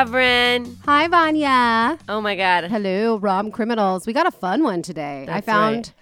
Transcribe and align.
Hi, 0.00 1.08
Vanya. 1.08 1.98
Oh 2.08 2.22
my 2.22 2.34
God. 2.34 2.64
Hello, 2.70 3.18
Rom 3.18 3.50
Criminals. 3.50 4.06
We 4.06 4.14
got 4.14 4.26
a 4.26 4.30
fun 4.30 4.62
one 4.62 4.80
today. 4.80 5.24
I 5.28 5.42
That's 5.42 5.44
found 5.44 5.92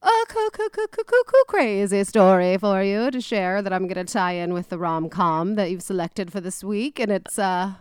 a 0.00 0.10
coo 0.28 0.50
coo 0.52 0.68
coo 0.68 0.86
coo 0.86 1.02
coo 1.02 1.22
coo 1.26 1.44
crazy 1.48 2.04
story 2.04 2.56
for 2.58 2.80
you 2.80 3.10
to 3.10 3.20
share 3.20 3.60
that 3.60 3.72
I'm 3.72 3.88
going 3.88 4.06
to 4.06 4.12
tie 4.12 4.34
in 4.34 4.54
with 4.54 4.68
the 4.68 4.78
rom 4.78 5.08
com 5.08 5.56
that 5.56 5.68
you've 5.68 5.82
selected 5.82 6.30
for 6.30 6.40
this 6.40 6.62
week, 6.62 7.00
and 7.00 7.10
it's 7.10 7.40
uh, 7.40 7.72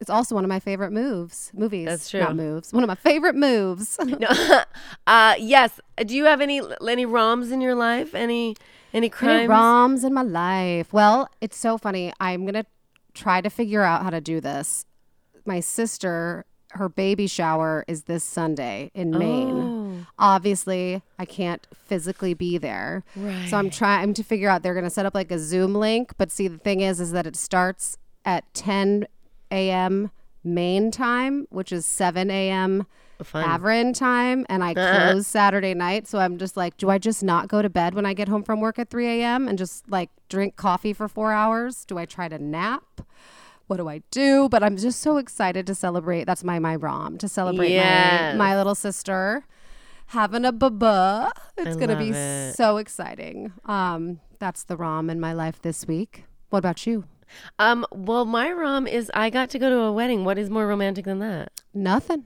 it's 0.00 0.10
also 0.10 0.34
one 0.34 0.44
of 0.44 0.50
my 0.50 0.60
favorite 0.60 0.92
moves, 0.92 1.50
movies. 1.54 1.86
That's 1.86 2.12
Not 2.12 2.26
true. 2.26 2.34
moves. 2.34 2.70
One 2.70 2.84
of 2.84 2.88
my 2.88 2.94
favorite 2.94 3.36
moves. 3.36 3.98
No, 4.04 4.28
uh, 5.06 5.34
yes. 5.38 5.80
Do 5.96 6.14
you 6.14 6.26
have 6.26 6.42
any 6.42 6.60
any 6.86 7.06
ROMs 7.06 7.52
in 7.52 7.62
your 7.62 7.74
life? 7.74 8.14
Any 8.14 8.54
any 8.92 9.08
crimes? 9.08 9.40
Any 9.40 9.48
roms 9.48 10.04
in 10.04 10.12
my 10.12 10.20
life? 10.20 10.92
Well, 10.92 11.30
it's 11.40 11.56
so 11.56 11.78
funny. 11.78 12.12
I'm 12.20 12.44
gonna 12.44 12.66
try 13.18 13.40
to 13.40 13.50
figure 13.50 13.82
out 13.82 14.02
how 14.02 14.10
to 14.10 14.20
do 14.20 14.40
this. 14.40 14.86
My 15.44 15.60
sister, 15.60 16.44
her 16.72 16.88
baby 16.88 17.26
shower 17.26 17.84
is 17.88 18.04
this 18.04 18.22
Sunday 18.22 18.90
in 18.94 19.10
Maine. 19.10 19.58
Oh. 19.58 20.06
Obviously, 20.18 21.02
I 21.18 21.24
can't 21.24 21.66
physically 21.74 22.34
be 22.34 22.58
there, 22.58 23.04
so 23.48 23.56
I'm 23.56 23.70
trying 23.70 24.14
to 24.14 24.22
figure 24.22 24.48
out. 24.48 24.62
They're 24.62 24.74
gonna 24.74 24.90
set 24.90 25.06
up 25.06 25.14
like 25.14 25.30
a 25.30 25.38
Zoom 25.38 25.74
link, 25.74 26.12
but 26.18 26.30
see, 26.30 26.48
the 26.48 26.58
thing 26.58 26.80
is, 26.80 27.00
is 27.00 27.12
that 27.12 27.26
it 27.26 27.36
starts 27.36 27.98
at 28.24 28.52
10 28.54 29.06
a.m. 29.50 30.10
Maine 30.44 30.90
time, 30.90 31.46
which 31.50 31.72
is 31.72 31.84
7 31.84 32.30
a.m. 32.30 32.86
Fun. 33.24 33.92
Time, 33.92 34.46
and 34.48 34.62
I 34.62 34.74
close 34.74 35.26
Saturday 35.26 35.74
night. 35.74 36.06
So 36.06 36.18
I'm 36.18 36.38
just 36.38 36.56
like, 36.56 36.76
do 36.76 36.88
I 36.90 36.98
just 36.98 37.22
not 37.22 37.48
go 37.48 37.62
to 37.62 37.68
bed 37.68 37.94
when 37.94 38.06
I 38.06 38.14
get 38.14 38.28
home 38.28 38.42
from 38.42 38.60
work 38.60 38.78
at 38.78 38.90
3 38.90 39.06
a.m. 39.22 39.48
and 39.48 39.58
just 39.58 39.90
like 39.90 40.10
drink 40.28 40.56
coffee 40.56 40.92
for 40.92 41.08
four 41.08 41.32
hours? 41.32 41.84
Do 41.84 41.98
I 41.98 42.04
try 42.04 42.28
to 42.28 42.38
nap? 42.38 43.00
What 43.66 43.76
do 43.78 43.88
I 43.88 44.02
do? 44.10 44.48
But 44.48 44.62
I'm 44.62 44.76
just 44.76 45.00
so 45.00 45.16
excited 45.18 45.66
to 45.66 45.74
celebrate. 45.74 46.24
That's 46.24 46.42
my 46.44 46.58
my 46.58 46.74
rom 46.76 47.18
to 47.18 47.28
celebrate 47.28 47.70
Yes. 47.72 48.36
my 48.36 48.50
my 48.50 48.56
little 48.56 48.74
sister 48.74 49.44
having 50.06 50.44
a 50.44 50.52
baba. 50.52 51.30
It's 51.56 51.76
gonna 51.76 51.98
be 51.98 52.10
it. 52.10 52.54
so 52.56 52.78
exciting. 52.78 53.52
Um, 53.66 54.20
that's 54.38 54.64
the 54.64 54.76
rom 54.76 55.10
in 55.10 55.20
my 55.20 55.32
life 55.32 55.60
this 55.60 55.86
week. 55.86 56.24
What 56.50 56.60
about 56.60 56.86
you? 56.86 57.04
Um. 57.58 57.84
Well, 57.92 58.24
my 58.24 58.50
ROM 58.50 58.86
is 58.86 59.10
I 59.12 59.28
got 59.28 59.50
to 59.50 59.58
go 59.58 59.68
to 59.68 59.80
a 59.80 59.92
wedding. 59.92 60.24
What 60.24 60.38
is 60.38 60.48
more 60.48 60.66
romantic 60.66 61.04
than 61.04 61.18
that? 61.18 61.52
Nothing. 61.74 62.24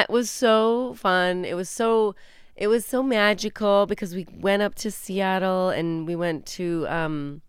It 0.00 0.10
was 0.10 0.30
so 0.30 0.94
fun. 0.94 1.44
It 1.44 1.54
was 1.54 1.68
so 1.68 2.14
it 2.56 2.68
was 2.68 2.84
so 2.84 3.02
magical 3.02 3.86
because 3.86 4.14
we 4.14 4.26
went 4.32 4.62
up 4.62 4.74
to 4.76 4.90
Seattle 4.90 5.70
and 5.70 6.06
we 6.06 6.16
went 6.16 6.46
to 6.46 6.86
um 6.88 7.42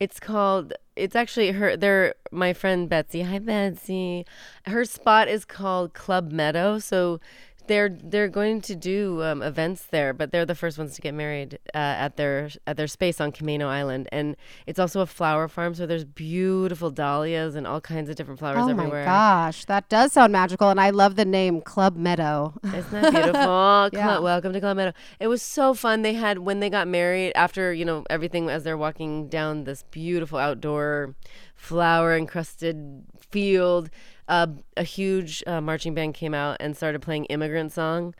it's 0.00 0.20
called 0.20 0.72
it's 0.96 1.16
actually 1.16 1.52
her 1.52 1.76
they're 1.76 2.14
my 2.30 2.52
friend 2.52 2.88
Betsy. 2.88 3.22
Hi 3.22 3.38
Betsy. 3.38 4.26
Her 4.66 4.84
spot 4.84 5.28
is 5.28 5.44
called 5.44 5.94
Club 5.94 6.30
Meadow. 6.32 6.78
So 6.78 7.20
they're 7.68 7.90
they're 8.02 8.28
going 8.28 8.60
to 8.62 8.74
do 8.74 9.22
um, 9.22 9.42
events 9.42 9.84
there, 9.90 10.12
but 10.12 10.32
they're 10.32 10.44
the 10.46 10.54
first 10.54 10.78
ones 10.78 10.94
to 10.96 11.00
get 11.00 11.14
married 11.14 11.58
uh, 11.74 11.78
at 11.78 12.16
their 12.16 12.50
at 12.66 12.76
their 12.76 12.86
space 12.88 13.20
on 13.20 13.30
Camano 13.30 13.66
Island, 13.66 14.08
and 14.10 14.36
it's 14.66 14.78
also 14.78 15.00
a 15.00 15.06
flower 15.06 15.46
farm. 15.46 15.74
So 15.74 15.86
there's 15.86 16.04
beautiful 16.04 16.90
dahlias 16.90 17.54
and 17.54 17.66
all 17.66 17.80
kinds 17.80 18.10
of 18.10 18.16
different 18.16 18.40
flowers 18.40 18.58
Oh 18.58 18.68
everywhere. 18.68 19.02
Oh 19.02 19.06
my 19.06 19.10
gosh, 19.10 19.64
that 19.66 19.88
does 19.88 20.12
sound 20.12 20.32
magical, 20.32 20.70
and 20.70 20.80
I 20.80 20.90
love 20.90 21.14
the 21.16 21.24
name 21.24 21.60
Club 21.60 21.96
Meadow. 21.96 22.54
Isn't 22.64 22.90
that 22.90 23.12
beautiful? 23.12 23.68
Yeah. 23.98 24.08
Cl- 24.08 24.22
Welcome 24.22 24.52
to 24.52 24.60
Club 24.60 24.76
Meadow. 24.76 24.92
It 25.20 25.28
was 25.28 25.42
so 25.42 25.74
fun. 25.74 26.02
They 26.02 26.14
had 26.14 26.40
when 26.40 26.60
they 26.60 26.70
got 26.70 26.88
married 26.88 27.32
after 27.34 27.72
you 27.72 27.84
know 27.84 28.04
everything 28.10 28.48
as 28.50 28.64
they're 28.64 28.76
walking 28.76 29.28
down 29.28 29.64
this 29.64 29.84
beautiful 29.90 30.38
outdoor 30.38 31.14
flower 31.58 32.16
encrusted 32.16 33.04
field. 33.20 33.90
Uh, 34.28 34.46
a 34.76 34.82
huge 34.82 35.42
uh, 35.46 35.60
marching 35.60 35.94
band 35.94 36.14
came 36.14 36.34
out 36.34 36.56
and 36.60 36.76
started 36.76 37.00
playing 37.02 37.24
"Immigrant 37.26 37.72
Song." 37.72 38.14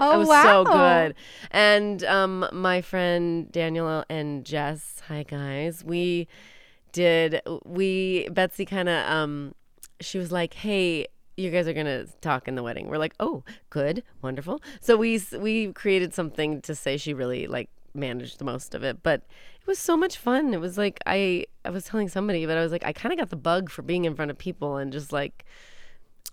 Oh, 0.00 0.14
it 0.14 0.18
was 0.18 0.28
so 0.42 0.64
good. 0.64 1.14
And 1.50 2.04
um, 2.04 2.48
my 2.52 2.80
friend 2.80 3.50
Daniel 3.52 4.04
and 4.08 4.44
Jess, 4.44 5.02
hi 5.08 5.24
guys, 5.24 5.84
we 5.84 6.28
did 6.92 7.40
we 7.64 8.28
Betsy 8.30 8.64
kind 8.64 8.88
of 8.88 9.10
um 9.10 9.54
she 10.00 10.18
was 10.18 10.30
like, 10.32 10.54
"Hey, 10.54 11.06
you 11.36 11.50
guys 11.50 11.66
are 11.66 11.72
gonna 11.72 12.06
talk 12.20 12.46
in 12.48 12.54
the 12.54 12.62
wedding." 12.62 12.88
We're 12.88 12.98
like, 12.98 13.14
"Oh, 13.18 13.42
good, 13.70 14.02
wonderful." 14.22 14.62
So 14.80 14.96
we 14.96 15.20
we 15.38 15.72
created 15.72 16.14
something 16.14 16.60
to 16.62 16.74
say 16.74 16.96
she 16.96 17.12
really 17.12 17.46
like 17.48 17.70
managed 17.92 18.38
the 18.38 18.44
most 18.44 18.74
of 18.74 18.82
it, 18.84 19.02
but 19.02 19.22
it 19.64 19.66
was 19.66 19.78
so 19.78 19.96
much 19.96 20.18
fun. 20.18 20.52
It 20.54 20.60
was 20.60 20.76
like 20.78 21.00
I 21.06 21.46
I 21.64 21.70
was 21.70 21.84
telling 21.84 22.08
somebody, 22.08 22.44
but 22.46 22.56
I 22.56 22.62
was 22.62 22.70
like, 22.72 22.84
I 22.84 22.92
kind 22.92 23.12
of 23.12 23.18
got 23.18 23.30
the 23.30 23.36
bug 23.36 23.70
for 23.70 23.82
being 23.82 24.04
in 24.04 24.14
front 24.14 24.30
of 24.30 24.38
people 24.38 24.76
and 24.76 24.92
just 24.92 25.12
like 25.12 25.44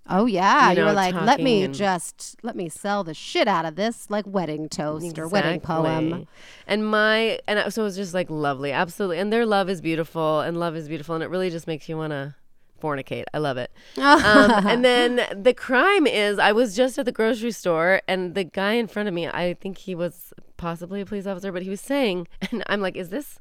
Oh 0.07 0.25
yeah, 0.25 0.72
You 0.72 0.80
you, 0.80 0.86
were 0.86 0.94
like, 0.94 1.13
let 1.13 1.39
me 1.39 1.63
and- 1.63 1.74
just 1.75 2.38
let 2.42 2.56
me 2.56 2.69
sell 2.69 3.04
the 3.04 3.13
shit 3.13 3.48
out 3.48 3.66
of 3.66 3.75
this 3.75 4.10
like 4.10 4.25
wedding 4.28 4.68
toast 4.68 5.18
or 5.19 5.28
wedding 5.28 5.60
poem. 5.62 6.28
And 6.68 6.86
my 6.89 7.39
and 7.48 7.60
I- 7.60 7.69
so 7.69 7.83
it 7.83 7.86
was 7.86 7.95
just 7.95 8.13
like 8.13 8.30
lovely, 8.30 8.72
absolutely. 8.72 9.19
And 9.19 9.31
their 9.31 9.45
love 9.45 9.69
is 9.69 9.80
beautiful, 9.80 10.39
and 10.42 10.60
love 10.60 10.75
is 10.75 10.88
beautiful, 10.88 11.13
and 11.16 11.24
it 11.24 11.30
really 11.30 11.50
just 11.51 11.68
makes 11.68 11.88
you 11.88 11.98
want 11.98 12.12
to 12.12 12.36
fornicate. 12.81 13.25
I 13.33 13.38
love 13.38 13.57
it. 13.57 13.72
um, 13.98 14.51
and 14.68 14.83
then 14.83 15.22
the 15.33 15.54
crime 15.54 16.07
is, 16.07 16.39
I 16.39 16.51
was 16.51 16.75
just 16.75 16.98
at 16.98 17.06
the 17.06 17.12
grocery 17.12 17.51
store, 17.51 18.01
and 18.07 18.36
the 18.36 18.44
guy 18.44 18.74
in 18.74 18.88
front 18.88 19.07
of 19.07 19.13
me, 19.13 19.28
I 19.28 19.54
think 19.54 19.78
he 19.78 19.95
was 19.95 20.33
possibly 20.57 21.01
a 21.01 21.06
police 21.06 21.28
officer, 21.28 21.51
but 21.51 21.63
he 21.63 21.69
was 21.69 21.81
saying, 21.81 22.28
and 22.51 22.63
I'm 22.68 22.81
like, 22.81 22.95
is 22.95 23.10
this? 23.10 23.39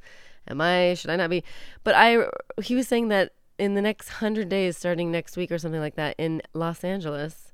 Am 0.49 0.61
I? 0.61 0.95
Should 0.95 1.11
I 1.11 1.17
not 1.17 1.31
be? 1.31 1.45
But 1.85 1.95
I, 1.95 2.27
he 2.63 2.75
was 2.75 2.89
saying 2.89 3.09
that 3.09 3.33
in 3.59 3.75
the 3.75 3.83
next 3.83 4.09
hundred 4.09 4.49
days, 4.49 4.77
starting 4.77 5.11
next 5.11 5.37
week 5.37 5.53
or 5.53 5.59
something 5.59 5.81
like 5.81 5.97
that, 5.97 6.15
in 6.19 6.43
Los 6.55 6.83
Angeles, 6.83 7.53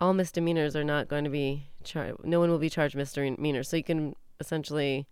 all 0.00 0.14
misdemeanors 0.14 0.76
are 0.76 0.84
not 0.84 1.08
going 1.08 1.24
to 1.24 1.30
be 1.30 1.68
charged. 1.82 2.24
No 2.24 2.38
one 2.38 2.50
will 2.50 2.58
be 2.58 2.70
charged 2.70 2.94
misdemeanors. 2.94 3.68
So 3.68 3.76
you 3.76 3.82
can 3.82 4.14
essentially 4.40 5.08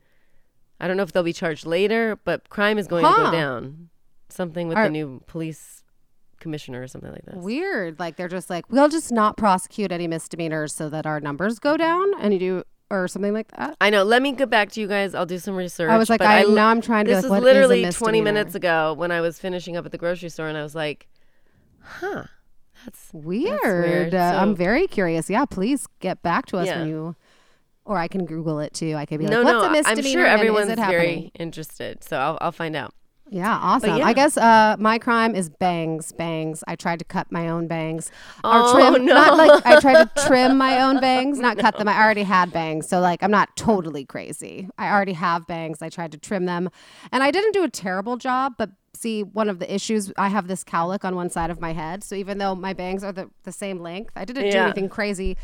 I 0.80 0.88
don't 0.88 0.96
know 0.96 1.02
if 1.02 1.12
they'll 1.12 1.22
be 1.22 1.32
charged 1.32 1.66
later, 1.66 2.16
but 2.24 2.48
crime 2.48 2.78
is 2.78 2.86
going 2.86 3.04
to 3.04 3.10
go 3.10 3.30
down. 3.30 3.88
Something 4.36 4.68
with 4.68 4.76
Are- 4.76 4.84
the 4.84 4.90
new 4.90 5.22
police 5.26 5.82
commissioner 6.38 6.82
or 6.82 6.86
something 6.88 7.10
like 7.10 7.24
that. 7.24 7.36
Weird. 7.38 7.98
Like 7.98 8.16
they're 8.16 8.28
just 8.28 8.50
like, 8.50 8.70
we'll 8.70 8.88
just 8.88 9.10
not 9.10 9.36
prosecute 9.36 9.90
any 9.90 10.06
misdemeanors 10.06 10.74
so 10.74 10.88
that 10.90 11.06
our 11.06 11.18
numbers 11.20 11.58
go 11.58 11.76
down, 11.76 12.12
and 12.20 12.32
you 12.34 12.38
do 12.38 12.62
or 12.90 13.08
something 13.08 13.32
like 13.32 13.48
that. 13.56 13.76
I 13.80 13.90
know. 13.90 14.04
Let 14.04 14.22
me 14.22 14.32
get 14.32 14.48
back 14.50 14.70
to 14.72 14.80
you 14.80 14.86
guys. 14.86 15.14
I'll 15.14 15.26
do 15.26 15.38
some 15.38 15.56
research. 15.56 15.90
I 15.90 15.98
was 15.98 16.08
like, 16.10 16.18
but 16.20 16.28
I, 16.28 16.42
now 16.42 16.68
I'm 16.68 16.80
trying 16.80 17.06
to. 17.06 17.10
This 17.12 17.22
be 17.22 17.26
is 17.26 17.30
like, 17.30 17.42
what 17.42 17.48
is 17.48 17.56
a 17.56 17.60
literally 17.68 17.80
20 17.80 17.86
misdemeanor? 17.86 18.24
minutes 18.24 18.54
ago 18.54 18.94
when 18.94 19.10
I 19.10 19.20
was 19.20 19.38
finishing 19.40 19.76
up 19.76 19.86
at 19.86 19.92
the 19.92 19.98
grocery 19.98 20.28
store, 20.28 20.46
and 20.48 20.56
I 20.58 20.62
was 20.62 20.74
like, 20.74 21.08
huh, 21.80 22.24
that's 22.84 23.08
Weird. 23.12 23.60
weird. 23.64 24.14
Uh, 24.14 24.38
I'm 24.40 24.54
very 24.54 24.86
curious. 24.86 25.28
Yeah, 25.30 25.46
please 25.46 25.86
get 26.00 26.22
back 26.22 26.46
to 26.46 26.58
us 26.58 26.66
Yeah. 26.66 26.80
when 26.80 26.88
you, 26.88 27.16
or 27.84 27.98
I 27.98 28.06
can 28.08 28.24
Google 28.26 28.60
it 28.60 28.72
too. 28.74 28.94
I 28.94 29.06
could 29.06 29.18
be 29.18 29.26
no, 29.26 29.42
like, 29.42 29.52
no. 29.52 29.58
what's 29.60 29.68
a 29.68 29.70
misdemeanor? 29.72 30.00
I'm 30.00 30.12
sure 30.12 30.24
and 30.26 30.40
everyone's 30.40 30.66
is 30.66 30.72
it 30.78 30.86
very 30.86 31.32
interested, 31.38 32.04
so 32.04 32.18
I'll, 32.18 32.38
I'll 32.40 32.52
find 32.52 32.76
out. 32.76 32.94
Yeah, 33.28 33.56
awesome. 33.60 33.98
yeah. 33.98 34.06
I 34.06 34.12
guess 34.12 34.36
uh, 34.36 34.76
my 34.78 34.98
crime 34.98 35.34
is 35.34 35.48
bangs. 35.48 36.12
Bangs. 36.12 36.62
I 36.68 36.76
tried 36.76 37.00
to 37.00 37.04
cut 37.04 37.32
my 37.32 37.48
own 37.48 37.66
bangs. 37.66 38.10
Oh, 38.44 38.72
trim, 38.72 39.04
no. 39.06 39.14
Not 39.14 39.36
like 39.36 39.66
I 39.66 39.80
tried 39.80 40.04
to 40.04 40.26
trim 40.26 40.56
my 40.56 40.80
own 40.80 41.00
bangs, 41.00 41.38
not 41.38 41.58
cut 41.58 41.76
them. 41.78 41.88
I 41.88 42.00
already 42.00 42.22
had 42.22 42.52
bangs, 42.52 42.88
so 42.88 43.00
like 43.00 43.22
I'm 43.22 43.30
not 43.30 43.56
totally 43.56 44.04
crazy. 44.04 44.68
I 44.78 44.90
already 44.90 45.14
have 45.14 45.46
bangs. 45.46 45.82
I 45.82 45.88
tried 45.88 46.12
to 46.12 46.18
trim 46.18 46.46
them, 46.46 46.70
and 47.10 47.22
I 47.22 47.30
didn't 47.30 47.52
do 47.52 47.64
a 47.64 47.68
terrible 47.68 48.16
job. 48.16 48.54
But 48.58 48.70
see, 48.94 49.22
one 49.22 49.48
of 49.48 49.58
the 49.58 49.72
issues 49.74 50.12
I 50.16 50.28
have 50.28 50.46
this 50.46 50.62
cowlick 50.62 51.04
on 51.04 51.16
one 51.16 51.28
side 51.30 51.50
of 51.50 51.60
my 51.60 51.72
head. 51.72 52.04
So 52.04 52.14
even 52.14 52.38
though 52.38 52.54
my 52.54 52.72
bangs 52.74 53.02
are 53.02 53.12
the 53.12 53.28
the 53.42 53.52
same 53.52 53.80
length, 53.80 54.12
I 54.14 54.24
didn't 54.24 54.50
do 54.50 54.56
anything 54.58 54.88
crazy. 54.88 55.36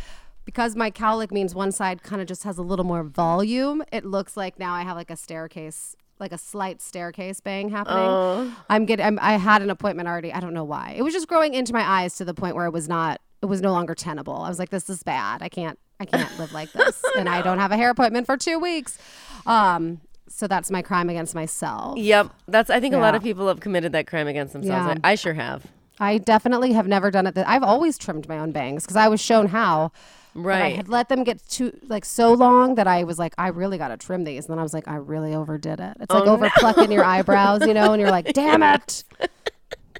Because 0.44 0.74
my 0.74 0.90
cowlick 0.90 1.30
means 1.30 1.54
one 1.54 1.70
side 1.70 2.02
kind 2.02 2.20
of 2.20 2.26
just 2.26 2.42
has 2.42 2.58
a 2.58 2.62
little 2.62 2.84
more 2.84 3.04
volume, 3.04 3.80
it 3.92 4.04
looks 4.04 4.36
like 4.36 4.58
now 4.58 4.74
I 4.74 4.82
have 4.82 4.96
like 4.96 5.08
a 5.08 5.14
staircase, 5.16 5.94
like 6.22 6.32
a 6.32 6.38
slight 6.38 6.80
staircase 6.80 7.40
bang 7.40 7.68
happening. 7.68 8.54
I'm 8.70 8.86
getting. 8.86 9.04
I'm, 9.04 9.18
I 9.20 9.32
had 9.32 9.60
an 9.60 9.68
appointment 9.68 10.08
already. 10.08 10.32
I 10.32 10.40
don't 10.40 10.54
know 10.54 10.64
why. 10.64 10.94
It 10.96 11.02
was 11.02 11.12
just 11.12 11.28
growing 11.28 11.52
into 11.52 11.74
my 11.74 11.82
eyes 11.82 12.16
to 12.16 12.24
the 12.24 12.32
point 12.32 12.56
where 12.56 12.64
it 12.64 12.72
was 12.72 12.88
not. 12.88 13.20
It 13.42 13.46
was 13.46 13.60
no 13.60 13.72
longer 13.72 13.94
tenable. 13.94 14.36
I 14.36 14.48
was 14.48 14.58
like, 14.58 14.70
this 14.70 14.88
is 14.88 15.02
bad. 15.02 15.42
I 15.42 15.50
can't. 15.50 15.78
I 16.00 16.04
can't 16.04 16.38
live 16.38 16.52
like 16.52 16.72
this, 16.72 17.02
and 17.16 17.28
I 17.28 17.42
don't 17.42 17.58
have 17.58 17.70
a 17.70 17.76
hair 17.76 17.90
appointment 17.90 18.24
for 18.26 18.38
two 18.38 18.58
weeks. 18.58 18.96
Um. 19.44 20.00
So 20.28 20.46
that's 20.46 20.70
my 20.70 20.80
crime 20.80 21.10
against 21.10 21.34
myself. 21.34 21.98
Yep, 21.98 22.30
that's. 22.48 22.70
I 22.70 22.80
think 22.80 22.94
a 22.94 22.98
lot 22.98 23.14
of 23.14 23.22
people 23.22 23.48
have 23.48 23.60
committed 23.60 23.92
that 23.92 24.06
crime 24.06 24.28
against 24.28 24.54
themselves. 24.54 24.86
Yeah. 24.86 24.94
I, 25.04 25.12
I 25.12 25.14
sure 25.16 25.34
have. 25.34 25.66
I 26.00 26.18
definitely 26.18 26.72
have 26.72 26.86
never 26.86 27.10
done 27.10 27.26
it. 27.26 27.34
That 27.34 27.46
I've 27.48 27.62
always 27.62 27.98
trimmed 27.98 28.28
my 28.28 28.38
own 28.38 28.52
bangs 28.52 28.84
because 28.84 28.96
I 28.96 29.08
was 29.08 29.20
shown 29.20 29.48
how. 29.48 29.92
But 30.34 30.62
I 30.62 30.70
had 30.70 30.88
let 30.88 31.08
them 31.08 31.24
get 31.24 31.46
too 31.48 31.76
like 31.88 32.04
so 32.04 32.32
long 32.32 32.74
that 32.76 32.86
I 32.86 33.04
was 33.04 33.18
like, 33.18 33.34
I 33.38 33.48
really 33.48 33.78
got 33.78 33.88
to 33.88 33.96
trim 33.96 34.24
these. 34.24 34.46
And 34.46 34.52
then 34.52 34.58
I 34.58 34.62
was 34.62 34.74
like, 34.74 34.88
I 34.88 34.96
really 34.96 35.34
overdid 35.34 35.80
it. 35.80 35.96
It's 36.00 36.14
Oh, 36.14 36.18
like 36.20 36.28
over 36.28 36.50
plucking 36.56 36.90
your 36.92 37.04
eyebrows, 37.04 37.66
you 37.66 37.74
know, 37.74 37.92
and 37.92 38.00
you're 38.00 38.10
like, 38.10 38.32
damn 38.32 38.62
it. 38.74 39.04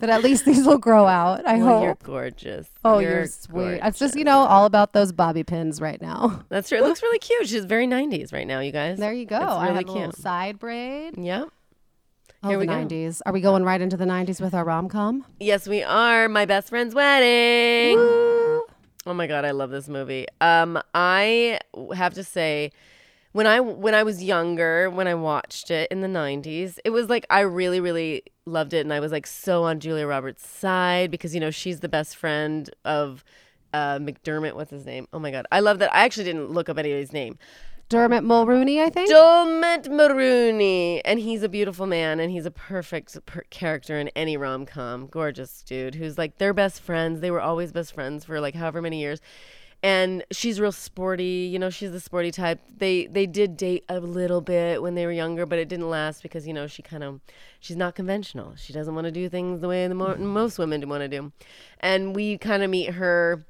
But 0.00 0.10
at 0.10 0.22
least 0.24 0.44
these 0.44 0.66
will 0.66 0.78
grow 0.78 1.06
out. 1.06 1.46
I 1.46 1.58
Well, 1.58 1.66
hope. 1.66 1.82
you're 1.84 1.94
gorgeous. 2.02 2.66
Oh, 2.84 2.98
you're, 2.98 3.26
sweet. 3.26 3.78
It's 3.84 3.98
just, 4.00 4.16
you 4.16 4.24
know, 4.24 4.38
all 4.40 4.64
about 4.64 4.94
those 4.94 5.12
bobby 5.12 5.44
pins 5.44 5.80
right 5.80 6.00
now. 6.02 6.42
That's 6.48 6.68
true. 6.70 6.78
It 6.78 6.82
looks 6.84 7.02
really 7.02 7.20
cute. 7.20 7.46
She's 7.48 7.66
very 7.66 7.86
90s 7.86 8.32
right 8.32 8.46
now, 8.46 8.58
you 8.58 8.72
guys. 8.72 8.98
There 8.98 9.12
you 9.12 9.26
go. 9.26 9.36
It's 9.36 9.44
I 9.44 9.64
really 9.68 9.74
have 9.84 9.88
a 9.88 9.92
little 9.92 10.12
side 10.12 10.58
braid. 10.58 11.16
Yep. 11.18 11.48
Oh, 12.42 12.48
Here 12.48 12.56
the 12.58 12.60
we 12.62 12.66
go. 12.66 12.72
90s. 12.72 13.20
Are 13.24 13.32
we 13.32 13.40
going 13.40 13.62
right 13.62 13.80
into 13.80 13.96
the 13.96 14.04
90s 14.06 14.40
with 14.40 14.54
our 14.54 14.64
rom 14.64 14.88
com? 14.88 15.24
Yes, 15.38 15.68
we 15.68 15.84
are. 15.84 16.28
My 16.28 16.46
best 16.46 16.70
friend's 16.70 16.96
wedding. 16.96 17.96
Oh 19.04 19.14
my 19.14 19.26
god, 19.26 19.44
I 19.44 19.50
love 19.50 19.70
this 19.70 19.88
movie. 19.88 20.26
Um, 20.40 20.80
I 20.94 21.58
have 21.94 22.14
to 22.14 22.22
say, 22.22 22.70
when 23.32 23.46
I 23.46 23.58
when 23.60 23.94
I 23.94 24.04
was 24.04 24.22
younger, 24.22 24.88
when 24.90 25.08
I 25.08 25.14
watched 25.14 25.70
it 25.70 25.90
in 25.90 26.02
the 26.02 26.08
'90s, 26.08 26.78
it 26.84 26.90
was 26.90 27.08
like 27.08 27.26
I 27.28 27.40
really, 27.40 27.80
really 27.80 28.22
loved 28.46 28.72
it, 28.74 28.80
and 28.80 28.92
I 28.92 29.00
was 29.00 29.10
like 29.10 29.26
so 29.26 29.64
on 29.64 29.80
Julia 29.80 30.06
Roberts' 30.06 30.46
side 30.46 31.10
because 31.10 31.34
you 31.34 31.40
know 31.40 31.50
she's 31.50 31.80
the 31.80 31.88
best 31.88 32.16
friend 32.16 32.70
of 32.84 33.24
uh, 33.74 33.98
McDermott. 33.98 34.54
What's 34.54 34.70
his 34.70 34.86
name? 34.86 35.08
Oh 35.12 35.18
my 35.18 35.32
god, 35.32 35.46
I 35.50 35.60
love 35.60 35.80
that. 35.80 35.92
I 35.92 36.04
actually 36.04 36.24
didn't 36.24 36.50
look 36.50 36.68
up 36.68 36.78
anybody's 36.78 37.12
name. 37.12 37.38
Dermot 37.92 38.24
Mulroney, 38.24 38.80
I 38.80 38.88
think. 38.88 39.10
Dermot 39.10 39.84
Mulroney, 39.84 41.02
and 41.04 41.20
he's 41.20 41.42
a 41.42 41.48
beautiful 41.48 41.86
man, 41.86 42.20
and 42.20 42.32
he's 42.32 42.46
a 42.46 42.50
perfect 42.50 43.26
per- 43.26 43.44
character 43.50 43.98
in 43.98 44.08
any 44.16 44.34
rom 44.38 44.64
com. 44.64 45.08
Gorgeous 45.08 45.62
dude 45.62 45.96
who's 45.96 46.16
like 46.16 46.38
their 46.38 46.54
best 46.54 46.80
friends. 46.80 47.20
They 47.20 47.30
were 47.30 47.42
always 47.42 47.70
best 47.70 47.92
friends 47.92 48.24
for 48.24 48.40
like 48.40 48.54
however 48.54 48.80
many 48.80 48.98
years, 48.98 49.20
and 49.82 50.24
she's 50.32 50.58
real 50.58 50.72
sporty. 50.72 51.50
You 51.52 51.58
know, 51.58 51.68
she's 51.68 51.92
the 51.92 52.00
sporty 52.00 52.30
type. 52.30 52.60
They 52.74 53.08
they 53.08 53.26
did 53.26 53.58
date 53.58 53.84
a 53.90 54.00
little 54.00 54.40
bit 54.40 54.80
when 54.80 54.94
they 54.94 55.04
were 55.04 55.12
younger, 55.12 55.44
but 55.44 55.58
it 55.58 55.68
didn't 55.68 55.90
last 55.90 56.22
because 56.22 56.46
you 56.46 56.54
know 56.54 56.66
she 56.66 56.80
kind 56.80 57.04
of 57.04 57.20
she's 57.60 57.76
not 57.76 57.94
conventional. 57.94 58.54
She 58.56 58.72
doesn't 58.72 58.94
want 58.94 59.04
to 59.04 59.12
do 59.12 59.28
things 59.28 59.60
the 59.60 59.68
way 59.68 59.86
the 59.86 59.94
mo- 59.94 60.16
most 60.16 60.58
women 60.58 60.88
want 60.88 61.02
to 61.02 61.08
do, 61.08 61.30
and 61.78 62.16
we 62.16 62.38
kind 62.38 62.62
of 62.62 62.70
meet 62.70 62.94
her 62.94 63.44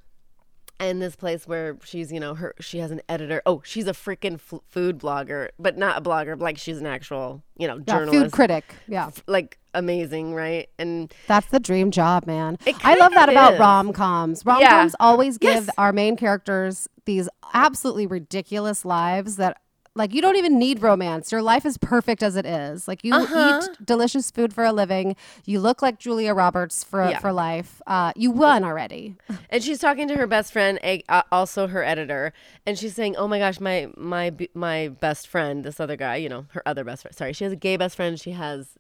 in 0.83 0.99
this 0.99 1.17
place 1.17 1.47
where 1.47 1.77
she's 1.85 2.13
you 2.13 2.19
know 2.21 2.35
her 2.35 2.55
she 2.61 2.79
has 2.79 2.91
an 2.91 3.01
editor 3.09 3.41
oh 3.47 3.63
she's 3.65 3.87
a 3.87 3.93
freaking 3.93 4.35
f- 4.35 4.61
food 4.69 4.99
blogger 4.99 5.49
but 5.59 5.77
not 5.79 5.97
a 5.99 6.01
blogger 6.01 6.39
like 6.41 6.59
she's 6.59 6.79
an 6.79 6.87
actual 6.87 7.43
you 7.57 7.67
know 7.67 7.77
Yeah, 7.87 7.95
journalist 7.99 8.25
food 8.25 8.33
critic. 8.33 8.75
Yeah. 8.89 9.11
like 9.27 9.59
amazing 9.75 10.35
right 10.35 10.69
and 10.79 11.13
That's 11.27 11.47
the 11.47 11.61
dream 11.61 11.91
job, 11.91 12.27
man. 12.27 12.59
I 12.85 12.95
love 12.97 13.13
that 13.13 13.29
about 13.31 13.59
rom 13.59 13.93
coms. 13.93 14.45
Rom 14.45 14.63
coms 14.63 14.95
always 15.01 15.39
give 15.39 15.67
Yes. 15.67 15.71
our 15.79 15.93
main 15.93 16.17
characters 16.17 16.89
these 17.07 17.29
absolutely 17.55 18.07
ridiculous 18.07 18.85
lives 18.85 19.37
that, 19.37 19.57
like, 19.95 20.15
you 20.15 20.23
don't 20.23 20.37
even 20.37 20.59
need 20.59 20.81
romance. 20.83 21.31
Your 21.33 21.43
life 21.43 21.67
is 21.67 21.77
perfect 21.77 22.23
as 22.23 22.37
it 22.37 22.47
is. 22.47 22.89
Like, 22.89 23.05
you 23.05 23.15
Uh-huh. 23.15 23.61
eat 23.65 23.87
delicious 23.87 24.31
food 24.31 24.53
for 24.55 24.65
a 24.65 24.73
living. 24.73 25.17
You 25.45 25.61
look 25.61 25.83
like 25.83 25.99
Julia 25.99 26.33
Roberts 26.35 26.83
for 26.83 27.11
Yeah. 27.11 27.19
for 27.19 27.33
life. 27.33 27.83
Uh, 27.87 28.13
you 28.17 28.31
won 28.31 28.65
already. 28.65 29.17
and 29.51 29.63
she's 29.63 29.79
talking 29.81 30.09
to 30.09 30.17
her 30.17 30.27
best 30.27 30.53
friend 30.53 30.79
uh, 31.09 31.23
also 31.31 31.67
her 31.67 31.85
editor 31.85 32.33
and 32.67 32.79
she's 32.79 32.95
saying 32.95 33.17
oh 33.17 33.29
my 33.29 33.39
gosh 33.39 33.61
my 33.61 33.89
my 33.97 34.33
my 34.55 34.89
best 34.89 35.29
friend 35.29 35.65
this 35.65 35.79
other 35.81 35.97
guy 35.97 36.17
you 36.17 36.29
know 36.29 36.47
her 36.53 36.63
other 36.67 36.85
best 36.85 37.03
friend 37.03 37.15
sorry 37.15 37.33
she 37.33 37.45
has 37.45 37.53
a 37.53 37.57
gay 37.57 37.77
best 37.77 37.97
friend 37.97 38.19
she 38.21 38.31
has 38.33 38.79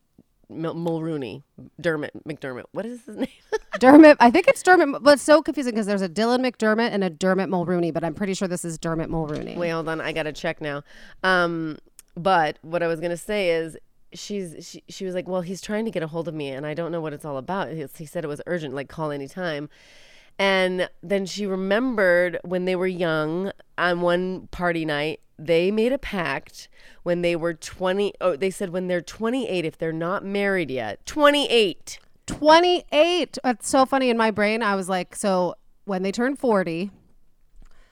Mul- 0.54 0.74
Mulroney 0.74 1.42
Dermot 1.80 2.12
McDermott 2.26 2.64
what 2.72 2.86
is 2.86 3.04
his 3.04 3.16
name 3.16 3.28
Dermot, 3.78 4.16
I 4.20 4.30
think 4.30 4.46
it's 4.48 4.62
Dermot, 4.62 5.02
but 5.02 5.14
it's 5.14 5.22
so 5.22 5.42
confusing 5.42 5.72
because 5.72 5.86
there's 5.86 6.02
a 6.02 6.08
Dylan 6.08 6.40
McDermott 6.40 6.90
and 6.92 7.02
a 7.02 7.10
Dermot 7.10 7.48
Mulroney, 7.48 7.92
but 7.92 8.04
I'm 8.04 8.14
pretty 8.14 8.34
sure 8.34 8.46
this 8.46 8.64
is 8.64 8.78
Dermot 8.78 9.10
Mulroney. 9.10 9.56
Wait, 9.56 9.70
hold 9.70 9.88
on. 9.88 10.00
I 10.00 10.12
gotta 10.12 10.32
check 10.32 10.60
now. 10.60 10.84
Um, 11.24 11.78
but 12.14 12.58
what 12.62 12.82
I 12.82 12.86
was 12.86 13.00
gonna 13.00 13.16
say 13.16 13.50
is, 13.50 13.76
she's 14.12 14.68
she, 14.68 14.84
she 14.88 15.04
was 15.04 15.14
like, 15.14 15.26
well, 15.26 15.40
he's 15.40 15.60
trying 15.60 15.84
to 15.86 15.90
get 15.90 16.02
a 16.02 16.06
hold 16.06 16.28
of 16.28 16.34
me, 16.34 16.50
and 16.50 16.66
I 16.66 16.74
don't 16.74 16.92
know 16.92 17.00
what 17.00 17.12
it's 17.12 17.24
all 17.24 17.38
about. 17.38 17.72
He, 17.72 17.84
he 17.96 18.06
said 18.06 18.24
it 18.24 18.28
was 18.28 18.40
urgent, 18.46 18.74
like 18.74 18.88
call 18.88 19.10
anytime. 19.10 19.68
And 20.38 20.88
then 21.02 21.26
she 21.26 21.46
remembered 21.46 22.38
when 22.42 22.64
they 22.64 22.76
were 22.76 22.86
young 22.86 23.52
on 23.76 24.00
one 24.00 24.48
party 24.48 24.84
night, 24.84 25.20
they 25.46 25.70
made 25.70 25.92
a 25.92 25.98
pact 25.98 26.68
when 27.02 27.22
they 27.22 27.34
were 27.36 27.54
20. 27.54 28.14
Oh, 28.20 28.36
they 28.36 28.50
said 28.50 28.70
when 28.70 28.86
they're 28.88 29.00
28, 29.00 29.64
if 29.64 29.78
they're 29.78 29.92
not 29.92 30.24
married 30.24 30.70
yet, 30.70 31.04
28. 31.06 31.98
28. 32.26 33.38
That's 33.42 33.68
so 33.68 33.84
funny. 33.86 34.10
In 34.10 34.16
my 34.16 34.30
brain, 34.30 34.62
I 34.62 34.74
was 34.74 34.88
like, 34.88 35.14
so 35.16 35.54
when 35.84 36.02
they 36.02 36.12
turn 36.12 36.36
40, 36.36 36.90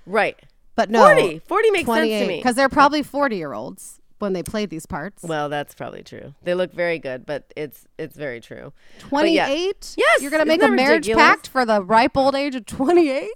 Right. 0.06 0.38
but 0.76 0.90
no. 0.90 1.02
40. 1.04 1.40
40 1.40 1.70
makes 1.70 1.86
sense 1.86 2.08
to 2.08 2.26
me. 2.26 2.36
Because 2.38 2.54
they're 2.56 2.68
probably 2.68 3.02
40 3.02 3.36
year 3.36 3.52
olds 3.52 4.00
when 4.18 4.32
they 4.32 4.42
played 4.42 4.70
these 4.70 4.86
parts. 4.86 5.22
Well, 5.22 5.48
that's 5.48 5.74
probably 5.74 6.02
true. 6.02 6.34
They 6.42 6.54
look 6.54 6.72
very 6.72 6.98
good, 6.98 7.26
but 7.26 7.52
it's 7.56 7.86
it's 7.98 8.16
very 8.16 8.40
true. 8.40 8.72
But 9.10 9.30
yeah. 9.30 9.46
28? 9.46 9.94
Yes, 9.96 10.22
You're 10.22 10.30
going 10.30 10.42
to 10.42 10.46
make 10.48 10.62
a 10.62 10.68
marriage 10.68 11.06
ridiculous? 11.08 11.24
pact 11.26 11.48
for 11.48 11.64
the 11.64 11.82
ripe 11.82 12.16
old 12.16 12.34
age 12.34 12.54
of 12.54 12.66
28? 12.66 13.30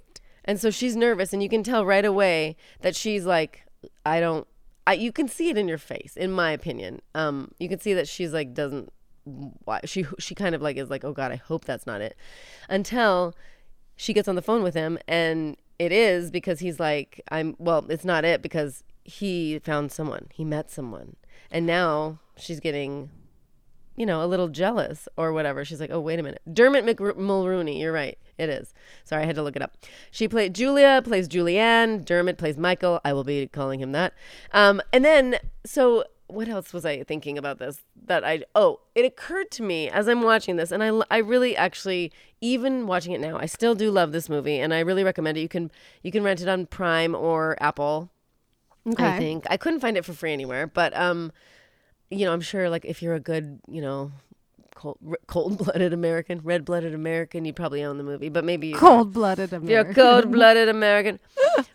And 0.47 0.59
so 0.61 0.69
she's 0.69 0.95
nervous, 0.95 1.33
and 1.33 1.41
you 1.41 1.49
can 1.49 1.63
tell 1.63 1.85
right 1.85 2.05
away 2.05 2.55
that 2.81 2.95
she's 2.95 3.25
like, 3.25 3.64
I 4.05 4.19
don't. 4.19 4.47
I, 4.87 4.93
you 4.93 5.11
can 5.11 5.27
see 5.27 5.49
it 5.49 5.57
in 5.57 5.67
your 5.67 5.79
face, 5.79 6.15
in 6.15 6.31
my 6.31 6.51
opinion. 6.51 7.01
Um, 7.15 7.51
you 7.59 7.67
can 7.67 7.79
see 7.79 7.93
that 7.93 8.07
she's 8.07 8.33
like 8.33 8.53
doesn't. 8.53 8.91
Why 9.63 9.79
she 9.85 10.05
she 10.19 10.35
kind 10.35 10.53
of 10.53 10.61
like 10.61 10.77
is 10.77 10.89
like, 10.89 11.03
oh 11.03 11.13
God, 11.13 11.31
I 11.31 11.37
hope 11.37 11.65
that's 11.65 11.87
not 11.87 12.01
it, 12.01 12.15
until 12.69 13.33
she 13.95 14.13
gets 14.13 14.27
on 14.27 14.35
the 14.35 14.41
phone 14.41 14.61
with 14.61 14.75
him, 14.75 14.99
and 15.07 15.57
it 15.79 15.91
is 15.91 16.29
because 16.29 16.59
he's 16.59 16.79
like, 16.79 17.21
I'm. 17.31 17.55
Well, 17.57 17.85
it's 17.89 18.05
not 18.05 18.23
it 18.23 18.41
because 18.41 18.83
he 19.03 19.59
found 19.59 19.91
someone, 19.91 20.27
he 20.33 20.43
met 20.43 20.69
someone, 20.69 21.15
and 21.51 21.65
now 21.65 22.19
she's 22.37 22.59
getting 22.59 23.09
you 23.95 24.05
know, 24.05 24.23
a 24.23 24.27
little 24.27 24.47
jealous 24.47 25.07
or 25.17 25.31
whatever. 25.31 25.63
She's 25.63 25.79
like, 25.79 25.91
oh, 25.91 25.99
wait 25.99 26.19
a 26.19 26.23
minute. 26.23 26.41
Dermot 26.51 26.85
Mc- 26.85 26.97
Mulroney. 26.97 27.79
You're 27.79 27.93
right. 27.93 28.17
It 28.37 28.49
is. 28.49 28.73
Sorry, 29.03 29.23
I 29.23 29.25
had 29.25 29.35
to 29.35 29.43
look 29.43 29.55
it 29.55 29.61
up. 29.61 29.77
She 30.11 30.27
played 30.27 30.53
Julia, 30.53 31.01
plays 31.03 31.27
Julianne. 31.27 32.03
Dermot 32.03 32.37
plays 32.37 32.57
Michael. 32.57 32.99
I 33.05 33.13
will 33.13 33.23
be 33.23 33.47
calling 33.47 33.79
him 33.79 33.93
that. 33.93 34.13
Um, 34.51 34.81
and 34.91 35.05
then, 35.05 35.37
so 35.65 36.03
what 36.27 36.49
else 36.49 36.73
was 36.73 36.85
I 36.85 37.03
thinking 37.03 37.37
about 37.37 37.59
this? 37.59 37.83
That 38.05 38.25
I, 38.25 38.43
oh, 38.53 38.81
it 38.93 39.05
occurred 39.05 39.51
to 39.51 39.63
me 39.63 39.89
as 39.89 40.07
I'm 40.07 40.21
watching 40.21 40.55
this, 40.55 40.71
and 40.71 40.83
I, 40.83 41.01
I 41.09 41.17
really 41.19 41.55
actually, 41.55 42.11
even 42.41 42.87
watching 42.87 43.13
it 43.13 43.21
now, 43.21 43.37
I 43.37 43.45
still 43.45 43.75
do 43.75 43.91
love 43.91 44.11
this 44.11 44.27
movie, 44.27 44.59
and 44.59 44.73
I 44.73 44.79
really 44.79 45.03
recommend 45.03 45.37
it. 45.37 45.41
You 45.41 45.47
can, 45.49 45.71
you 46.03 46.11
can 46.11 46.23
rent 46.23 46.41
it 46.41 46.49
on 46.49 46.65
Prime 46.65 47.15
or 47.15 47.55
Apple. 47.61 48.09
Okay. 48.87 49.07
I 49.07 49.17
think 49.17 49.45
I 49.49 49.57
couldn't 49.57 49.79
find 49.79 49.97
it 49.97 50.05
for 50.05 50.13
free 50.13 50.33
anywhere, 50.33 50.67
but 50.67 50.95
um, 50.95 51.31
you 52.09 52.25
know, 52.25 52.33
I'm 52.33 52.41
sure 52.41 52.69
like 52.69 52.85
if 52.85 53.01
you're 53.01 53.15
a 53.15 53.19
good, 53.19 53.59
you 53.67 53.81
know, 53.81 54.11
cold 54.75 54.97
cold-blooded 55.27 55.93
American, 55.93 56.41
red-blooded 56.43 56.93
American, 56.93 57.45
you 57.45 57.53
probably 57.53 57.83
own 57.83 57.97
the 57.97 58.03
movie, 58.03 58.29
but 58.29 58.43
maybe 58.43 58.73
Cold 58.73 59.13
blooded 59.13 59.53
American. 59.53 59.69
you're 59.69 59.91
a 59.91 59.93
cold-blooded 59.93 60.67
American. 60.69 61.19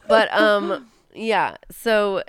but 0.09 0.33
um 0.39 0.87
yeah, 1.15 1.57
so 1.71 2.23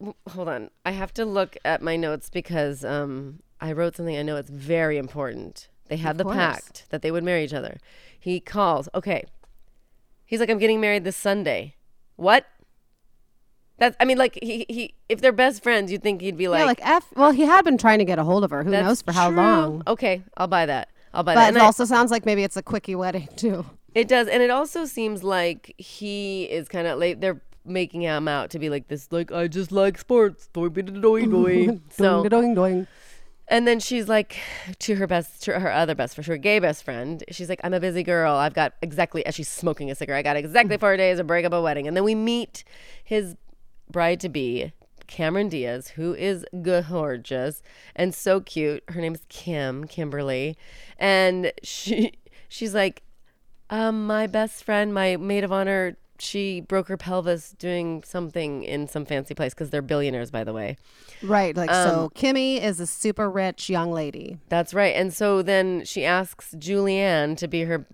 w- 0.00 0.14
hold 0.30 0.48
on. 0.48 0.70
I 0.84 0.90
have 0.92 1.12
to 1.14 1.24
look 1.24 1.56
at 1.64 1.82
my 1.82 1.96
notes 1.96 2.30
because 2.30 2.84
um 2.84 3.40
I 3.60 3.72
wrote 3.72 3.96
something 3.96 4.16
I 4.16 4.22
know 4.22 4.36
it's 4.36 4.50
very 4.50 4.96
important. 4.98 5.68
They 5.88 5.96
had 5.98 6.12
Of 6.12 6.18
the 6.18 6.24
course. 6.24 6.36
pact 6.36 6.86
that 6.90 7.02
they 7.02 7.10
would 7.10 7.22
marry 7.24 7.44
each 7.44 7.54
other. 7.54 7.78
He 8.18 8.40
calls. 8.40 8.88
Okay. 8.94 9.24
He's 10.24 10.40
like 10.40 10.50
I'm 10.50 10.58
getting 10.58 10.80
married 10.80 11.04
this 11.04 11.16
Sunday. 11.16 11.74
What? 12.16 12.46
That's 13.78 13.96
I 14.00 14.04
mean 14.04 14.18
like 14.18 14.38
he 14.42 14.64
he 14.68 14.94
if 15.08 15.20
they're 15.20 15.32
best 15.32 15.62
friends, 15.62 15.92
you'd 15.92 16.02
think 16.02 16.20
he'd 16.20 16.36
be 16.36 16.48
like 16.48 16.60
yeah, 16.60 16.66
like 16.66 16.80
F. 16.82 17.12
Well, 17.14 17.32
he 17.32 17.42
had 17.42 17.64
been 17.64 17.78
trying 17.78 17.98
to 17.98 18.04
get 18.04 18.18
a 18.18 18.24
hold 18.24 18.44
of 18.44 18.50
her. 18.50 18.64
Who 18.64 18.70
"That's 18.70 18.86
knows 18.86 19.02
for 19.02 19.12
how 19.12 19.28
true." 19.28 19.36
long? 19.36 19.82
Okay, 19.86 20.22
I'll 20.36 20.46
buy 20.46 20.66
that. 20.66 20.88
I'll 21.12 21.22
buy 21.22 21.34
that. 21.34 21.40
But 21.40 21.48
And 21.48 21.56
it 21.56 21.62
I- 21.62 21.66
also 21.66 21.84
sounds 21.84 22.10
like 22.10 22.24
maybe 22.24 22.42
it's 22.42 22.56
a 22.56 22.62
quickie 22.62 22.94
wedding 22.94 23.28
too. 23.36 23.66
It 23.94 24.08
does, 24.08 24.28
and 24.28 24.42
it 24.42 24.50
also 24.50 24.84
seems 24.84 25.22
like 25.22 25.74
he 25.78 26.44
is 26.44 26.68
kind 26.68 26.86
of 26.86 26.98
late. 26.98 27.20
They're 27.20 27.40
making 27.64 28.02
him 28.02 28.28
out 28.28 28.50
to 28.50 28.58
be 28.58 28.70
like 28.70 28.88
this, 28.88 29.08
like 29.10 29.32
I 29.32 29.48
just 29.48 29.72
like 29.72 29.98
sports, 29.98 30.48
doing 30.52 30.72
doing 30.72 31.30
doing. 31.30 31.82
So, 31.90 32.86
and 33.48 33.66
then 33.66 33.78
she's 33.78 34.08
like 34.08 34.36
to 34.80 34.96
her 34.96 35.06
best, 35.06 35.42
to 35.44 35.58
her 35.58 35.72
other 35.72 35.94
best 35.94 36.14
friend, 36.14 36.26
her 36.26 36.36
gay 36.36 36.58
best 36.58 36.84
friend. 36.84 37.22
She's 37.30 37.48
like, 37.48 37.60
I'm 37.62 37.72
a 37.72 37.80
busy 37.80 38.02
girl. 38.02 38.34
I've 38.34 38.54
got 38.54 38.74
exactly 38.82 39.24
as 39.24 39.34
she's 39.34 39.48
smoking 39.48 39.90
a 39.90 39.94
cigarette. 39.94 40.18
I 40.18 40.22
got 40.22 40.36
exactly 40.36 40.76
mm. 40.76 40.80
four 40.80 40.96
days 40.96 41.18
to 41.18 41.24
break 41.24 41.44
up 41.44 41.52
a 41.52 41.62
wedding, 41.62 41.86
and 41.86 41.96
then 41.96 42.04
we 42.04 42.14
meet 42.14 42.64
his 43.04 43.36
bride 43.90 44.20
to 44.20 44.28
be. 44.28 44.72
Cameron 45.06 45.48
Diaz, 45.48 45.90
who 45.90 46.14
is 46.14 46.44
gorgeous 46.62 47.62
and 47.94 48.12
so 48.12 48.40
cute. 48.40 48.82
Her 48.88 49.00
name 49.00 49.14
is 49.14 49.22
Kim, 49.28 49.86
Kimberly. 49.86 50.56
And 50.98 51.52
she 51.62 52.12
she's 52.48 52.74
like, 52.74 53.02
um, 53.70 54.06
my 54.06 54.26
best 54.26 54.64
friend, 54.64 54.92
my 54.92 55.16
maid 55.16 55.44
of 55.44 55.52
honor, 55.52 55.96
she 56.18 56.60
broke 56.60 56.88
her 56.88 56.96
pelvis 56.96 57.52
doing 57.58 58.02
something 58.02 58.62
in 58.62 58.88
some 58.88 59.04
fancy 59.04 59.34
place 59.34 59.54
because 59.54 59.70
they're 59.70 59.82
billionaires, 59.82 60.30
by 60.30 60.44
the 60.44 60.52
way. 60.52 60.76
Right. 61.22 61.56
Like 61.56 61.70
Um, 61.70 61.88
so, 61.88 62.10
Kimmy 62.14 62.60
is 62.62 62.80
a 62.80 62.86
super 62.86 63.30
rich 63.30 63.68
young 63.68 63.92
lady. 63.92 64.38
That's 64.48 64.74
right. 64.74 64.94
And 64.96 65.12
so 65.12 65.42
then 65.42 65.84
she 65.84 66.04
asks 66.04 66.54
Julianne 66.58 67.36
to 67.38 67.48
be 67.48 67.62
her 67.62 67.86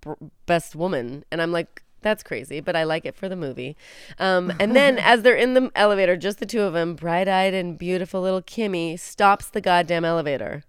b- 0.00 0.30
best 0.46 0.76
woman, 0.76 1.24
and 1.30 1.40
I'm 1.40 1.52
like, 1.52 1.82
that's 2.02 2.22
crazy, 2.22 2.60
but 2.60 2.76
I 2.76 2.84
like 2.84 3.04
it 3.04 3.14
for 3.14 3.28
the 3.28 3.36
movie. 3.36 3.76
Um, 4.18 4.52
and 4.60 4.74
then 4.74 4.98
as 4.98 5.22
they're 5.22 5.36
in 5.36 5.54
the 5.54 5.70
elevator, 5.74 6.16
just 6.16 6.38
the 6.38 6.46
two 6.46 6.62
of 6.62 6.72
them, 6.72 6.94
bright-eyed 6.94 7.54
and 7.54 7.78
beautiful 7.78 8.20
little 8.20 8.42
Kimmy 8.42 8.98
stops 8.98 9.48
the 9.48 9.60
goddamn 9.60 10.04
elevator, 10.04 10.64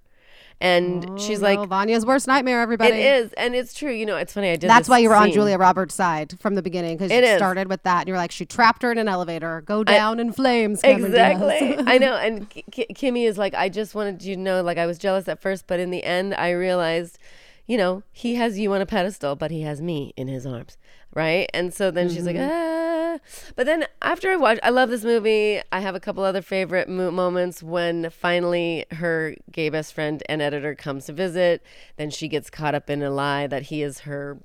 and 0.62 1.20
she's 1.20 1.42
like, 1.42 1.58
oh, 1.58 1.66
Vanya's 1.66 2.06
worst 2.06 2.28
nightmare. 2.28 2.62
Everybody. 2.62 2.92
"It 2.92 3.16
is," 3.16 3.34
and 3.34 3.56
it's 3.56 3.74
true. 3.74 3.92
You 3.92 4.06
know, 4.06 4.18
it's 4.18 4.32
funny. 4.32 4.52
I 4.52 4.58
did. 4.58 4.70
That's 4.70 4.88
why 4.88 5.00
you 5.00 5.10
were 5.10 5.16
on. 5.16 5.32
Julia 5.32 5.58
Roberts' 5.58 5.96
side 5.96 6.40
from 6.40 6.54
the 6.54 6.62
beginning 6.62 6.98
because 6.98 7.10
It 7.10 7.24
you 7.24 7.36
started 7.36 7.68
with 7.68 7.82
that. 7.82 8.02
And 8.02 8.08
you 8.10 8.14
were 8.14 8.20
like, 8.20 8.32
she 8.32 8.46
trapped 8.46 8.84
her 8.84 8.92
in 8.92 9.00
an 9.00 9.08
elevator. 9.08 9.62
Go 9.62 9.84
down 9.84 10.20
in 10.20 10.32
flames. 10.32 10.82
Cameron 10.82 11.06
Exactly. 11.12 11.78
I 11.88 11.98
know. 11.98 12.16
And 12.22 12.48
K- 12.48 12.86
Kimmy 12.94 13.28
is 13.28 13.40
like, 13.40 13.56
I 13.56 13.70
just 13.70 13.96
wanted 13.96 14.22
you 14.22 14.36
to 14.36 14.42
know, 14.42 14.62
like, 14.62 14.78
I 14.78 14.86
was 14.86 15.00
jealous 15.00 15.28
at 15.28 15.42
first, 15.42 15.66
but 15.66 15.80
in 15.80 15.90
the 15.90 16.04
end, 16.04 16.36
I 16.36 16.52
realized, 16.52 17.18
you 17.66 17.78
know, 17.78 18.04
he 18.12 18.36
has 18.36 18.60
you 18.60 18.72
on 18.74 18.82
a 18.82 18.86
pedestal, 18.86 19.36
but 19.36 19.50
he 19.50 19.62
has 19.64 19.82
me 19.82 20.14
in 20.16 20.28
his 20.28 20.46
arms. 20.46 20.78
Right. 21.14 21.50
And 21.54 21.74
so 21.74 21.92
then 21.92 22.10
she's 22.10 22.26
like, 22.26 22.38
ah. 22.40 23.18
But 23.58 23.66
then 23.66 23.86
after 24.02 24.30
I 24.32 24.38
watched, 24.38 24.62
I 24.64 24.70
love 24.70 24.90
this 24.90 25.04
movie. 25.04 25.62
I 25.72 25.82
have 25.82 25.96
a 25.96 26.00
couple 26.00 26.24
other 26.24 26.42
favorite 26.42 26.88
mo- 26.88 27.12
moments 27.12 27.62
when 27.62 28.10
finally 28.10 28.86
her 28.92 29.36
gay 29.52 29.70
best 29.70 29.94
friend 29.94 30.24
and 30.30 30.42
editor 30.42 30.74
comes 30.76 31.06
to 31.08 31.14
visit. 31.14 31.62
Then 31.98 32.10
she 32.10 32.28
gets 32.30 32.50
caught 32.50 32.74
up 32.74 32.90
in 32.90 33.04
a 33.04 33.10
lie 33.10 33.48
that 33.48 33.64
he 33.64 33.84
is 33.84 34.00
her 34.00 34.38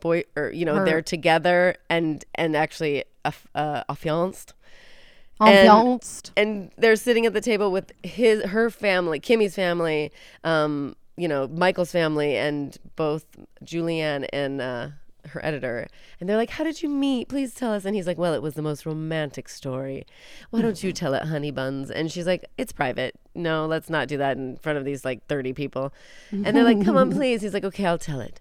boy, 0.00 0.24
or, 0.36 0.50
you 0.50 0.64
know, 0.64 0.74
Her- 0.74 0.84
they're 0.84 1.02
together 1.02 1.76
and, 1.88 2.24
and 2.34 2.56
actually 2.56 3.04
aff- 3.24 3.46
uh, 3.54 3.84
affianced 3.88 4.54
And- 5.40 5.66
and 6.36 6.70
they're 6.76 6.96
sitting 6.96 7.24
at 7.24 7.32
the 7.32 7.40
table 7.40 7.70
with 7.70 7.92
his 8.02 8.42
her 8.46 8.68
family, 8.70 9.20
Kimmy's 9.20 9.54
family, 9.54 10.10
um, 10.42 10.96
you 11.16 11.28
know, 11.28 11.46
Michael's 11.46 11.92
family, 11.92 12.36
and 12.36 12.76
both 12.96 13.24
Julianne 13.64 14.26
and 14.32 14.60
uh, 14.60 14.88
her 15.28 15.44
editor. 15.44 15.86
And 16.20 16.28
they're 16.28 16.36
like, 16.36 16.50
"How 16.50 16.64
did 16.64 16.82
you 16.82 16.88
meet? 16.88 17.28
Please 17.28 17.54
tell 17.54 17.72
us." 17.72 17.84
And 17.84 17.94
he's 17.94 18.06
like, 18.06 18.18
"Well, 18.18 18.34
it 18.34 18.42
was 18.42 18.54
the 18.54 18.62
most 18.62 18.84
romantic 18.86 19.48
story. 19.48 20.04
Why 20.50 20.62
don't 20.62 20.82
you 20.82 20.92
tell 20.92 21.14
it, 21.14 21.24
honey 21.24 21.50
buns?" 21.50 21.90
And 21.90 22.10
she's 22.10 22.26
like, 22.26 22.44
"It's 22.56 22.72
private. 22.72 23.14
No, 23.34 23.66
let's 23.66 23.88
not 23.88 24.08
do 24.08 24.16
that 24.18 24.36
in 24.36 24.56
front 24.56 24.78
of 24.78 24.84
these 24.84 25.04
like 25.04 25.26
thirty 25.26 25.52
people." 25.52 25.92
And 26.30 26.56
they're 26.56 26.64
like, 26.64 26.84
"Come 26.84 26.96
on, 26.96 27.10
please." 27.18 27.42
He's 27.42 27.54
like, 27.54 27.64
"Okay, 27.64 27.86
I'll 27.86 27.98
tell 27.98 28.20
it." 28.20 28.40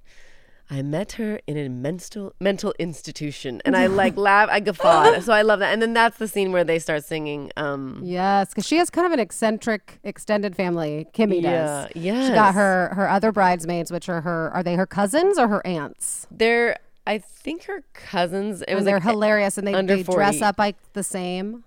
I 0.69 0.81
met 0.81 1.13
her 1.13 1.39
in 1.47 1.57
a 1.57 1.69
mental 1.69 2.33
mental 2.41 2.73
institution, 2.77 3.61
and 3.63 3.75
I 3.77 3.87
like 4.03 4.17
laugh, 4.17 4.49
I 4.51 4.59
guffawed. 4.59 5.23
So 5.23 5.31
I 5.31 5.41
love 5.41 5.59
that. 5.59 5.71
And 5.71 5.81
then 5.81 5.93
that's 5.93 6.17
the 6.17 6.27
scene 6.27 6.51
where 6.51 6.63
they 6.65 6.77
start 6.79 7.05
singing. 7.05 7.51
Um, 7.55 8.01
Yes, 8.03 8.49
because 8.49 8.67
she 8.67 8.77
has 8.77 8.89
kind 8.89 9.07
of 9.07 9.13
an 9.13 9.19
eccentric 9.19 9.99
extended 10.03 10.55
family. 10.55 11.07
Kimmy 11.13 11.41
does. 11.41 11.89
Yeah, 11.95 12.27
She 12.27 12.33
got 12.33 12.53
her 12.55 12.91
her 12.95 13.09
other 13.09 13.31
bridesmaids, 13.31 13.91
which 13.91 14.09
are 14.09 14.21
her 14.21 14.51
are 14.53 14.61
they 14.63 14.75
her 14.75 14.85
cousins 14.85 15.37
or 15.39 15.47
her 15.47 15.65
aunts? 15.65 16.27
They're, 16.29 16.77
I 17.05 17.19
think 17.19 17.63
her 17.65 17.83
cousins. 17.93 18.61
It 18.67 18.75
was 18.75 18.83
they're 18.83 18.95
like, 18.95 19.03
hilarious, 19.03 19.57
and 19.57 19.65
they, 19.65 19.81
they 19.83 20.03
dress 20.03 20.41
up 20.41 20.59
like 20.59 20.75
the 20.93 21.03
same. 21.03 21.63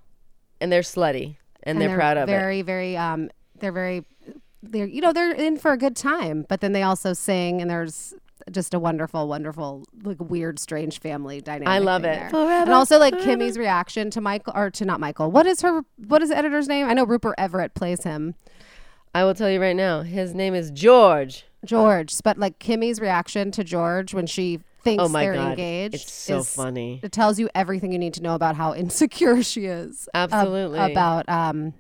and 0.61 0.71
they're 0.71 0.83
slutty, 0.83 1.37
and, 1.63 1.81
they're, 1.81 1.97
proud 1.97 2.19
of 2.19 2.29
it. 2.29 2.33
very, 2.33 2.61
very 2.61 2.97
um 2.99 3.31
they're 3.61 3.73
very 3.73 4.05
they're 4.63 4.87
you 4.87 5.01
know 5.01 5.13
they're 5.13 5.33
in 5.33 5.57
for 5.59 5.73
a 5.73 5.79
good 5.79 5.97
time 5.97 6.45
but 6.49 6.61
then 6.61 6.73
they 6.73 6.83
also 6.83 7.13
sing 7.15 7.61
and 7.63 7.71
there's 7.71 8.15
just 8.51 8.75
a 8.75 8.79
wonderful 8.79 9.27
wonderful 9.29 9.85
like 10.03 10.19
weird 10.21 10.59
strange 10.59 10.99
family 11.01 11.41
dynamic 11.41 11.69
I 11.69 11.79
love 11.79 12.05
it. 12.05 12.31
Forever, 12.31 12.51
and 12.51 12.71
also 12.73 12.99
like 12.99 13.19
kimmy's 13.21 13.57
reaction 13.59 14.11
to 14.11 14.21
michael 14.21 14.53
or 14.57 14.71
to 14.71 14.85
not 14.85 15.01
michael 15.01 15.31
what 15.31 15.47
is 15.47 15.61
her 15.63 15.83
what 16.07 16.23
is 16.23 16.29
the 16.31 16.37
editor's 16.37 16.69
name 16.69 16.87
i 16.89 16.93
know 16.95 17.05
rupert 17.05 17.35
everett 17.39 17.75
plays 17.75 18.05
him 18.05 18.35
I 19.13 19.25
will 19.25 19.35
tell 19.35 19.51
you 19.51 19.61
right 19.61 19.75
now, 19.75 20.03
his 20.03 20.35
name 20.37 20.55
is 20.55 20.71
George. 20.71 21.45
george 21.65 22.15
but 22.23 22.39
like 22.39 22.59
kimmy's 22.59 23.01
reaction 23.01 23.51
to 23.53 23.65
george 23.65 24.15
when 24.15 24.27
she 24.27 24.61
thinks 24.83 25.03
Oh 25.05 25.09
my 25.09 25.25
they're 25.25 25.35
God, 25.35 25.51
engaged 25.51 25.95
it's 25.97 26.13
so 26.13 26.39
is- 26.39 26.55
funny. 26.55 27.01
it 27.03 27.13
tells 27.13 27.39
you 27.39 27.51
everything 27.55 27.93
you 27.93 27.99
need 27.99 28.15
to 28.15 28.23
know 28.23 28.35
about 28.35 28.55
how 28.57 28.73
insecure 28.85 29.43
she 29.43 29.67
is 29.67 30.09
ab- 30.15 30.33
Absolutely. 30.33 30.79
about 30.79 31.29
um 31.29 31.75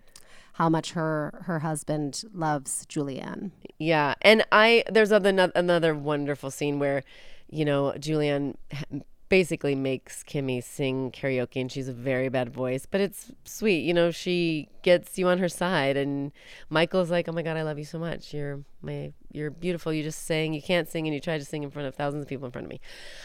how 0.61 0.69
much 0.69 0.93
her 0.93 1.43
her 1.47 1.61
husband 1.61 2.23
loves 2.35 2.85
julianne 2.87 3.51
Yeah, 3.79 4.15
and 4.21 4.45
I 4.53 4.85
there's 4.93 5.11
another 5.11 5.51
another 5.55 5.95
wonderful 5.95 6.51
scene 6.51 6.79
where, 6.79 7.03
you 7.49 7.65
know, 7.65 7.95
Julianne 7.99 8.57
basically 9.31 9.75
makes 9.75 10.23
Kimmy 10.23 10.63
sing 10.63 11.13
karaoke, 11.13 11.63
and 11.63 11.73
she's 11.73 11.89
a 11.89 11.95
very 11.95 12.29
bad 12.29 12.51
voice, 12.51 12.85
but 12.85 13.01
it's 13.01 13.33
sweet. 13.45 13.83
You 13.89 13.95
know, 13.95 14.11
she 14.11 14.69
gets 14.83 15.17
you 15.17 15.29
on 15.29 15.39
her 15.39 15.49
side, 15.49 15.97
and 15.97 16.31
Michael's 16.69 17.11
like, 17.11 17.27
"Oh 17.27 17.33
my 17.33 17.43
God, 17.43 17.57
I 17.57 17.63
love 17.63 17.79
you 17.79 17.87
so 17.87 17.99
much. 17.99 18.35
You're 18.35 18.61
my, 18.83 19.15
you're 19.33 19.51
beautiful. 19.51 19.95
You 19.95 20.03
just 20.03 20.27
sang. 20.27 20.53
You 20.53 20.61
can't 20.61 20.89
sing, 20.93 21.07
and 21.07 21.15
you 21.15 21.21
tried 21.21 21.39
to 21.39 21.47
sing 21.47 21.63
in 21.63 21.71
front 21.71 21.89
of 21.89 21.95
thousands 21.95 22.23
of 22.25 22.29
people 22.29 22.45
in 22.45 22.53
front 22.53 22.67
of 22.67 22.71
me." 22.71 22.81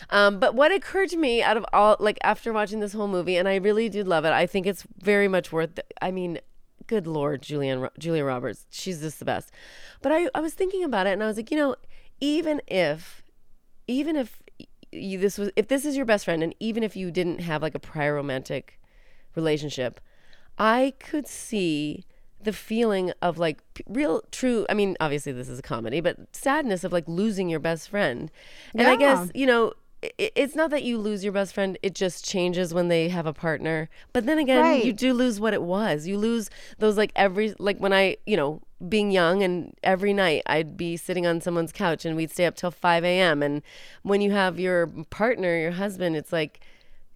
Um, 0.10 0.40
but 0.40 0.56
what 0.56 0.72
occurred 0.72 1.10
to 1.10 1.18
me 1.18 1.44
out 1.44 1.58
of 1.58 1.66
all, 1.74 1.98
like 2.00 2.20
after 2.24 2.54
watching 2.54 2.80
this 2.80 2.94
whole 2.94 3.10
movie, 3.10 3.36
and 3.36 3.48
I 3.50 3.56
really 3.56 3.90
do 3.90 4.04
love 4.04 4.24
it. 4.24 4.32
I 4.32 4.46
think 4.46 4.66
it's 4.66 4.86
very 5.12 5.28
much 5.28 5.52
worth. 5.52 5.80
I 6.02 6.12
mean, 6.12 6.40
good 6.88 7.08
lord 7.08 7.42
julianne 7.42 7.90
julia 7.98 8.24
roberts 8.24 8.66
she's 8.70 9.02
just 9.02 9.20
the 9.20 9.26
best. 9.26 9.52
But 10.02 10.12
I, 10.12 10.30
I 10.36 10.42
was 10.42 10.54
thinking 10.54 10.84
about 10.84 11.08
it 11.08 11.14
and 11.14 11.24
i 11.24 11.28
was 11.28 11.38
like 11.38 11.52
you 11.52 11.58
know 11.58 11.76
even 12.20 12.62
if 12.68 13.24
even 13.88 14.16
if 14.16 14.42
you, 14.92 15.20
this 15.20 15.38
was 15.38 15.52
if 15.56 15.68
this 15.68 15.86
is 15.86 15.96
your 15.96 16.06
best 16.06 16.26
friend 16.26 16.44
and 16.44 16.56
even 16.60 16.84
if 16.84 16.96
you 16.96 17.12
didn't 17.12 17.40
have 17.42 17.62
like 17.62 17.76
a 17.76 17.80
prior 17.80 18.16
romantic 18.16 18.80
relationship 19.36 20.00
i 20.58 20.94
could 21.00 21.28
see 21.28 22.06
the 22.42 22.54
feeling 22.54 23.12
of 23.22 23.38
like 23.38 23.62
real 23.88 24.22
true 24.32 24.66
i 24.70 24.74
mean 24.74 24.96
obviously 25.00 25.32
this 25.32 25.50
is 25.50 25.60
a 25.60 25.64
comedy 25.64 26.00
but 26.00 26.18
sadness 26.34 26.84
of 26.84 26.94
like 26.94 27.08
losing 27.08 27.50
your 27.50 27.60
best 27.60 27.90
friend. 27.90 28.32
And 28.74 28.88
i 28.88 28.96
guess 28.96 29.30
you 29.34 29.46
know 29.46 29.74
it's 30.18 30.56
not 30.56 30.70
that 30.72 30.84
you 30.84 30.98
lose 30.98 31.24
your 31.24 31.34
best 31.34 31.54
friend 31.54 31.78
it 31.82 31.94
just 31.96 32.26
changes 32.26 32.74
when 32.74 32.88
they 32.88 33.10
have 33.10 33.26
a 33.26 33.34
partner. 33.34 33.90
But 34.14 34.26
then 34.26 34.38
again 34.40 34.82
you 34.86 34.94
do 34.94 35.14
lose 35.14 35.40
what 35.40 35.54
it 35.54 35.62
was. 35.62 36.08
You 36.08 36.18
lose 36.18 36.50
those 36.80 36.98
like 36.98 37.12
every 37.16 37.54
like 37.60 37.78
when 37.80 37.94
i 37.94 38.18
you 38.26 38.38
know 38.38 38.62
being 38.90 39.10
young 39.10 39.42
and 39.42 39.74
every 39.84 40.14
night 40.14 40.44
i'd 40.48 40.76
be 40.76 40.98
sitting 40.98 41.26
on 41.26 41.40
someone's 41.40 41.72
couch 41.72 42.04
and 42.04 42.16
we'd 42.16 42.30
stay 42.30 42.46
up 42.46 42.56
till 42.56 42.72
5 42.72 43.06
a.m 43.06 43.42
and 43.42 43.62
when 44.04 44.20
you 44.20 44.32
have 44.32 44.60
your 44.60 44.88
partner 45.10 45.58
your 45.58 45.72
husband 45.72 46.16
it's 46.16 46.34
like 46.34 46.60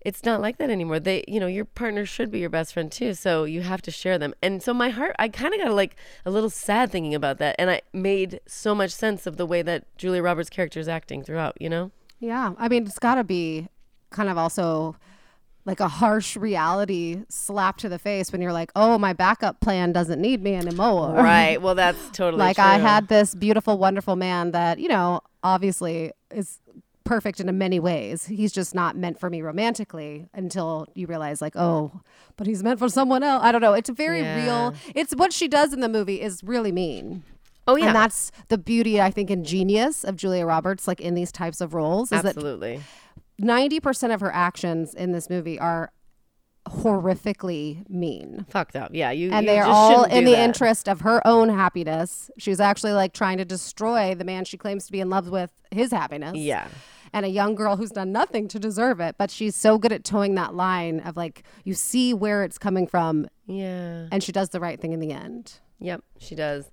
it's 0.02 0.24
not 0.24 0.40
like 0.40 0.58
that 0.60 0.70
anymore. 0.70 1.00
They 1.00 1.26
you 1.28 1.40
know 1.40 1.48
your 1.48 1.66
partner 1.66 2.06
should 2.06 2.32
be 2.32 2.40
your 2.40 2.50
best 2.50 2.74
friend 2.74 2.90
too 2.92 3.14
so 3.14 3.44
you 3.44 3.62
have 3.62 3.82
to 3.84 3.92
share 3.92 4.18
them. 4.18 4.34
And 4.42 4.64
so 4.64 4.74
my 4.74 4.90
heart 4.90 5.16
i 5.20 5.28
kind 5.28 5.54
of 5.54 5.60
got 5.60 5.74
like 5.74 5.96
a 6.26 6.32
little 6.32 6.50
sad 6.50 6.92
thinking 6.92 7.14
about 7.14 7.38
that 7.40 7.56
and 7.60 7.70
i 7.70 7.82
made 7.94 8.40
so 8.46 8.74
much 8.74 8.92
sense 8.92 9.28
of 9.28 9.38
the 9.38 9.46
way 9.46 9.62
that 9.62 9.84
julia 9.98 10.22
roberts 10.22 10.50
character 10.50 10.80
is 10.80 10.88
acting 10.88 11.24
throughout 11.24 11.60
you 11.60 11.70
know 11.70 11.92
Yeah, 12.20 12.54
I 12.58 12.68
mean, 12.68 12.86
it's 12.86 13.00
got 13.00 13.16
to 13.16 13.24
be 13.24 13.68
kind 14.10 14.30
of 14.30 14.38
also 14.38 14.96
like 15.66 15.80
a 15.80 15.88
harsh 15.88 16.36
reality 16.36 17.24
slap 17.30 17.78
to 17.78 17.90
the 17.90 18.00
face 18.00 18.32
when 18.32 18.42
you're 18.42 18.54
like, 18.54 18.72
oh, 18.76 18.98
my 18.98 19.14
backup 19.14 19.60
plan 19.62 19.92
doesn't 19.92 20.20
need 20.20 20.42
me 20.42 20.56
anymore. 20.56 21.14
Right. 21.16 21.62
Well, 21.62 21.76
that's 21.76 22.10
totally 22.12 22.40
like 22.40 22.60
I 22.60 22.78
had 22.78 23.08
this 23.08 23.36
beautiful, 23.36 23.78
wonderful 23.78 24.16
man 24.16 24.52
that, 24.52 24.80
you 24.80 24.88
know, 24.90 25.22
obviously 25.44 26.12
is 26.32 26.60
perfect 27.04 27.40
in 27.40 27.56
many 27.58 27.80
ways. 27.80 28.26
He's 28.26 28.52
just 28.52 28.74
not 28.76 28.96
meant 28.96 29.20
for 29.20 29.30
me 29.30 29.42
romantically 29.42 30.28
until 30.34 30.88
you 30.96 31.08
realize 31.08 31.42
like, 31.42 31.56
oh, 31.56 32.02
but 32.36 32.48
he's 32.48 32.64
meant 32.64 32.80
for 32.80 32.90
someone 32.90 33.24
else. 33.24 33.44
I 33.44 33.52
don't 33.52 33.62
know. 33.62 33.74
It's 33.74 33.90
very 33.90 34.22
Yeah. 34.22 34.44
real. 34.46 34.74
It's 34.96 35.14
what 35.16 35.34
she 35.34 35.48
does 35.48 35.74
in 35.74 35.80
the 35.82 35.90
movie 35.90 36.22
is 36.22 36.44
really 36.44 36.72
mean. 36.72 37.24
Oh 37.70 37.76
yeah. 37.76 37.88
And 37.88 37.96
that's 37.96 38.32
the 38.48 38.58
beauty, 38.58 39.00
I 39.02 39.12
think, 39.12 39.30
and 39.30 39.46
genius 39.46 40.04
of 40.04 40.16
Julia 40.16 40.46
Roberts, 40.46 40.88
like 40.88 41.00
in 41.00 41.14
these 41.14 41.32
types 41.32 41.62
of 41.62 41.74
roles, 41.74 42.12
is 42.12 42.22
that 42.24 42.36
Absolutely. 42.36 42.82
90% 43.42 44.14
of 44.14 44.20
her 44.22 44.32
actions 44.34 44.94
in 44.94 45.12
this 45.12 45.30
movie 45.30 45.60
are 45.60 45.92
horrifically 46.68 47.88
mean. 47.90 48.46
Fucked 48.50 48.76
up. 48.76 48.92
Yeah. 48.94 49.12
You. 49.12 49.32
And 49.32 49.46
you 49.46 49.52
they're 49.52 49.64
just 49.64 49.72
all 49.72 50.04
in 50.04 50.26
the 50.26 50.32
that. 50.32 50.40
interest 50.44 50.88
of 50.88 51.02
her 51.02 51.26
own 51.26 51.50
happiness. 51.50 52.30
She's 52.38 52.60
actually 52.60 52.94
like 52.94 53.14
trying 53.14 53.38
to 53.38 53.46
destroy 53.46 54.16
the 54.16 54.24
man 54.26 54.46
she 54.46 54.58
claims 54.58 54.86
to 54.86 54.92
be 54.92 55.00
in 55.00 55.10
love 55.10 55.30
with, 55.30 55.52
his 55.72 55.92
happiness. 55.92 56.36
Yeah. 56.36 56.68
And 57.14 57.26
a 57.26 57.30
young 57.30 57.56
girl 57.56 57.76
who's 57.76 57.90
done 57.92 58.12
nothing 58.12 58.48
to 58.50 58.60
deserve 58.60 59.00
it. 59.00 59.16
But 59.18 59.32
she's 59.32 59.56
so 59.56 59.78
good 59.78 59.92
at 59.92 60.04
toeing 60.04 60.36
that 60.36 60.54
line 60.54 61.00
of 61.00 61.18
like, 61.18 61.44
you 61.64 61.74
see 61.74 62.14
where 62.14 62.44
it's 62.44 62.58
coming 62.60 62.86
from, 62.86 63.28
Yeah. 63.48 64.08
and 64.12 64.24
she 64.24 64.32
does 64.32 64.50
the 64.50 64.60
right 64.60 64.80
thing 64.80 64.92
in 64.94 65.00
the 65.00 65.12
end. 65.12 65.60
Yep, 65.80 66.04
she 66.20 66.36
does. 66.36 66.70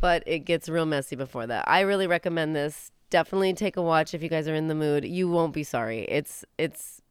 But 0.00 0.22
it 0.26 0.40
gets 0.40 0.68
real 0.68 0.86
messy 0.86 1.16
before 1.16 1.46
that. 1.46 1.64
I 1.68 1.80
really 1.80 2.06
recommend 2.06 2.56
this. 2.56 2.90
Definitely 3.10 3.54
take 3.54 3.76
a 3.76 3.82
watch 3.82 4.14
if 4.14 4.22
you 4.22 4.28
guys 4.28 4.48
are 4.48 4.54
in 4.54 4.68
the 4.68 4.74
mood. 4.74 5.04
You 5.04 5.28
won't 5.28 5.52
be 5.52 5.64
sorry. 5.64 6.00
It's 6.04 6.44
it's 6.58 7.02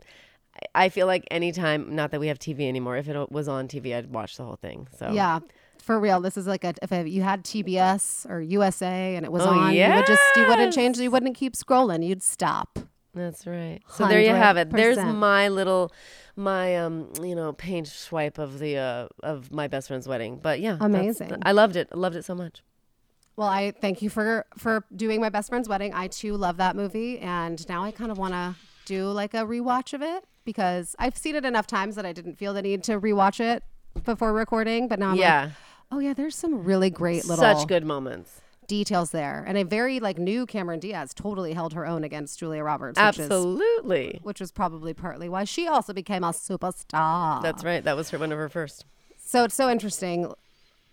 I 0.75 0.89
feel 0.89 1.07
like 1.07 1.25
anytime 1.31 1.95
not 1.95 2.11
that 2.11 2.19
we 2.19 2.27
have 2.27 2.39
TV 2.39 2.67
anymore, 2.67 2.97
if 2.97 3.07
it 3.07 3.31
was 3.31 3.47
on 3.47 3.67
TV, 3.67 3.95
I'd 3.95 4.11
watch 4.11 4.37
the 4.37 4.43
whole 4.43 4.55
thing. 4.57 4.87
So 4.97 5.11
Yeah. 5.11 5.39
For 5.79 5.99
real, 5.99 6.21
this 6.21 6.37
is 6.37 6.45
like 6.45 6.63
a 6.63 6.73
if 6.81 7.07
you 7.07 7.23
had 7.23 7.43
TBS 7.43 8.29
or 8.29 8.39
USA 8.41 9.15
and 9.15 9.25
it 9.25 9.31
was 9.31 9.41
Oh, 9.43 9.49
on, 9.49 9.73
you 9.73 9.87
would 9.87 10.05
just 10.05 10.21
you 10.35 10.47
wouldn't 10.47 10.73
change, 10.73 10.99
you 10.99 11.09
wouldn't 11.09 11.35
keep 11.35 11.53
scrolling, 11.53 12.05
you'd 12.05 12.21
stop. 12.21 12.77
That's 13.13 13.45
right. 13.45 13.79
So 13.89 14.07
there 14.07 14.21
you 14.21 14.29
have 14.29 14.57
it. 14.57 14.69
There's 14.69 14.97
my 14.97 15.49
little 15.49 15.91
my 16.35 16.77
um 16.77 17.11
you 17.21 17.35
know 17.35 17.53
paint 17.53 17.87
swipe 17.87 18.37
of 18.37 18.59
the 18.59 18.77
uh 18.77 19.07
of 19.23 19.51
my 19.51 19.67
best 19.67 19.87
friend's 19.87 20.07
wedding. 20.07 20.39
But 20.41 20.59
yeah, 20.59 20.77
Amazing. 20.79 21.41
I 21.43 21.51
loved 21.51 21.75
it. 21.75 21.89
I 21.91 21.97
loved 21.97 22.15
it 22.15 22.25
so 22.25 22.35
much. 22.35 22.63
Well, 23.35 23.47
I 23.47 23.71
thank 23.71 24.01
you 24.01 24.09
for 24.09 24.45
for 24.57 24.83
doing 24.95 25.21
my 25.21 25.29
best 25.29 25.49
friend's 25.49 25.69
wedding. 25.69 25.93
I 25.93 26.07
too 26.07 26.35
love 26.35 26.57
that 26.57 26.75
movie, 26.75 27.19
and 27.19 27.67
now 27.69 27.83
I 27.83 27.91
kind 27.91 28.11
of 28.11 28.17
want 28.17 28.33
to 28.33 28.55
do 28.85 29.07
like 29.09 29.33
a 29.33 29.45
rewatch 29.45 29.93
of 29.93 30.01
it 30.01 30.25
because 30.43 30.95
I've 30.99 31.17
seen 31.17 31.35
it 31.35 31.45
enough 31.45 31.67
times 31.67 31.95
that 31.95 32.05
I 32.05 32.13
didn't 32.13 32.35
feel 32.35 32.53
the 32.53 32.61
need 32.61 32.83
to 32.85 32.99
rewatch 32.99 33.39
it 33.39 33.63
before 34.03 34.33
recording. 34.33 34.87
But 34.87 34.99
now 34.99 35.11
I'm 35.11 35.15
yeah, 35.17 35.41
like, 35.43 35.51
oh 35.91 35.99
yeah, 35.99 36.13
there's 36.13 36.35
some 36.35 36.63
really 36.63 36.89
great 36.89 37.25
little 37.25 37.43
such 37.43 37.67
good 37.67 37.85
moments. 37.85 38.41
details 38.67 39.11
there, 39.11 39.43
and 39.47 39.57
a 39.57 39.63
very 39.63 39.99
like 39.99 40.17
new 40.17 40.45
Cameron 40.45 40.79
Diaz 40.79 41.13
totally 41.13 41.53
held 41.53 41.73
her 41.73 41.85
own 41.85 42.03
against 42.03 42.37
Julia 42.37 42.63
Roberts, 42.63 42.99
which 42.99 43.19
is 43.19 43.25
Absolutely. 43.25 44.19
which 44.23 44.39
was 44.39 44.51
probably 44.51 44.93
partly 44.93 45.29
why 45.29 45.45
she 45.45 45.67
also 45.67 45.93
became 45.93 46.23
a 46.23 46.31
superstar. 46.31 47.41
That's 47.41 47.63
right. 47.63 47.83
That 47.83 47.95
was 47.95 48.09
her 48.09 48.19
one 48.19 48.31
of 48.31 48.37
her 48.37 48.49
first. 48.49 48.85
So 49.23 49.45
it's 49.45 49.55
so 49.55 49.69
interesting 49.69 50.33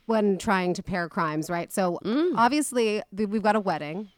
when 0.08 0.38
trying 0.38 0.72
to 0.74 0.82
pair 0.82 1.08
crimes, 1.08 1.48
right? 1.50 1.70
So 1.72 1.98
Mm. 2.04 2.32
obviously 2.36 3.02
we've 3.12 3.42
got 3.42 3.56
a 3.56 3.60
wedding. 3.60 4.08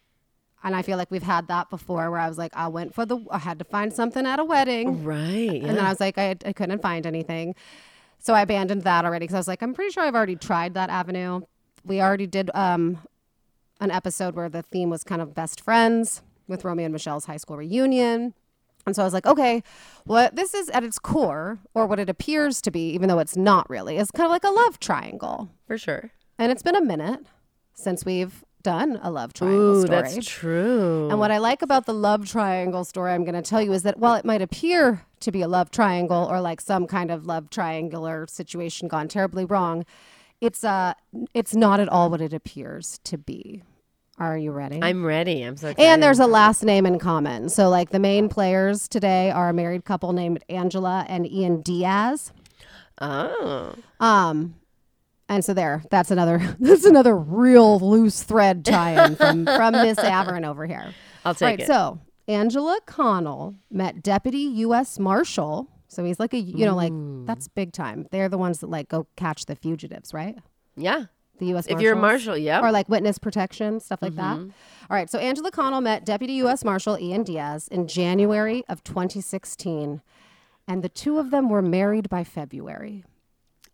And 0.62 0.76
I 0.76 0.82
feel 0.82 0.96
like 0.98 1.10
we've 1.10 1.22
had 1.22 1.48
that 1.48 1.68
before 1.70 2.10
where 2.10 2.20
I 2.20 2.28
was 2.28 2.36
like, 2.38 2.52
I 2.54 2.68
went 2.68 2.94
for 2.94 3.04
the, 3.06 3.18
I 3.30 3.38
had 3.38 3.58
to 3.60 3.64
find 3.64 3.92
something 3.92 4.26
at 4.26 4.38
a 4.38 4.44
wedding. 4.44 5.02
Right. 5.02 5.60
Yeah. 5.62 5.68
And 5.68 5.76
then 5.78 5.84
I 5.84 5.88
was 5.88 6.00
like, 6.00 6.16
I, 6.18 6.36
I 6.44 6.52
couldn't 6.52 6.80
find 6.82 7.06
anything. 7.06 7.54
So 8.18 8.34
I 8.34 8.42
abandoned 8.42 8.82
that 8.82 9.04
already 9.06 9.24
because 9.24 9.34
I 9.34 9.38
was 9.38 9.48
like, 9.48 9.62
I'm 9.62 9.72
pretty 9.74 9.90
sure 9.90 10.02
I've 10.04 10.14
already 10.14 10.36
tried 10.36 10.74
that 10.74 10.90
avenue. 10.90 11.40
We 11.84 12.00
already 12.02 12.26
did 12.26 12.50
um, 12.54 12.98
an 13.80 13.90
episode 13.90 14.34
where 14.36 14.50
the 14.50 14.60
theme 14.62 14.90
was 14.90 15.02
kind 15.02 15.22
of 15.22 15.34
best 15.34 15.62
friends 15.62 16.20
with 16.46 16.62
Romy 16.64 16.84
and 16.84 16.92
Michele's 16.92 17.24
high 17.24 17.38
school 17.38 17.56
reunion. 17.56 18.34
And 18.86 18.94
so 18.94 19.02
I 19.02 19.04
was 19.06 19.14
like, 19.14 19.26
okay, 19.26 19.62
what 20.04 20.36
this 20.36 20.52
is 20.54 20.68
at 20.70 20.84
its 20.84 20.98
core, 20.98 21.58
or 21.74 21.86
what 21.86 21.98
it 21.98 22.08
appears 22.10 22.60
to 22.62 22.70
be, 22.70 22.90
even 22.90 23.08
though 23.08 23.18
it's 23.18 23.36
not 23.36 23.68
really, 23.70 23.96
is 23.96 24.10
kind 24.10 24.26
of 24.26 24.30
like 24.30 24.44
a 24.44 24.50
love 24.50 24.78
triangle. 24.80 25.50
For 25.70 25.78
sure. 25.78 26.10
And 26.36 26.50
it's 26.50 26.64
been 26.64 26.74
a 26.74 26.82
minute 26.82 27.20
since 27.74 28.04
we've 28.04 28.44
done 28.60 28.98
a 29.04 29.10
love 29.12 29.32
triangle 29.32 29.76
Ooh, 29.76 29.86
story. 29.86 30.02
that's 30.02 30.26
true. 30.26 31.08
And 31.08 31.20
what 31.20 31.30
I 31.30 31.38
like 31.38 31.62
about 31.62 31.86
the 31.86 31.94
love 31.94 32.28
triangle 32.28 32.82
story 32.82 33.12
I'm 33.12 33.22
going 33.24 33.40
to 33.40 33.48
tell 33.48 33.62
you 33.62 33.72
is 33.72 33.84
that 33.84 33.96
while 34.00 34.16
it 34.16 34.24
might 34.24 34.42
appear 34.42 35.06
to 35.20 35.30
be 35.30 35.42
a 35.42 35.46
love 35.46 35.70
triangle 35.70 36.26
or 36.28 36.40
like 36.40 36.60
some 36.60 36.88
kind 36.88 37.12
of 37.12 37.24
love 37.24 37.50
triangular 37.50 38.26
situation 38.28 38.88
gone 38.88 39.06
terribly 39.06 39.44
wrong, 39.44 39.84
it's 40.40 40.64
uh 40.64 40.94
it's 41.34 41.54
not 41.54 41.78
at 41.78 41.88
all 41.88 42.10
what 42.10 42.20
it 42.20 42.32
appears 42.32 42.98
to 43.04 43.16
be. 43.16 43.62
Are 44.18 44.36
you 44.36 44.50
ready? 44.50 44.80
I'm 44.82 45.04
ready. 45.06 45.42
I'm 45.44 45.56
so 45.56 45.68
excited. 45.68 45.88
and 45.88 46.02
there's 46.02 46.18
a 46.18 46.26
last 46.26 46.64
name 46.64 46.84
in 46.84 46.98
common. 46.98 47.48
So 47.48 47.68
like 47.68 47.90
the 47.90 48.00
main 48.00 48.28
players 48.28 48.88
today 48.88 49.30
are 49.30 49.50
a 49.50 49.52
married 49.52 49.84
couple 49.84 50.12
named 50.12 50.42
Angela 50.48 51.06
and 51.08 51.30
Ian 51.30 51.60
Diaz. 51.60 52.32
oh, 53.00 53.74
Um, 54.00 54.56
and 55.30 55.44
so 55.44 55.54
there, 55.54 55.84
that's 55.90 56.10
another 56.10 56.56
that's 56.60 56.84
another 56.84 57.16
real 57.16 57.78
loose 57.78 58.22
thread 58.22 58.64
tie-in 58.64 59.14
from 59.16 59.46
from 59.46 59.72
Miss 59.72 59.96
Averin 59.98 60.44
over 60.44 60.66
here. 60.66 60.92
I'll 61.24 61.34
take 61.34 61.46
right, 61.46 61.60
it. 61.60 61.66
so 61.66 62.00
Angela 62.26 62.80
Connell 62.84 63.54
met 63.70 64.02
Deputy 64.02 64.38
U.S. 64.38 64.98
Marshal. 64.98 65.68
So 65.88 66.04
he's 66.04 66.18
like 66.18 66.34
a 66.34 66.38
you 66.38 66.66
know 66.66 66.74
like 66.74 66.92
that's 67.26 67.46
big 67.48 67.72
time. 67.72 68.06
They're 68.10 68.28
the 68.28 68.38
ones 68.38 68.58
that 68.58 68.68
like 68.68 68.88
go 68.88 69.06
catch 69.16 69.46
the 69.46 69.54
fugitives, 69.54 70.12
right? 70.12 70.36
yeah. 70.76 71.04
The 71.38 71.46
U.S. 71.46 71.66
If 71.68 71.80
you're 71.80 71.94
a 71.94 71.96
marshal, 71.96 72.36
yeah. 72.36 72.60
or 72.60 72.70
like 72.70 72.86
witness 72.90 73.16
protection, 73.16 73.80
stuff 73.80 74.02
like 74.02 74.14
that. 74.16 74.36
Mm-hmm. 74.36 74.50
All 74.90 74.94
right, 74.94 75.08
so 75.08 75.18
Angela 75.18 75.50
Connell 75.50 75.80
met 75.80 76.04
Deputy 76.04 76.34
U.S. 76.34 76.66
Marshal 76.66 76.98
Ian 76.98 77.22
Diaz 77.22 77.66
in 77.68 77.88
January 77.88 78.62
of 78.68 78.84
2016, 78.84 80.02
and 80.68 80.82
the 80.82 80.90
two 80.90 81.18
of 81.18 81.30
them 81.30 81.48
were 81.48 81.62
married 81.62 82.10
by 82.10 82.24
February 82.24 83.04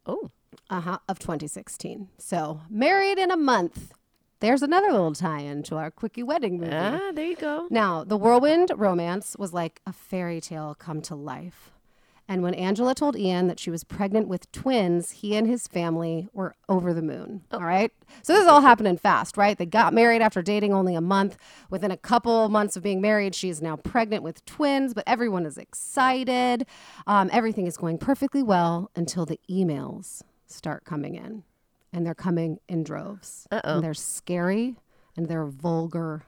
oh, 0.06 0.30
uh-huh, 0.70 0.98
of 1.08 1.18
2016. 1.18 2.08
So 2.18 2.60
married 2.70 3.18
in 3.18 3.30
a 3.30 3.36
month. 3.36 3.92
There's 4.40 4.62
another 4.62 4.90
little 4.90 5.14
tie-in 5.14 5.62
to 5.64 5.76
our 5.76 5.90
quickie 5.90 6.22
wedding 6.22 6.60
movie. 6.60 6.74
ah, 6.74 7.10
there 7.14 7.24
you 7.24 7.36
go. 7.36 7.68
Now, 7.70 8.04
the 8.04 8.18
whirlwind 8.18 8.70
romance 8.76 9.34
was 9.38 9.54
like 9.54 9.80
a 9.86 9.92
fairy 9.92 10.40
tale 10.42 10.74
come 10.78 11.00
to 11.02 11.14
life. 11.14 11.70
And 12.28 12.42
when 12.42 12.54
Angela 12.54 12.94
told 12.94 13.16
Ian 13.16 13.46
that 13.46 13.60
she 13.60 13.70
was 13.70 13.84
pregnant 13.84 14.26
with 14.26 14.50
twins, 14.50 15.12
he 15.12 15.36
and 15.36 15.46
his 15.46 15.68
family 15.68 16.28
were 16.32 16.56
over 16.68 16.92
the 16.92 17.02
moon. 17.02 17.44
All 17.52 17.60
right. 17.60 17.92
So 18.22 18.32
this 18.32 18.42
is 18.42 18.48
all 18.48 18.60
happening 18.60 18.96
fast, 18.98 19.36
right? 19.36 19.56
They 19.56 19.66
got 19.66 19.94
married 19.94 20.22
after 20.22 20.42
dating 20.42 20.74
only 20.74 20.96
a 20.96 21.00
month. 21.00 21.36
Within 21.70 21.92
a 21.92 21.96
couple 21.96 22.48
months 22.48 22.76
of 22.76 22.82
being 22.82 23.00
married, 23.00 23.34
she 23.34 23.48
is 23.48 23.62
now 23.62 23.76
pregnant 23.76 24.24
with 24.24 24.44
twins, 24.44 24.92
but 24.92 25.04
everyone 25.06 25.46
is 25.46 25.56
excited. 25.56 26.66
Um, 27.06 27.30
everything 27.32 27.66
is 27.66 27.76
going 27.76 27.98
perfectly 27.98 28.42
well 28.42 28.90
until 28.96 29.24
the 29.24 29.38
emails 29.48 30.22
start 30.46 30.84
coming 30.84 31.14
in. 31.14 31.44
And 31.92 32.04
they're 32.04 32.14
coming 32.14 32.58
in 32.68 32.84
droves. 32.84 33.46
Uh-oh. 33.50 33.76
And 33.76 33.84
they're 33.84 33.94
scary 33.94 34.76
and 35.16 35.28
they're 35.28 35.46
vulgar 35.46 36.24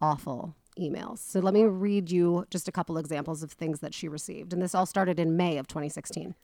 awful 0.00 0.54
emails. 0.78 1.18
So 1.18 1.40
let 1.40 1.54
me 1.54 1.64
read 1.64 2.10
you 2.10 2.46
just 2.50 2.68
a 2.68 2.72
couple 2.72 2.98
examples 2.98 3.42
of 3.42 3.52
things 3.52 3.80
that 3.80 3.94
she 3.94 4.08
received. 4.08 4.52
And 4.52 4.62
this 4.62 4.74
all 4.74 4.86
started 4.86 5.18
in 5.18 5.36
May 5.36 5.58
of 5.58 5.66
2016. 5.66 6.34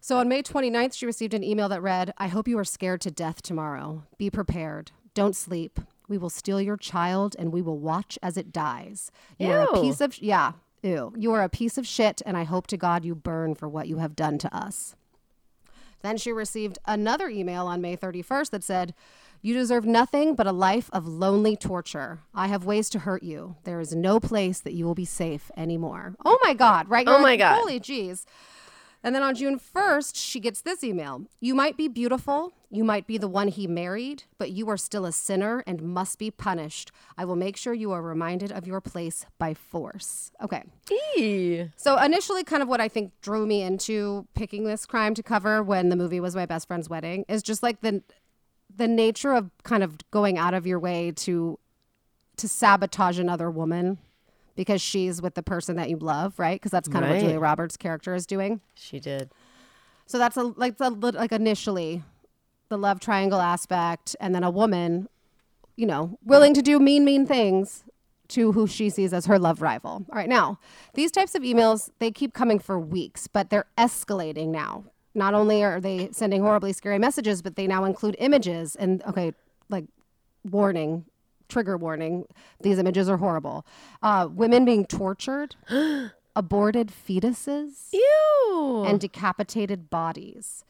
So 0.00 0.18
on 0.18 0.28
May 0.28 0.42
29th, 0.42 0.94
she 0.94 1.06
received 1.06 1.34
an 1.34 1.42
email 1.42 1.68
that 1.68 1.82
read, 1.82 2.12
I 2.18 2.28
hope 2.28 2.46
you 2.46 2.58
are 2.58 2.64
scared 2.64 3.00
to 3.02 3.10
death 3.10 3.42
tomorrow. 3.42 4.04
Be 4.18 4.30
prepared. 4.30 4.92
Don't 5.14 5.34
sleep. 5.34 5.80
We 6.08 6.18
will 6.18 6.30
steal 6.30 6.60
your 6.60 6.76
child 6.76 7.34
and 7.38 7.52
we 7.52 7.62
will 7.62 7.78
watch 7.78 8.18
as 8.22 8.36
it 8.36 8.52
dies. 8.52 9.10
You 9.38 9.50
are 9.50 9.62
a 9.62 9.80
piece 9.80 10.00
of, 10.00 10.20
yeah, 10.22 10.52
ew. 10.82 11.12
You 11.16 11.32
are 11.32 11.42
a 11.42 11.48
piece 11.48 11.78
of 11.78 11.86
shit 11.86 12.22
and 12.24 12.36
I 12.36 12.44
hope 12.44 12.68
to 12.68 12.76
God 12.76 13.04
you 13.04 13.14
burn 13.14 13.54
for 13.54 13.68
what 13.68 13.88
you 13.88 13.98
have 13.98 14.14
done 14.14 14.38
to 14.38 14.54
us. 14.54 14.94
Then 16.06 16.16
she 16.18 16.30
received 16.30 16.78
another 16.86 17.28
email 17.28 17.66
on 17.66 17.80
May 17.80 17.96
31st 17.96 18.50
that 18.50 18.62
said, 18.62 18.94
You 19.42 19.54
deserve 19.54 19.84
nothing 19.84 20.36
but 20.36 20.46
a 20.46 20.52
life 20.52 20.88
of 20.92 21.08
lonely 21.08 21.56
torture. 21.56 22.20
I 22.32 22.46
have 22.46 22.64
ways 22.64 22.88
to 22.90 23.00
hurt 23.00 23.24
you. 23.24 23.56
There 23.64 23.80
is 23.80 23.92
no 23.92 24.20
place 24.20 24.60
that 24.60 24.72
you 24.72 24.84
will 24.84 24.94
be 24.94 25.04
safe 25.04 25.50
anymore. 25.56 26.14
Oh 26.24 26.38
my 26.44 26.54
God, 26.54 26.88
right? 26.88 27.04
Now. 27.04 27.12
Oh 27.12 27.14
You're 27.16 27.22
my 27.22 27.30
like, 27.30 27.40
God. 27.40 27.58
Holy 27.58 27.80
jeez. 27.80 28.24
And 29.02 29.14
then 29.14 29.22
on 29.22 29.34
June 29.34 29.58
1st, 29.58 30.12
she 30.14 30.40
gets 30.40 30.62
this 30.62 30.82
email 30.82 31.26
You 31.40 31.54
might 31.54 31.76
be 31.76 31.88
beautiful. 31.88 32.52
You 32.70 32.82
might 32.82 33.06
be 33.06 33.16
the 33.16 33.28
one 33.28 33.48
he 33.48 33.66
married, 33.68 34.24
but 34.38 34.50
you 34.50 34.68
are 34.68 34.76
still 34.76 35.06
a 35.06 35.12
sinner 35.12 35.62
and 35.66 35.80
must 35.80 36.18
be 36.18 36.32
punished. 36.32 36.90
I 37.16 37.24
will 37.24 37.36
make 37.36 37.56
sure 37.56 37.72
you 37.72 37.92
are 37.92 38.02
reminded 38.02 38.50
of 38.50 38.66
your 38.66 38.80
place 38.80 39.24
by 39.38 39.54
force. 39.54 40.32
Okay. 40.42 40.64
Eee. 41.16 41.70
So 41.76 41.96
initially, 41.96 42.42
kind 42.42 42.62
of 42.62 42.68
what 42.68 42.80
I 42.80 42.88
think 42.88 43.12
drew 43.20 43.46
me 43.46 43.62
into 43.62 44.26
picking 44.34 44.64
this 44.64 44.84
crime 44.84 45.14
to 45.14 45.22
cover 45.22 45.62
when 45.62 45.90
the 45.90 45.96
movie 45.96 46.20
was 46.20 46.34
my 46.34 46.46
best 46.46 46.66
friend's 46.66 46.88
wedding 46.90 47.24
is 47.28 47.42
just 47.42 47.62
like 47.62 47.80
the 47.82 48.02
the 48.74 48.88
nature 48.88 49.32
of 49.32 49.50
kind 49.62 49.82
of 49.82 49.98
going 50.10 50.36
out 50.36 50.52
of 50.52 50.66
your 50.66 50.78
way 50.78 51.12
to 51.12 51.58
to 52.36 52.48
sabotage 52.48 53.18
another 53.18 53.50
woman 53.50 53.98
because 54.56 54.82
she's 54.82 55.22
with 55.22 55.34
the 55.34 55.42
person 55.42 55.76
that 55.76 55.90
you 55.90 55.98
love, 55.98 56.38
right? 56.38 56.60
Because 56.60 56.72
that's 56.72 56.88
kind 56.88 57.04
of 57.04 57.10
what 57.10 57.20
Julia 57.20 57.38
Roberts' 57.38 57.76
character 57.76 58.14
is 58.14 58.26
doing. 58.26 58.60
She 58.74 58.98
did. 58.98 59.30
So 60.06 60.18
that's 60.18 60.36
a 60.36 60.42
like 60.44 60.78
the 60.78 60.90
like 60.90 61.32
initially 61.32 62.02
the 62.68 62.78
love 62.78 62.98
triangle 62.98 63.40
aspect, 63.40 64.16
and 64.20 64.34
then 64.34 64.42
a 64.42 64.50
woman, 64.50 65.08
you 65.76 65.86
know, 65.86 66.18
willing 66.24 66.54
to 66.54 66.62
do 66.62 66.78
mean 66.78 67.04
mean 67.04 67.26
things 67.26 67.84
to 68.28 68.52
who 68.52 68.66
she 68.66 68.90
sees 68.90 69.12
as 69.12 69.26
her 69.26 69.38
love 69.38 69.62
rival. 69.62 70.04
All 70.10 70.16
right, 70.16 70.28
now 70.28 70.58
these 70.94 71.10
types 71.10 71.34
of 71.34 71.42
emails 71.42 71.90
they 71.98 72.10
keep 72.10 72.34
coming 72.34 72.58
for 72.58 72.78
weeks, 72.78 73.26
but 73.26 73.50
they're 73.50 73.66
escalating 73.78 74.48
now. 74.48 74.84
Not 75.14 75.32
only 75.34 75.64
are 75.64 75.80
they 75.80 76.10
sending 76.12 76.42
horribly 76.42 76.72
scary 76.72 76.98
messages, 76.98 77.40
but 77.40 77.56
they 77.56 77.66
now 77.66 77.84
include 77.84 78.16
images 78.18 78.76
and 78.76 79.02
okay, 79.04 79.32
like 79.68 79.84
warning. 80.44 81.04
Trigger 81.48 81.76
warning. 81.76 82.26
These 82.60 82.78
images 82.78 83.08
are 83.08 83.16
horrible. 83.18 83.66
Uh, 84.02 84.28
women 84.30 84.64
being 84.64 84.86
tortured, 84.86 85.56
aborted 86.36 86.90
fetuses, 86.90 87.92
Ew. 87.92 88.84
and 88.86 89.00
decapitated 89.00 89.90
bodies. 89.90 90.64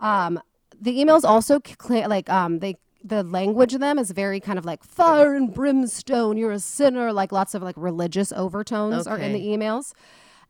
Um, 0.00 0.40
the 0.78 0.98
emails 0.98 1.24
also 1.24 1.60
c- 1.64 1.74
cla 1.76 2.06
like 2.08 2.28
um, 2.28 2.58
they 2.58 2.76
the 3.02 3.22
language 3.22 3.72
of 3.72 3.80
them 3.80 3.98
is 3.98 4.10
very 4.10 4.40
kind 4.40 4.58
of 4.58 4.64
like 4.64 4.82
fire 4.82 5.34
and 5.34 5.54
brimstone. 5.54 6.36
You're 6.36 6.50
a 6.52 6.58
sinner. 6.58 7.12
Like 7.12 7.30
lots 7.32 7.54
of 7.54 7.62
like 7.62 7.76
religious 7.78 8.32
overtones 8.32 9.06
are 9.06 9.16
in 9.18 9.32
the 9.32 9.40
emails, 9.46 9.92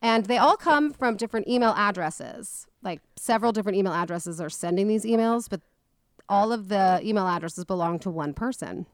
and 0.01 0.25
they 0.27 0.39
all 0.39 0.57
come 0.57 0.93
from 0.93 1.17
different 1.17 1.49
email 1.49 1.75
addresses. 1.77 2.67
Like 2.83 3.01
several 3.17 3.53
different 3.53 3.77
email 3.77 3.93
addresses 3.93 4.41
are 4.41 4.49
sending 4.49 4.89
these 4.89 5.05
emails, 5.05 5.49
but 5.51 5.61
all 6.29 6.51
of 6.53 6.69
the 6.69 7.01
email 7.05 7.27
addresses 7.29 7.65
belong 7.65 7.99
to 8.01 8.11
one 8.11 8.33
person, 8.35 8.87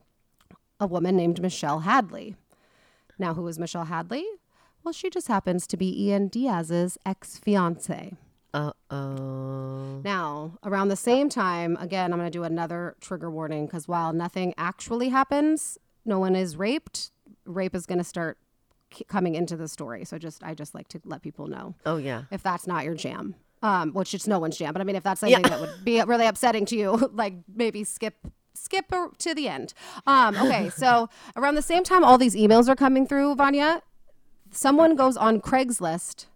a 0.83 0.87
woman 0.87 1.17
named 1.17 1.41
Michelle 1.41 1.81
Hadley. 1.81 2.35
Now, 3.19 3.35
who 3.35 3.47
is 3.47 3.57
Michelle 3.57 3.85
Hadley? 3.85 4.25
Well, 4.83 4.93
she 4.93 5.11
just 5.11 5.29
happens 5.29 5.67
to 5.69 5.77
be 5.77 6.07
Ian 6.09 6.27
Diaz's 6.27 6.99
ex 7.07 7.39
fiance. 7.39 8.15
Uh 8.53 8.73
oh. 8.91 10.01
Now, 10.05 10.59
around 10.65 10.89
the 10.89 10.97
same 10.97 11.29
time, 11.29 11.79
again, 11.81 12.13
I'm 12.13 12.19
going 12.19 12.31
to 12.31 12.37
do 12.37 12.43
another 12.43 12.97
trigger 13.01 13.31
warning 13.31 13.67
because 13.67 13.87
while 13.87 14.13
nothing 14.13 14.55
actually 14.59 15.09
happens, 15.11 15.79
no 16.05 16.19
one 16.19 16.35
is 16.35 16.57
raped. 16.57 17.13
Rape 17.47 17.77
is 17.77 17.87
going 17.87 17.99
to 17.99 18.05
start 18.05 18.39
coming 19.07 19.37
into 19.37 19.57
the 19.57 19.69
story. 19.69 20.05
So 20.05 20.19
just, 20.19 20.43
I 20.43 20.55
just 20.55 20.75
like 20.75 20.89
to 20.89 21.01
let 21.05 21.23
people 21.23 21.47
know 21.47 21.75
Oh 21.87 21.97
yeah. 21.97 22.25
if 22.33 22.43
that's 22.43 22.67
not 22.67 22.85
your 22.85 22.95
jam, 22.95 23.37
um, 23.63 23.93
which 23.93 24.13
it's 24.15 24.27
no 24.27 24.41
one's 24.41 24.57
jam. 24.59 24.73
But 24.73 24.83
I 24.83 24.85
mean, 24.85 24.97
if 24.97 25.05
that's 25.05 25.21
something 25.21 25.43
that 25.43 25.61
would 25.61 25.85
be 25.85 26.03
really 26.03 26.27
upsetting 26.27 26.67
to 26.67 26.77
you, 26.77 27.09
like 27.15 27.35
maybe 27.55 27.85
skip 27.85 28.17
skip 28.55 28.93
to 29.19 29.35
the 29.35 29.49
end. 29.49 29.75
Um, 30.07 30.37
okay, 30.37 30.71
so 30.71 31.09
around 31.37 31.55
the 31.55 31.63
same 31.63 31.85
time, 31.85 32.05
all 32.05 32.19
these 32.19 32.35
emails 32.35 32.69
are 32.69 32.77
coming 32.77 33.07
through, 33.07 33.35
Vanya. 33.35 33.83
Someone 34.51 34.97
goes 34.97 35.17
on 35.17 35.41
Craigslist, 35.41 36.27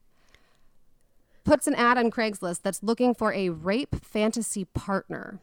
puts 1.45 1.67
an 1.67 1.75
ad 1.75 1.99
on 1.99 2.11
Craigslist 2.11 2.63
that's 2.63 2.83
looking 2.83 3.15
for 3.15 3.33
a 3.33 3.51
rape 3.51 3.97
fantasy 4.05 4.65
partner. 4.65 5.39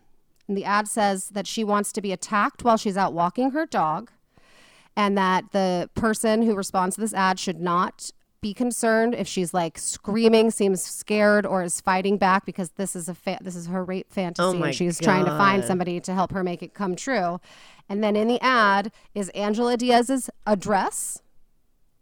And 0.48 0.58
the 0.58 0.66
ad 0.66 0.88
says 0.88 1.30
that 1.30 1.48
she 1.48 1.64
wants 1.64 1.92
to 1.94 2.02
be 2.02 2.12
attacked 2.12 2.64
while 2.64 2.78
she's 2.78 2.98
out 2.98 3.14
walking 3.14 3.52
her 3.52 3.66
dog 3.66 4.12
and 4.96 5.18
that 5.18 5.52
the 5.52 5.90
person 5.96 6.44
who 6.44 6.56
responds 6.56 6.96
to 6.96 7.02
this 7.02 7.14
ad 7.14 7.40
should 7.40 7.60
not 7.60 8.12
be 8.44 8.54
concerned 8.54 9.16
if 9.16 9.28
she's 9.28 9.52
like 9.56 9.80
screaming, 9.80 10.52
seems 10.52 10.84
scared, 10.84 11.48
or 11.48 11.64
is 11.64 11.82
fighting 11.82 12.18
back 12.18 12.46
because 12.46 12.70
this 12.72 12.96
is 12.96 13.10
a 13.10 13.16
fa- 13.16 13.40
this 13.42 13.56
is 13.56 13.66
her 13.66 13.84
rape 13.84 14.12
fantasy, 14.14 14.44
Oh 14.46 14.62
and 14.62 14.76
she's 14.76 15.00
trying 15.00 15.26
to 15.26 15.32
find 15.32 15.64
somebody 15.64 16.00
to 16.02 16.14
help 16.14 16.32
her 16.32 16.44
make 16.44 16.62
it 16.62 16.76
come 16.76 16.96
true. 16.96 17.40
And 17.90 18.04
then 18.04 18.16
in 18.16 18.28
the 18.28 18.40
ad 18.42 18.92
is 19.16 19.30
Angela 19.30 19.76
Diaz's 19.78 20.30
address 20.46 21.22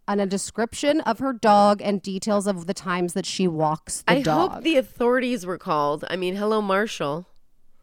and 0.08 0.20
a 0.20 0.26
description 0.26 1.00
of 1.02 1.20
her 1.20 1.32
dog 1.32 1.82
and 1.82 2.02
details 2.02 2.48
of 2.48 2.66
the 2.68 2.74
times 2.74 3.14
that 3.14 3.26
she 3.26 3.48
walks 3.48 4.02
the 4.02 4.12
I 4.14 4.22
dog. 4.22 4.52
hope 4.52 4.64
the 4.64 4.76
authorities 4.76 5.46
were 5.46 5.58
called. 5.58 6.04
I 6.10 6.18
mean, 6.18 6.36
hello, 6.36 6.62
Marshall. 6.62 7.28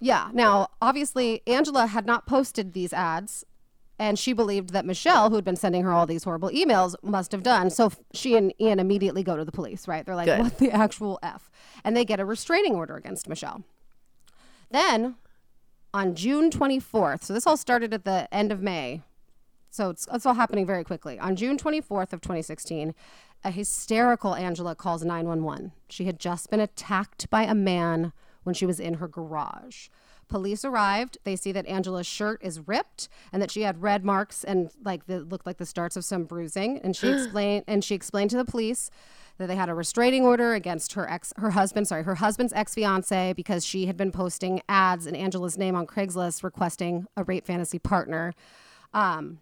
Yeah. 0.00 0.28
Now, 0.32 0.68
obviously, 0.82 1.42
Angela 1.46 1.86
had 1.86 2.06
not 2.06 2.26
posted 2.26 2.72
these 2.72 2.92
ads, 2.92 3.44
and 3.98 4.18
she 4.18 4.32
believed 4.32 4.70
that 4.70 4.84
Michelle, 4.84 5.28
who 5.28 5.36
had 5.36 5.44
been 5.44 5.56
sending 5.56 5.82
her 5.82 5.92
all 5.92 6.06
these 6.06 6.24
horrible 6.24 6.50
emails, 6.50 6.94
must 7.02 7.32
have 7.32 7.42
done. 7.42 7.70
So 7.70 7.90
she 8.12 8.36
and 8.36 8.52
Ian 8.60 8.78
immediately 8.78 9.22
go 9.22 9.36
to 9.36 9.44
the 9.44 9.52
police, 9.52 9.88
right? 9.88 10.06
They're 10.06 10.14
like, 10.14 10.26
Good. 10.26 10.40
what 10.40 10.58
the 10.58 10.70
actual 10.70 11.18
F? 11.22 11.50
And 11.84 11.96
they 11.96 12.04
get 12.04 12.20
a 12.20 12.24
restraining 12.24 12.74
order 12.74 12.96
against 12.96 13.28
Michelle. 13.28 13.64
Then 14.70 15.16
on 15.92 16.14
June 16.14 16.50
24th, 16.50 17.24
so 17.24 17.32
this 17.34 17.46
all 17.46 17.56
started 17.56 17.92
at 17.92 18.04
the 18.04 18.32
end 18.32 18.52
of 18.52 18.60
May. 18.60 19.02
So 19.70 19.90
it's, 19.90 20.06
it's 20.12 20.24
all 20.24 20.34
happening 20.34 20.66
very 20.66 20.84
quickly. 20.84 21.18
On 21.18 21.36
June 21.36 21.58
24th 21.58 22.12
of 22.12 22.20
2016, 22.20 22.94
a 23.44 23.50
hysterical 23.50 24.34
Angela 24.34 24.74
calls 24.74 25.04
911. 25.04 25.72
She 25.88 26.04
had 26.04 26.18
just 26.18 26.50
been 26.50 26.60
attacked 26.60 27.28
by 27.30 27.44
a 27.44 27.54
man 27.54 28.12
when 28.44 28.54
she 28.54 28.66
was 28.66 28.80
in 28.80 28.94
her 28.94 29.08
garage. 29.08 29.88
Police 30.28 30.64
arrived. 30.64 31.18
They 31.24 31.36
see 31.36 31.52
that 31.52 31.66
Angela's 31.66 32.06
shirt 32.06 32.40
is 32.42 32.66
ripped 32.66 33.08
and 33.32 33.40
that 33.42 33.50
she 33.50 33.62
had 33.62 33.82
red 33.82 34.04
marks 34.04 34.44
and 34.44 34.70
like 34.84 35.06
the 35.06 35.20
looked 35.20 35.46
like 35.46 35.58
the 35.58 35.66
starts 35.66 35.96
of 35.96 36.04
some 36.04 36.24
bruising. 36.24 36.78
And 36.78 36.94
she 36.94 37.08
explained 37.12 37.64
and 37.66 37.82
she 37.82 37.94
explained 37.94 38.30
to 38.30 38.36
the 38.36 38.44
police 38.44 38.90
that 39.38 39.46
they 39.46 39.56
had 39.56 39.68
a 39.68 39.74
restraining 39.74 40.24
order 40.24 40.54
against 40.54 40.92
her 40.94 41.08
ex 41.08 41.32
her 41.36 41.50
husband, 41.50 41.88
sorry, 41.88 42.02
her 42.02 42.16
husband's 42.16 42.52
ex-fiance 42.52 43.32
because 43.34 43.64
she 43.64 43.86
had 43.86 43.96
been 43.96 44.12
posting 44.12 44.60
ads 44.68 45.06
in 45.06 45.14
Angela's 45.14 45.56
name 45.56 45.74
on 45.74 45.86
Craigslist 45.86 46.42
requesting 46.42 47.06
a 47.16 47.24
rape 47.24 47.46
fantasy 47.46 47.78
partner. 47.78 48.34
Um, 48.92 49.38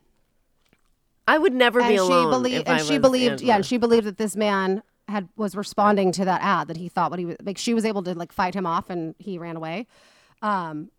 I 1.26 1.38
would 1.38 1.54
never 1.54 1.80
be 1.80 1.86
and 1.86 1.98
alone. 1.98 2.24
she 2.24 2.30
believed 2.30 2.60
if 2.62 2.68
and 2.68 2.80
I 2.80 2.82
she 2.82 2.98
believed 2.98 3.40
yeah 3.40 3.56
and 3.56 3.66
she 3.66 3.78
believed 3.78 4.06
that 4.06 4.18
this 4.18 4.36
man 4.36 4.82
had 5.08 5.28
was 5.36 5.56
responding 5.56 6.12
to 6.12 6.24
that 6.24 6.40
ad 6.42 6.68
that 6.68 6.76
he 6.76 6.88
thought 6.88 7.10
what 7.10 7.18
he 7.18 7.24
was 7.24 7.36
like 7.42 7.58
she 7.58 7.74
was 7.74 7.84
able 7.84 8.02
to 8.04 8.14
like 8.14 8.32
fight 8.32 8.54
him 8.54 8.66
off 8.66 8.90
and 8.90 9.14
he 9.18 9.38
ran 9.38 9.56
away 9.56 9.86
um 10.42 10.90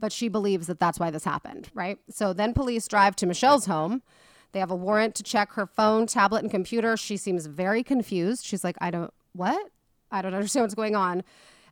but 0.00 0.12
she 0.12 0.28
believes 0.28 0.66
that 0.66 0.80
that's 0.80 0.98
why 0.98 1.10
this 1.10 1.24
happened 1.24 1.70
right? 1.74 1.98
So 2.10 2.32
then 2.32 2.52
police 2.54 2.88
drive 2.88 3.16
to 3.16 3.26
michelle's 3.26 3.66
home. 3.66 4.02
They 4.52 4.60
have 4.60 4.70
a 4.70 4.76
warrant 4.76 5.14
to 5.16 5.22
check 5.22 5.52
her 5.52 5.66
phone 5.66 6.06
tablet 6.06 6.42
and 6.42 6.50
computer. 6.50 6.96
She 6.96 7.16
seems 7.16 7.46
very 7.46 7.82
confused. 7.82 8.44
She's 8.44 8.64
like 8.64 8.76
i 8.80 8.90
don't 8.90 9.12
what? 9.32 9.70
I 10.10 10.22
don't 10.22 10.34
understand 10.40 10.64
what's 10.64 10.74
going 10.74 10.96
on. 10.96 11.22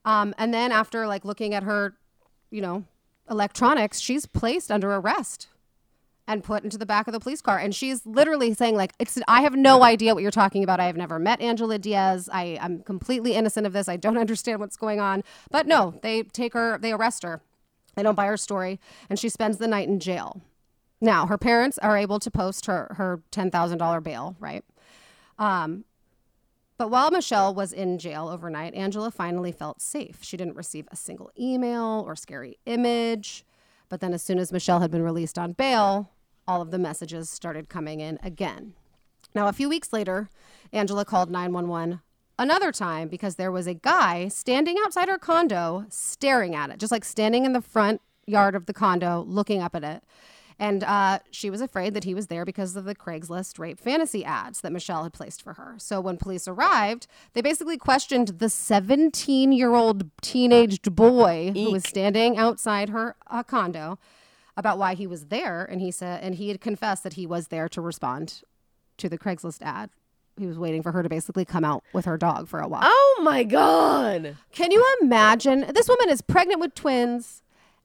Um, 0.05 0.35
and 0.39 0.55
then 0.55 0.73
after 0.73 1.07
like 1.07 1.25
looking 1.25 1.53
at 1.55 1.63
her 1.63 1.95
you 2.51 2.61
know 2.61 2.85
electronics 3.31 4.01
she's 4.01 4.27
placed 4.27 4.71
under 4.71 4.93
arrest 4.93 5.47
and 6.31 6.45
put 6.45 6.63
into 6.63 6.79
the 6.79 6.87
back 6.87 7.09
of 7.09 7.13
the 7.13 7.19
police 7.19 7.43
car. 7.43 7.59
And 7.59 7.75
she's 7.75 8.07
literally 8.07 8.55
saying, 8.55 8.77
like, 8.77 8.93
it's 9.01 9.19
I 9.27 9.43
have 9.43 9.57
no 9.57 9.83
idea 9.83 10.15
what 10.15 10.23
you're 10.23 10.31
talking 10.31 10.63
about. 10.63 10.79
I 10.79 10.87
have 10.87 10.97
never 10.97 11.19
met 11.19 11.41
Angela 11.41 11.79
Diaz. 11.79 12.29
I'm 12.33 12.83
completely 12.83 13.35
innocent 13.35 13.67
of 13.67 13.73
this. 13.73 13.89
I 13.89 13.97
don't 13.97 14.17
understand 14.25 14.61
what's 14.61 14.77
going 14.77 15.01
on. 15.01 15.25
But 15.51 15.67
no, 15.67 15.99
they 16.03 16.23
take 16.23 16.55
her, 16.55 16.79
they 16.79 16.93
arrest 16.93 17.25
her. 17.25 17.43
They 17.97 18.05
don't 18.05 18.15
buy 18.15 18.27
her 18.27 18.37
story, 18.37 18.79
and 19.09 19.19
she 19.19 19.29
spends 19.29 19.59
the 19.59 19.67
night 19.67 19.89
in 19.89 19.99
jail. 19.99 20.41
Now, 21.01 21.27
her 21.27 21.37
parents 21.37 21.77
are 21.79 21.97
able 21.97 22.21
to 22.21 22.31
post 22.31 22.67
her 22.67 22.95
her 22.97 23.23
ten 23.33 23.51
thousand 23.51 23.79
dollar 23.79 24.01
bail, 24.01 24.37
right? 24.39 24.65
Um, 25.39 25.85
but 26.79 26.91
while 26.91 27.11
Michelle 27.11 27.53
was 27.53 27.73
in 27.73 27.99
jail 27.99 28.29
overnight, 28.29 28.75
Angela 28.75 29.11
finally 29.11 29.51
felt 29.51 29.83
safe. 29.83 30.19
She 30.23 30.37
didn't 30.37 30.57
receive 30.57 30.87
a 30.93 30.97
single 30.97 31.33
email 31.39 32.05
or 32.07 32.15
scary 32.15 32.59
image. 32.65 33.45
But 33.89 34.01
then, 34.01 34.15
as 34.15 34.23
soon 34.23 34.39
as 34.39 34.53
Michelle 34.53 34.81
had 34.81 34.93
been 34.93 35.03
released 35.03 35.37
on 35.37 35.53
bail, 35.53 36.11
all 36.47 36.63
of 36.63 36.71
the 36.71 36.79
messages 36.79 37.31
started 37.31 37.69
coming 37.69 38.01
in 38.01 38.19
again. 38.23 38.75
Now, 39.35 39.49
a 39.49 39.53
few 39.53 39.69
weeks 39.69 39.93
later, 39.93 40.29
Angela 40.73 41.05
called 41.05 41.31
911 41.31 42.01
another 42.39 42.73
time 42.73 43.09
because 43.09 43.37
there 43.37 43.53
was 43.53 43.67
a 43.67 43.75
guy 43.75 44.27
standing 44.29 44.77
outside 44.83 45.09
her 45.09 45.19
condo 45.19 45.85
staring 45.91 46.55
at 46.55 46.71
it, 46.71 46.79
just 46.79 46.91
like 46.91 47.05
standing 47.05 47.45
in 47.45 47.53
the 47.53 47.61
front 47.61 48.01
yard 48.27 48.55
of 48.55 48.67
the 48.67 48.73
condo 48.73 49.25
looking 49.29 49.61
up 49.61 49.75
at 49.75 49.85
it. 49.85 50.03
And 50.59 50.85
uh, 50.85 51.21
she 51.31 51.49
was 51.49 51.63
afraid 51.63 51.95
that 51.95 52.05
he 52.05 52.13
was 52.13 52.27
there 52.27 52.45
because 52.45 52.77
of 52.77 52.85
the 52.85 52.95
Craigslist 52.95 53.59
rape 53.59 53.81
fantasy 53.81 54.25
ads 54.25 54.61
that 54.61 54.73
Michelle 54.73 55.05
had 55.05 55.15
placed 55.15 55.41
for 55.41 55.55
her. 55.55 55.77
So 55.79 56.03
when 56.03 56.19
police 56.19 56.47
arrived, 56.47 57.07
they 57.33 57.41
basically 57.41 57.79
questioned 57.79 58.29
the 58.29 58.51
17 58.51 59.53
year 59.53 59.75
old 59.75 60.11
teenaged 60.21 60.95
boy 60.95 61.53
who 61.55 61.73
was 61.73 61.85
standing 61.85 62.37
outside 62.37 62.91
her 62.91 63.17
uh, 63.27 63.43
condo 63.43 63.99
about 64.57 64.79
why 64.79 64.95
he 64.95 65.07
was 65.07 65.27
there. 65.27 65.65
And 65.65 65.81
he 65.81 65.91
said, 65.91 66.23
and 66.23 66.35
he 66.35 66.49
had 66.49 66.61
confessed 66.61 67.03
that 67.05 67.15
he 67.15 67.27
was 67.27 67.49
there 67.49 67.69
to 67.71 67.81
respond 67.81 68.43
to 68.99 69.09
the 69.09 69.19
Craigslist 69.19 69.63
ad. 69.63 69.91
He 70.39 70.47
was 70.47 70.59
waiting 70.59 70.83
for 70.83 70.93
her 70.93 71.03
to 71.03 71.09
basically 71.09 71.45
come 71.45 71.65
out 71.65 71.85
with 71.93 72.07
her 72.07 72.17
dog 72.17 72.49
for 72.49 72.61
a 72.61 72.69
walk. 72.69 72.83
Oh 72.85 73.21
my 73.23 73.45
god. 73.45 74.37
Can 74.53 74.71
you 74.71 74.85
imagine? 75.03 75.67
This 75.75 75.89
woman 75.89 76.09
is 76.09 76.23
pregnant 76.23 76.61
with 76.61 76.75
twins, 76.75 77.43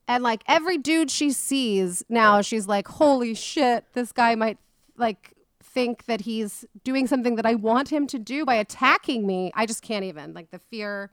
and 0.07 0.23
like 0.23 0.43
every 0.47 0.77
dude 0.77 1.11
she 1.11 1.31
sees 1.31 2.03
now, 2.07 2.41
she's 2.41 2.67
like, 2.67 2.87
"Holy 2.87 3.33
shit, 3.33 3.85
this 3.93 4.11
guy 4.13 4.35
might 4.35 4.57
like 4.95 5.33
think 5.61 6.05
that 6.05 6.21
he's 6.21 6.63
doing 6.85 7.07
something 7.07 7.35
that 7.35 7.45
I 7.45 7.55
want 7.55 7.89
him 7.91 8.07
to 8.07 8.19
do 8.19 8.45
by 8.45 8.55
attacking 8.55 9.27
me." 9.27 9.51
I 9.53 9.65
just 9.65 9.81
can't 9.81 10.05
even 10.05 10.33
like 10.33 10.51
the 10.51 10.59
fear. 10.59 11.11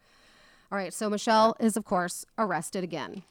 All 0.70 0.78
right, 0.78 0.92
so 0.94 1.10
Michelle 1.10 1.56
is 1.58 1.76
of 1.76 1.84
course 1.84 2.24
arrested 2.38 2.84
again. 2.84 3.22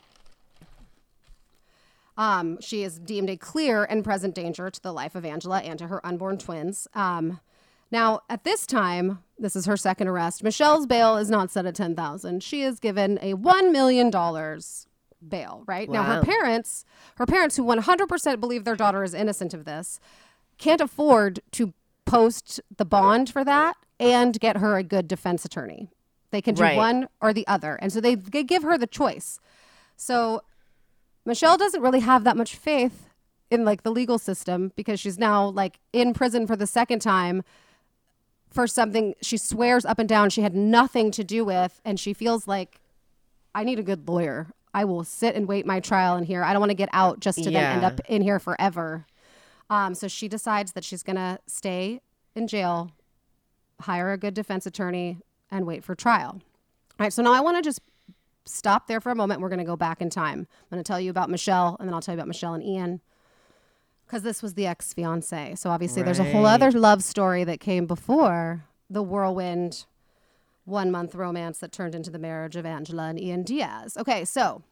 Um, 2.21 2.61
she 2.61 2.83
is 2.83 2.99
deemed 2.99 3.31
a 3.31 3.35
clear 3.37 3.83
and 3.83 4.03
present 4.03 4.35
danger 4.35 4.69
to 4.69 4.81
the 4.81 4.93
life 4.93 5.15
of 5.15 5.25
Angela 5.25 5.59
and 5.59 5.79
to 5.79 5.87
her 5.87 6.05
unborn 6.05 6.37
twins. 6.37 6.87
Um, 6.93 7.39
now, 7.89 8.21
at 8.29 8.43
this 8.43 8.67
time, 8.67 9.23
this 9.39 9.55
is 9.55 9.65
her 9.65 9.75
second 9.75 10.07
arrest. 10.07 10.43
Michelle's 10.43 10.85
bail 10.85 11.17
is 11.17 11.31
not 11.31 11.49
set 11.49 11.65
at 11.65 11.73
ten 11.73 11.95
thousand. 11.95 12.43
She 12.43 12.61
is 12.61 12.79
given 12.79 13.17
a 13.23 13.33
one 13.33 13.71
million 13.71 14.11
dollars 14.11 14.85
bail. 15.27 15.63
Right 15.65 15.89
now, 15.89 16.03
her 16.03 16.21
parents, 16.21 16.85
her 17.15 17.25
parents, 17.25 17.55
who 17.57 17.63
one 17.63 17.79
hundred 17.79 18.07
percent 18.07 18.39
believe 18.39 18.65
their 18.65 18.75
daughter 18.75 19.03
is 19.03 19.15
innocent 19.15 19.55
of 19.55 19.65
this, 19.65 19.99
can't 20.59 20.79
afford 20.81 21.39
to 21.53 21.73
post 22.05 22.61
the 22.77 22.85
bond 22.85 23.31
for 23.31 23.43
that 23.43 23.75
and 23.99 24.39
get 24.39 24.57
her 24.57 24.77
a 24.77 24.83
good 24.83 25.07
defense 25.07 25.43
attorney. 25.43 25.89
They 26.29 26.41
can 26.41 26.53
do 26.53 26.61
Right. 26.61 26.77
one 26.77 27.07
or 27.19 27.33
the 27.33 27.47
other, 27.47 27.75
and 27.81 27.91
so 27.91 27.99
they, 27.99 28.13
they 28.13 28.43
give 28.43 28.61
her 28.63 28.77
the 28.77 28.87
choice. 28.87 29.39
So 29.97 30.43
Michelle 31.25 31.57
doesn't 31.57 31.81
really 31.81 31.99
have 31.99 32.23
that 32.23 32.35
much 32.37 32.55
faith 32.55 33.07
in 33.49 33.65
like 33.65 33.83
the 33.83 33.91
legal 33.91 34.17
system 34.17 34.71
because 34.75 34.99
she's 34.99 35.19
now 35.19 35.45
like 35.45 35.79
in 35.93 36.13
prison 36.13 36.47
for 36.47 36.55
the 36.55 36.67
second 36.67 36.99
time 36.99 37.43
for 38.49 38.67
something 38.67 39.13
she 39.21 39.37
swears 39.37 39.85
up 39.85 39.99
and 39.99 40.09
down 40.09 40.29
she 40.29 40.41
had 40.41 40.55
nothing 40.55 41.11
to 41.11 41.23
do 41.23 41.45
with 41.45 41.79
and 41.85 41.99
she 41.99 42.13
feels 42.13 42.47
like 42.47 42.79
I 43.53 43.63
need 43.63 43.79
a 43.79 43.83
good 43.83 44.07
lawyer. 44.07 44.47
I 44.73 44.85
will 44.85 45.03
sit 45.03 45.35
and 45.35 45.47
wait 45.47 45.65
my 45.65 45.81
trial 45.81 46.15
in 46.15 46.23
here. 46.23 46.43
I 46.43 46.53
don't 46.53 46.61
want 46.61 46.69
to 46.69 46.75
get 46.75 46.89
out 46.93 47.19
just 47.19 47.43
to 47.43 47.51
then 47.51 47.75
end 47.75 47.83
up 47.83 47.99
in 48.07 48.21
here 48.21 48.39
forever. 48.39 49.05
Um, 49.69 49.95
so 49.95 50.07
she 50.07 50.27
decides 50.27 50.71
that 50.73 50.85
she's 50.85 51.03
going 51.03 51.17
to 51.17 51.39
stay 51.47 51.99
in 52.35 52.47
jail, 52.47 52.91
hire 53.81 54.13
a 54.13 54.17
good 54.17 54.33
defense 54.33 54.65
attorney, 54.65 55.17
and 55.49 55.65
wait 55.65 55.83
for 55.83 55.95
trial. 55.95 56.39
All 56.99 57.05
right, 57.05 57.11
so 57.11 57.21
now 57.21 57.33
I 57.33 57.41
want 57.41 57.57
to 57.57 57.61
just 57.61 57.81
stop 58.51 58.87
there 58.87 59.01
for 59.01 59.11
a 59.11 59.15
moment. 59.15 59.41
We're 59.41 59.49
going 59.49 59.59
to 59.59 59.65
go 59.65 59.75
back 59.75 60.01
in 60.01 60.09
time. 60.09 60.39
I'm 60.39 60.67
going 60.69 60.83
to 60.83 60.87
tell 60.87 60.99
you 60.99 61.09
about 61.09 61.29
Michelle, 61.29 61.77
and 61.79 61.87
then 61.87 61.93
I'll 61.93 62.01
tell 62.01 62.13
you 62.13 62.17
about 62.17 62.27
Michelle 62.27 62.53
and 62.53 62.63
Ian. 62.63 63.01
Because 64.05 64.23
this 64.23 64.41
was 64.41 64.55
the 64.55 64.67
ex 64.67 64.93
fiance. 64.93 65.55
So 65.55 65.69
obviously, 65.69 66.03
there's 66.03 66.19
a 66.19 66.31
whole 66.31 66.45
other 66.45 66.71
love 66.71 67.03
story 67.03 67.43
that 67.45 67.59
came 67.59 67.85
before 67.85 68.65
the 68.89 69.01
whirlwind 69.01 69.85
one 70.65 70.91
month 70.91 71.15
romance 71.15 71.59
that 71.59 71.71
turned 71.71 71.95
into 71.95 72.11
the 72.11 72.19
marriage 72.19 72.55
of 72.55 72.65
Angela 72.65 73.03
and 73.07 73.19
Ian 73.19 73.43
Diaz. 73.43 73.97
Okay, 73.97 74.25
so 74.25 74.63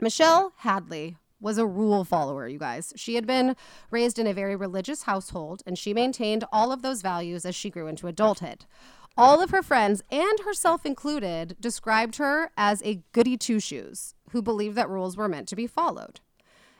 Michelle 0.00 0.52
Hadley 0.58 1.16
was 1.40 1.56
a 1.56 1.66
rule 1.66 2.04
follower, 2.04 2.46
you 2.46 2.58
guys. 2.58 2.92
She 2.96 3.14
had 3.14 3.26
been 3.26 3.56
raised 3.90 4.18
in 4.18 4.26
a 4.26 4.34
very 4.34 4.54
religious 4.54 5.04
household 5.04 5.62
and 5.66 5.78
she 5.78 5.94
maintained 5.94 6.44
all 6.52 6.70
of 6.70 6.82
those 6.82 7.00
values 7.00 7.46
as 7.46 7.54
she 7.54 7.70
grew 7.70 7.86
into 7.86 8.06
adulthood. 8.06 8.66
All 9.16 9.42
of 9.42 9.50
her 9.50 9.62
friends, 9.62 10.02
and 10.10 10.40
herself 10.40 10.86
included, 10.86 11.56
described 11.60 12.16
her 12.16 12.50
as 12.56 12.82
a 12.82 13.02
goody 13.12 13.36
two 13.36 13.60
shoes 13.60 14.14
who 14.30 14.40
believed 14.40 14.76
that 14.76 14.88
rules 14.88 15.16
were 15.16 15.28
meant 15.28 15.48
to 15.48 15.56
be 15.56 15.66
followed. 15.66 16.20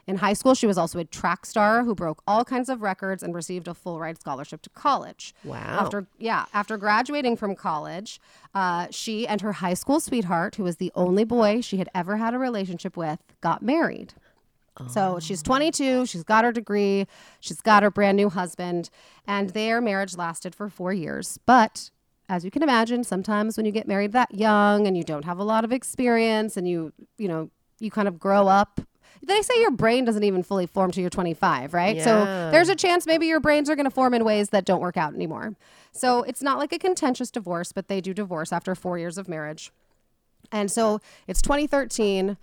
In 0.07 0.17
high 0.17 0.33
school, 0.33 0.55
she 0.55 0.65
was 0.65 0.77
also 0.77 0.97
a 0.99 1.05
track 1.05 1.45
star 1.45 1.83
who 1.83 1.93
broke 1.93 2.23
all 2.25 2.43
kinds 2.43 2.69
of 2.69 2.81
records 2.81 3.21
and 3.21 3.35
received 3.35 3.67
a 3.67 3.73
full 3.73 3.99
ride 3.99 4.19
scholarship 4.19 4.61
to 4.63 4.69
college. 4.71 5.35
Wow. 5.43 5.57
After 5.57 6.07
yeah, 6.17 6.45
after 6.53 6.75
graduating 6.77 7.37
from 7.37 7.55
college, 7.55 8.19
uh, 8.55 8.87
she 8.89 9.27
and 9.27 9.41
her 9.41 9.53
high 9.53 9.75
school 9.75 9.99
sweetheart, 9.99 10.55
who 10.55 10.63
was 10.63 10.77
the 10.77 10.91
only 10.95 11.23
boy 11.23 11.61
she 11.61 11.77
had 11.77 11.89
ever 11.93 12.17
had 12.17 12.33
a 12.33 12.39
relationship 12.39 12.97
with, 12.97 13.19
got 13.41 13.61
married. 13.61 14.13
So 14.87 15.19
she's 15.19 15.43
22, 15.43 16.07
she's 16.07 16.23
got 16.23 16.43
her 16.43 16.51
degree, 16.51 17.05
she's 17.39 17.61
got 17.61 17.83
her 17.83 17.91
brand 17.91 18.17
new 18.17 18.29
husband, 18.29 18.89
and 19.27 19.51
their 19.51 19.79
marriage 19.79 20.17
lasted 20.17 20.55
for 20.55 20.69
four 20.69 20.91
years. 20.91 21.37
But 21.45 21.91
as 22.31 22.45
you 22.45 22.49
can 22.49 22.63
imagine, 22.63 23.03
sometimes 23.03 23.57
when 23.57 23.65
you 23.65 23.73
get 23.73 23.89
married 23.89 24.13
that 24.13 24.33
young 24.33 24.87
and 24.87 24.95
you 24.95 25.03
don't 25.03 25.25
have 25.25 25.37
a 25.37 25.43
lot 25.43 25.65
of 25.65 25.73
experience 25.73 26.55
and 26.55 26.65
you, 26.65 26.93
you 27.17 27.27
know, 27.27 27.49
you 27.79 27.91
kind 27.91 28.07
of 28.07 28.17
grow 28.17 28.47
up. 28.47 28.79
They 29.21 29.41
say 29.41 29.59
your 29.59 29.71
brain 29.71 30.05
doesn't 30.05 30.23
even 30.23 30.41
fully 30.41 30.65
form 30.65 30.91
till 30.91 31.01
you're 31.01 31.09
25, 31.09 31.73
right? 31.73 32.01
So 32.01 32.23
there's 32.49 32.69
a 32.69 32.75
chance 32.75 33.05
maybe 33.05 33.25
your 33.27 33.41
brains 33.41 33.69
are 33.69 33.75
going 33.75 33.83
to 33.83 33.91
form 33.91 34.13
in 34.13 34.23
ways 34.23 34.47
that 34.49 34.63
don't 34.63 34.79
work 34.79 34.95
out 34.95 35.13
anymore. 35.13 35.55
So 35.91 36.23
it's 36.23 36.41
not 36.41 36.57
like 36.57 36.71
a 36.71 36.79
contentious 36.79 37.31
divorce, 37.31 37.73
but 37.73 37.89
they 37.89 37.99
do 37.99 38.13
divorce 38.13 38.53
after 38.53 38.75
four 38.75 38.97
years 38.97 39.17
of 39.17 39.27
marriage. 39.27 39.73
And 40.53 40.71
so 40.71 41.01
it's 41.27 41.41
2013. 41.41 42.37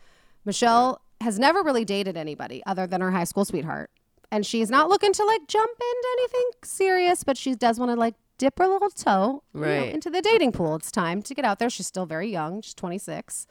Michelle 0.44 1.00
has 1.22 1.38
never 1.38 1.62
really 1.62 1.86
dated 1.86 2.14
anybody 2.14 2.62
other 2.66 2.86
than 2.86 3.00
her 3.00 3.10
high 3.10 3.24
school 3.24 3.46
sweetheart. 3.46 3.90
And 4.30 4.44
she's 4.44 4.68
not 4.68 4.90
looking 4.90 5.14
to 5.14 5.24
like 5.24 5.48
jump 5.48 5.70
into 5.70 6.08
anything 6.18 6.50
serious, 6.62 7.24
but 7.24 7.38
she 7.38 7.54
does 7.54 7.80
want 7.80 7.90
to 7.90 7.96
like 7.96 8.14
dip 8.38 8.58
her 8.58 8.66
little 8.66 8.90
toe 8.90 9.42
you 9.54 9.60
know, 9.60 9.66
into 9.84 10.10
the 10.10 10.22
dating 10.22 10.52
pool. 10.52 10.76
It's 10.76 10.90
time 10.90 11.22
to 11.22 11.34
get 11.34 11.44
out 11.44 11.58
there. 11.58 11.68
She's 11.68 11.86
still 11.86 12.06
very 12.06 12.30
young. 12.30 12.62
She's 12.62 12.74
26. 12.74 13.46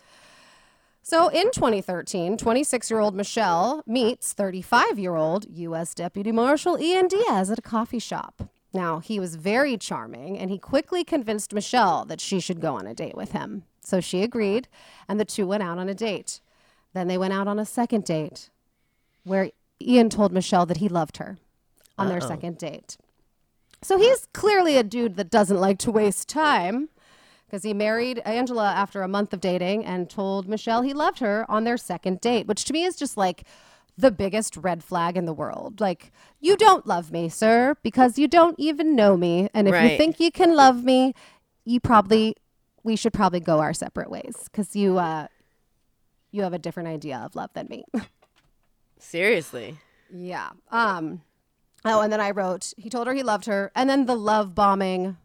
So 1.04 1.30
in 1.30 1.52
2013, 1.52 2.36
26 2.38 2.92
year 2.92 3.00
old 3.00 3.16
Michelle 3.16 3.84
meets 3.86 4.34
35 4.34 4.98
year 5.00 5.16
old 5.16 5.46
U.S. 5.50 5.94
Deputy 5.94 6.32
Marshal 6.32 6.80
Ian 6.80 7.08
Diaz 7.08 7.50
at 7.52 7.60
a 7.60 7.62
coffee 7.62 8.00
shop. 8.00 8.50
Now, 8.74 9.00
he 9.00 9.20
was 9.20 9.36
very 9.36 9.78
charming 9.78 10.38
and 10.38 10.50
he 10.50 10.58
quickly 10.58 11.04
convinced 11.04 11.54
Michelle 11.54 12.04
that 12.06 12.20
she 12.20 12.40
should 12.40 12.60
go 12.60 12.76
on 12.76 12.88
a 12.88 12.94
date 12.94 13.16
with 13.16 13.32
him. 13.32 13.64
So 13.82 14.02
she 14.02 14.22
agreed, 14.22 14.68
and 15.08 15.18
the 15.18 15.24
two 15.24 15.48
went 15.48 15.64
out 15.64 15.78
on 15.78 15.88
a 15.88 15.94
date. 15.94 16.42
Then 16.94 17.08
they 17.08 17.18
went 17.18 17.32
out 17.34 17.48
on 17.48 17.58
a 17.58 17.66
second 17.66 18.04
date 18.04 18.50
where 19.24 19.52
Ian 19.82 20.10
told 20.10 20.34
Michelle 20.34 20.66
that 20.66 20.78
he 20.78 20.90
loved 20.90 21.18
her 21.18 21.38
on 21.98 22.10
their 22.10 22.20
second 22.20 22.58
date. 22.58 22.98
So 23.82 23.98
he's 23.98 24.28
clearly 24.34 24.78
a 24.78 24.84
dude 24.84 25.16
that 25.16 25.30
doesn't 25.30 25.60
like 25.60 25.78
to 25.80 25.92
waste 25.92 26.28
time 26.28 26.90
because 27.46 27.64
he 27.64 27.74
married 27.74 28.20
Angela 28.26 28.72
after 28.72 29.02
a 29.02 29.08
month 29.08 29.34
of 29.34 29.40
dating 29.40 29.86
and 29.86 30.10
told 30.10 30.48
Michelle 30.48 30.82
he 30.82 30.94
loved 30.94 31.20
her 31.20 31.46
on 31.50 31.64
their 31.64 31.78
second 31.78 32.20
date, 32.20 32.48
which 32.48 32.66
to 32.66 32.74
me 32.74 32.84
is 32.84 32.96
just 32.96 33.16
like 33.16 33.44
the 33.98 34.12
biggest 34.12 34.58
red 34.58 34.84
flag 34.84 35.16
in 35.16 35.26
the 35.26 35.34
world. 35.34 35.80
Like, 35.80 36.12
you 36.40 36.58
don't 36.58 36.86
love 36.86 37.12
me, 37.12 37.30
sir, 37.30 37.76
because 37.82 38.20
you 38.20 38.28
don't 38.28 38.56
even 38.60 38.96
know 38.96 39.16
me. 39.18 39.50
And 39.54 39.68
if 39.68 39.74
you 39.92 39.98
think 39.98 40.20
you 40.20 40.32
can 40.32 40.56
love 40.56 40.84
me, 40.84 41.14
you 41.66 41.80
probably, 41.80 42.36
we 42.84 42.96
should 42.96 43.14
probably 43.14 43.40
go 43.40 43.60
our 43.60 43.74
separate 43.74 44.12
ways 44.12 44.36
because 44.52 44.76
you, 44.76 44.98
uh, 45.00 45.28
you 46.32 46.44
have 46.44 46.54
a 46.54 46.60
different 46.60 46.90
idea 46.90 47.18
of 47.18 47.36
love 47.36 47.52
than 47.54 47.68
me. 47.70 47.86
Seriously. 49.00 49.78
Yeah. 50.14 50.50
Um. 50.72 51.22
Oh, 51.88 52.02
and 52.02 52.12
then 52.12 52.22
I 52.22 52.32
wrote. 52.32 52.74
He 52.78 52.90
told 52.90 53.08
her 53.08 53.14
he 53.14 53.24
loved 53.24 53.46
her, 53.46 53.72
and 53.76 53.90
then 53.90 54.06
the 54.06 54.16
love 54.16 54.54
bombing. 54.56 55.18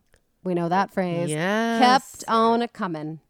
We 0.45 0.55
know 0.55 0.69
that 0.69 0.91
phrase. 0.93 1.31
Yes. 1.31 1.81
Kept 1.81 2.25
on 2.29 2.67
coming. 2.69 3.21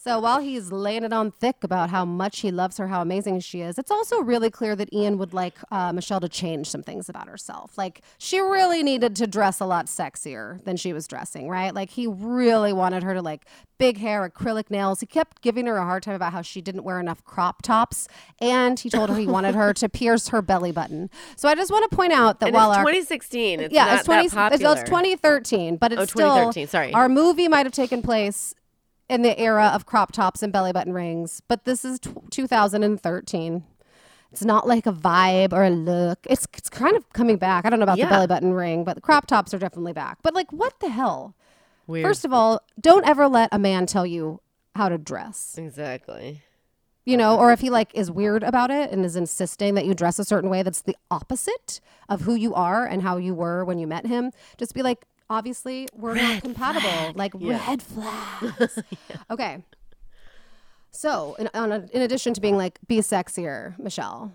So 0.00 0.20
while 0.20 0.38
he's 0.40 0.70
laying 0.70 1.02
it 1.02 1.12
on 1.12 1.32
thick 1.32 1.56
about 1.64 1.90
how 1.90 2.04
much 2.04 2.38
he 2.38 2.52
loves 2.52 2.76
her, 2.78 2.86
how 2.86 3.02
amazing 3.02 3.40
she 3.40 3.62
is, 3.62 3.78
it's 3.80 3.90
also 3.90 4.20
really 4.20 4.48
clear 4.48 4.76
that 4.76 4.92
Ian 4.92 5.18
would 5.18 5.34
like 5.34 5.54
uh, 5.72 5.92
Michelle 5.92 6.20
to 6.20 6.28
change 6.28 6.68
some 6.70 6.84
things 6.84 7.08
about 7.08 7.26
herself. 7.28 7.76
Like 7.76 8.02
she 8.16 8.38
really 8.38 8.84
needed 8.84 9.16
to 9.16 9.26
dress 9.26 9.58
a 9.58 9.66
lot 9.66 9.86
sexier 9.86 10.62
than 10.62 10.76
she 10.76 10.92
was 10.92 11.08
dressing, 11.08 11.48
right? 11.48 11.74
Like 11.74 11.90
he 11.90 12.06
really 12.06 12.72
wanted 12.72 13.02
her 13.02 13.12
to 13.12 13.20
like 13.20 13.44
big 13.76 13.98
hair, 13.98 14.28
acrylic 14.30 14.70
nails. 14.70 15.00
He 15.00 15.06
kept 15.06 15.42
giving 15.42 15.66
her 15.66 15.76
a 15.78 15.84
hard 15.84 16.04
time 16.04 16.14
about 16.14 16.32
how 16.32 16.42
she 16.42 16.60
didn't 16.60 16.84
wear 16.84 17.00
enough 17.00 17.24
crop 17.24 17.62
tops, 17.62 18.06
and 18.40 18.78
he 18.78 18.88
told 18.88 19.10
her 19.10 19.16
he 19.16 19.26
wanted 19.26 19.56
her 19.56 19.74
to 19.74 19.88
pierce 19.88 20.28
her 20.28 20.40
belly 20.40 20.70
button. 20.70 21.10
So 21.36 21.48
I 21.48 21.56
just 21.56 21.72
want 21.72 21.90
to 21.90 21.96
point 21.96 22.12
out 22.12 22.38
that 22.38 22.46
And 22.46 22.54
while 22.54 22.70
it's 22.70 22.78
our 22.78 22.84
2016. 22.84 23.58
It's 23.60 23.74
yeah, 23.74 23.84
not 23.86 23.94
it's 23.96 24.04
twenty. 24.04 24.28
that 24.28 24.52
It's, 24.52 24.62
popular. 24.62 24.80
it's 24.80 24.88
2013, 24.88 25.76
but 25.76 25.92
it's 25.92 26.02
Oh, 26.02 26.04
still 26.04 26.28
2013, 26.52 26.68
sorry. 26.68 26.94
Our 26.94 27.08
movie 27.08 27.48
might 27.48 27.66
have 27.66 27.72
taken 27.72 28.00
place 28.00 28.54
in 29.08 29.22
the 29.22 29.38
era 29.38 29.66
of 29.74 29.86
crop 29.86 30.12
tops 30.12 30.42
and 30.42 30.52
belly 30.52 30.72
button 30.72 30.92
rings, 30.92 31.40
but 31.48 31.64
this 31.64 31.84
is 31.84 31.98
t- 31.98 32.10
2013. 32.30 33.64
It's 34.30 34.44
not 34.44 34.68
like 34.68 34.86
a 34.86 34.92
vibe 34.92 35.52
or 35.54 35.64
a 35.64 35.70
look. 35.70 36.18
It's 36.28 36.46
it's 36.54 36.68
kind 36.68 36.96
of 36.96 37.10
coming 37.14 37.38
back. 37.38 37.64
I 37.64 37.70
don't 37.70 37.78
know 37.78 37.84
about 37.84 37.96
Yeah. 37.98 38.06
the 38.06 38.10
belly 38.10 38.26
button 38.26 38.52
ring, 38.52 38.84
but 38.84 38.94
the 38.94 39.00
crop 39.00 39.26
tops 39.26 39.54
are 39.54 39.58
definitely 39.58 39.94
back. 39.94 40.18
But 40.22 40.34
like, 40.34 40.52
what 40.52 40.78
the 40.80 40.90
hell? 40.90 41.34
Weird. 41.86 42.04
First 42.06 42.26
of 42.26 42.32
all, 42.34 42.60
don't 42.78 43.06
ever 43.06 43.26
let 43.28 43.48
a 43.52 43.58
man 43.58 43.86
tell 43.86 44.04
you 44.04 44.40
how 44.74 44.90
to 44.90 44.98
dress 44.98 45.54
exactly. 45.56 46.42
you 47.06 47.16
know, 47.16 47.38
or 47.38 47.50
if 47.52 47.60
he 47.60 47.70
like 47.70 47.90
is 47.94 48.10
weird 48.10 48.42
about 48.42 48.70
it 48.70 48.90
and 48.92 49.02
is 49.06 49.16
insisting 49.16 49.74
that 49.76 49.86
you 49.86 49.94
dress 49.94 50.18
a 50.18 50.24
certain 50.26 50.50
way 50.50 50.62
that's 50.62 50.82
the 50.82 50.94
opposite 51.10 51.80
of 52.10 52.20
who 52.20 52.34
you 52.34 52.52
are 52.54 52.84
and 52.84 53.00
how 53.02 53.16
you 53.16 53.34
were 53.34 53.64
when 53.64 53.78
you 53.78 53.86
met 53.86 54.04
him, 54.06 54.30
just 54.58 54.74
be 54.74 54.82
like, 54.82 55.06
obviously 55.30 55.88
we're 55.94 56.14
not 56.14 56.42
compatible. 56.42 57.12
Like 57.14 57.32
red 57.34 57.82
flags. 57.82 58.78
Okay. 59.30 59.62
So, 60.90 61.36
in, 61.38 61.50
on 61.52 61.70
a, 61.70 61.86
in 61.92 62.00
addition 62.02 62.32
to 62.34 62.40
being 62.40 62.56
like, 62.56 62.78
be 62.88 62.98
sexier, 62.98 63.78
Michelle, 63.78 64.32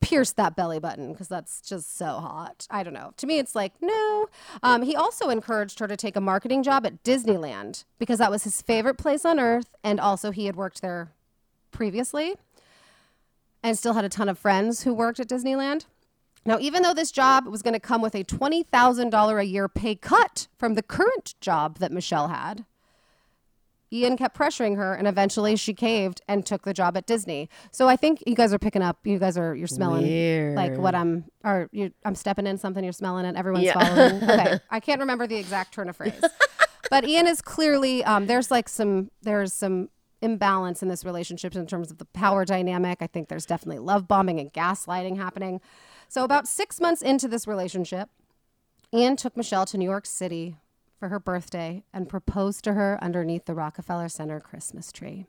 pierce 0.00 0.32
that 0.32 0.54
belly 0.54 0.78
button 0.78 1.12
because 1.12 1.28
that's 1.28 1.62
just 1.62 1.96
so 1.96 2.06
hot. 2.06 2.66
I 2.70 2.82
don't 2.82 2.92
know. 2.92 3.12
To 3.16 3.26
me, 3.26 3.38
it's 3.38 3.54
like, 3.54 3.72
no. 3.80 4.26
Um, 4.62 4.82
he 4.82 4.94
also 4.94 5.30
encouraged 5.30 5.78
her 5.80 5.88
to 5.88 5.96
take 5.96 6.14
a 6.14 6.20
marketing 6.20 6.62
job 6.62 6.86
at 6.86 7.02
Disneyland 7.02 7.84
because 7.98 8.18
that 8.18 8.30
was 8.30 8.44
his 8.44 8.60
favorite 8.60 8.98
place 8.98 9.24
on 9.24 9.40
earth. 9.40 9.74
And 9.82 9.98
also, 9.98 10.30
he 10.30 10.44
had 10.46 10.56
worked 10.56 10.82
there 10.82 11.10
previously 11.70 12.34
and 13.62 13.76
still 13.76 13.94
had 13.94 14.04
a 14.04 14.10
ton 14.10 14.28
of 14.28 14.38
friends 14.38 14.82
who 14.82 14.92
worked 14.92 15.18
at 15.18 15.28
Disneyland. 15.28 15.86
Now, 16.46 16.58
even 16.60 16.82
though 16.82 16.94
this 16.94 17.10
job 17.10 17.46
was 17.46 17.62
going 17.62 17.74
to 17.74 17.80
come 17.80 18.02
with 18.02 18.14
a 18.14 18.22
$20,000 18.24 19.38
a 19.40 19.44
year 19.46 19.68
pay 19.68 19.94
cut 19.94 20.48
from 20.58 20.74
the 20.74 20.82
current 20.82 21.34
job 21.40 21.78
that 21.78 21.90
Michelle 21.90 22.28
had, 22.28 22.66
Ian 23.92 24.16
kept 24.16 24.36
pressuring 24.36 24.76
her, 24.76 24.94
and 24.94 25.06
eventually 25.06 25.54
she 25.56 25.72
caved 25.72 26.20
and 26.26 26.44
took 26.44 26.62
the 26.62 26.74
job 26.74 26.96
at 26.96 27.06
Disney. 27.06 27.48
So 27.70 27.88
I 27.88 27.94
think 27.96 28.24
you 28.26 28.34
guys 28.34 28.52
are 28.52 28.58
picking 28.58 28.82
up. 28.82 28.98
You 29.04 29.18
guys 29.20 29.38
are 29.38 29.54
you're 29.54 29.68
smelling 29.68 30.04
like 30.56 30.76
what 30.76 30.94
I'm 30.96 31.24
or 31.44 31.68
you, 31.70 31.92
I'm 32.04 32.16
stepping 32.16 32.46
in 32.46 32.58
something. 32.58 32.82
You're 32.82 32.92
smelling 32.92 33.24
it. 33.24 33.36
Everyone's 33.36 33.64
Yeah. 33.66 33.74
following. 33.74 34.22
okay, 34.30 34.58
I 34.68 34.80
can't 34.80 34.98
remember 35.00 35.28
the 35.28 35.36
exact 35.36 35.74
turn 35.74 35.88
of 35.88 35.96
phrase, 35.96 36.20
but 36.90 37.06
Ian 37.06 37.28
is 37.28 37.40
clearly 37.40 38.02
um, 38.02 38.26
there's 38.26 38.50
like 38.50 38.68
some 38.68 39.10
there's 39.22 39.52
some 39.52 39.90
imbalance 40.20 40.82
in 40.82 40.88
this 40.88 41.04
relationship 41.04 41.54
in 41.54 41.64
terms 41.66 41.92
of 41.92 41.98
the 41.98 42.06
power 42.06 42.44
dynamic. 42.44 42.98
I 43.00 43.06
think 43.06 43.28
there's 43.28 43.46
definitely 43.46 43.78
love 43.78 44.08
bombing 44.08 44.40
and 44.40 44.52
gaslighting 44.52 45.18
happening. 45.18 45.60
So 46.14 46.22
about 46.22 46.46
six 46.46 46.80
months 46.80 47.02
into 47.02 47.26
this 47.26 47.48
relationship, 47.48 48.08
Ian 48.94 49.16
took 49.16 49.36
Michelle 49.36 49.66
to 49.66 49.76
New 49.76 49.84
York 49.84 50.06
City 50.06 50.58
for 50.96 51.08
her 51.08 51.18
birthday 51.18 51.82
and 51.92 52.08
proposed 52.08 52.62
to 52.62 52.74
her 52.74 53.00
underneath 53.02 53.46
the 53.46 53.54
Rockefeller 53.56 54.08
Center 54.08 54.38
Christmas 54.38 54.92
tree. 54.92 55.26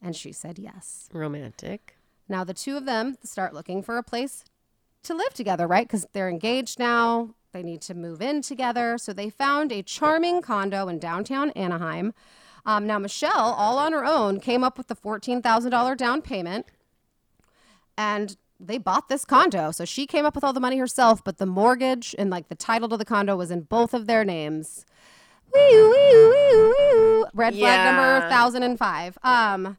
And 0.00 0.16
she 0.16 0.32
said 0.32 0.58
yes. 0.58 1.10
Romantic. 1.12 1.98
Now 2.26 2.42
the 2.42 2.54
two 2.54 2.78
of 2.78 2.86
them 2.86 3.18
start 3.22 3.52
looking 3.52 3.82
for 3.82 3.98
a 3.98 4.02
place 4.02 4.44
to 5.02 5.12
live 5.12 5.34
together, 5.34 5.66
right? 5.66 5.86
Because 5.86 6.06
they're 6.14 6.30
engaged 6.30 6.78
now. 6.78 7.34
They 7.52 7.62
need 7.62 7.82
to 7.82 7.94
move 7.94 8.22
in 8.22 8.40
together. 8.40 8.96
So 8.96 9.12
they 9.12 9.28
found 9.28 9.72
a 9.72 9.82
charming 9.82 10.40
condo 10.40 10.88
in 10.88 11.00
downtown 11.00 11.50
Anaheim. 11.50 12.14
Um, 12.64 12.86
now, 12.86 12.98
Michelle, 12.98 13.52
all 13.58 13.76
on 13.76 13.92
her 13.92 14.06
own, 14.06 14.40
came 14.40 14.64
up 14.64 14.78
with 14.78 14.86
the 14.86 14.96
$14,000 14.96 15.98
down 15.98 16.22
payment 16.22 16.64
and 17.98 18.36
they 18.60 18.78
bought 18.78 19.08
this 19.08 19.24
condo. 19.24 19.70
So 19.70 19.84
she 19.84 20.06
came 20.06 20.24
up 20.24 20.34
with 20.34 20.44
all 20.44 20.52
the 20.52 20.60
money 20.60 20.78
herself, 20.78 21.22
but 21.22 21.38
the 21.38 21.46
mortgage 21.46 22.14
and 22.18 22.30
like 22.30 22.48
the 22.48 22.54
title 22.54 22.88
to 22.88 22.96
the 22.96 23.04
condo 23.04 23.36
was 23.36 23.50
in 23.50 23.62
both 23.62 23.94
of 23.94 24.06
their 24.06 24.24
names. 24.24 24.84
Wee, 25.54 25.60
wee, 25.60 25.88
wee, 25.88 26.72
wee. 26.78 27.24
Red 27.34 27.54
flag 27.54 27.94
number 27.94 28.28
1005. 28.28 29.18
Um, 29.22 29.76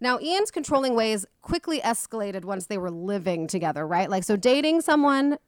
now, 0.00 0.20
Ian's 0.20 0.50
controlling 0.50 0.94
ways 0.94 1.24
quickly 1.42 1.80
escalated 1.80 2.44
once 2.44 2.66
they 2.66 2.78
were 2.78 2.90
living 2.90 3.46
together, 3.46 3.86
right? 3.86 4.10
Like, 4.10 4.24
so 4.24 4.36
dating 4.36 4.82
someone 4.82 5.38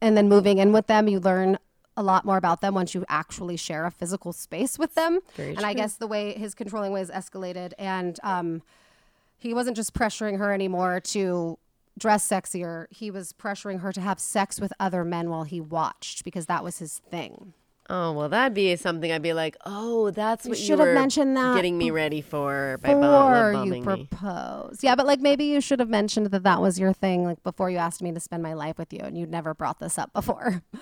and 0.00 0.16
then 0.16 0.28
moving 0.28 0.58
in 0.58 0.72
with 0.72 0.86
them, 0.86 1.08
you 1.08 1.20
learn 1.20 1.58
a 1.96 2.02
lot 2.02 2.24
more 2.24 2.36
about 2.36 2.60
them 2.60 2.74
once 2.74 2.94
you 2.94 3.04
actually 3.08 3.56
share 3.56 3.84
a 3.84 3.90
physical 3.90 4.32
space 4.32 4.78
with 4.78 4.94
them. 4.94 5.18
Very 5.34 5.56
and 5.56 5.66
I 5.66 5.74
guess 5.74 5.94
the 5.94 6.06
way 6.06 6.32
his 6.34 6.54
controlling 6.54 6.92
ways 6.92 7.10
escalated, 7.10 7.72
and 7.78 8.18
um, 8.22 8.62
he 9.38 9.54
wasn't 9.54 9.76
just 9.76 9.94
pressuring 9.94 10.38
her 10.38 10.52
anymore 10.52 11.00
to 11.00 11.58
dress 11.98 12.28
sexier, 12.28 12.86
he 12.90 13.10
was 13.10 13.32
pressuring 13.32 13.80
her 13.80 13.92
to 13.92 14.00
have 14.00 14.20
sex 14.20 14.60
with 14.60 14.72
other 14.78 15.04
men 15.04 15.30
while 15.30 15.44
he 15.44 15.60
watched 15.60 16.24
because 16.24 16.46
that 16.46 16.62
was 16.62 16.78
his 16.78 17.00
thing. 17.10 17.54
Oh 17.90 18.12
well, 18.12 18.28
that'd 18.28 18.52
be 18.52 18.76
something 18.76 19.10
I'd 19.10 19.22
be 19.22 19.32
like, 19.32 19.56
oh, 19.64 20.10
that's 20.10 20.46
what 20.46 20.58
you, 20.58 20.64
should 20.64 20.78
have 20.78 20.88
were 20.88 20.94
mentioned 20.94 21.34
that 21.38 21.56
getting 21.56 21.78
me 21.78 21.90
ready 21.90 22.20
for 22.20 22.78
by 22.82 22.92
before 22.92 23.52
you 23.52 23.56
bombing 23.56 23.70
me. 23.70 24.06
propose. 24.06 24.80
Yeah, 24.82 24.94
but 24.94 25.06
like 25.06 25.20
maybe 25.20 25.46
you 25.46 25.62
should 25.62 25.80
have 25.80 25.88
mentioned 25.88 26.26
that 26.26 26.42
that 26.42 26.60
was 26.60 26.78
your 26.78 26.92
thing, 26.92 27.24
like 27.24 27.42
before 27.42 27.70
you 27.70 27.78
asked 27.78 28.02
me 28.02 28.12
to 28.12 28.20
spend 28.20 28.42
my 28.42 28.52
life 28.52 28.76
with 28.76 28.92
you, 28.92 29.00
and 29.00 29.16
you'd 29.16 29.30
never 29.30 29.54
brought 29.54 29.78
this 29.80 29.98
up 29.98 30.12
before. 30.12 30.62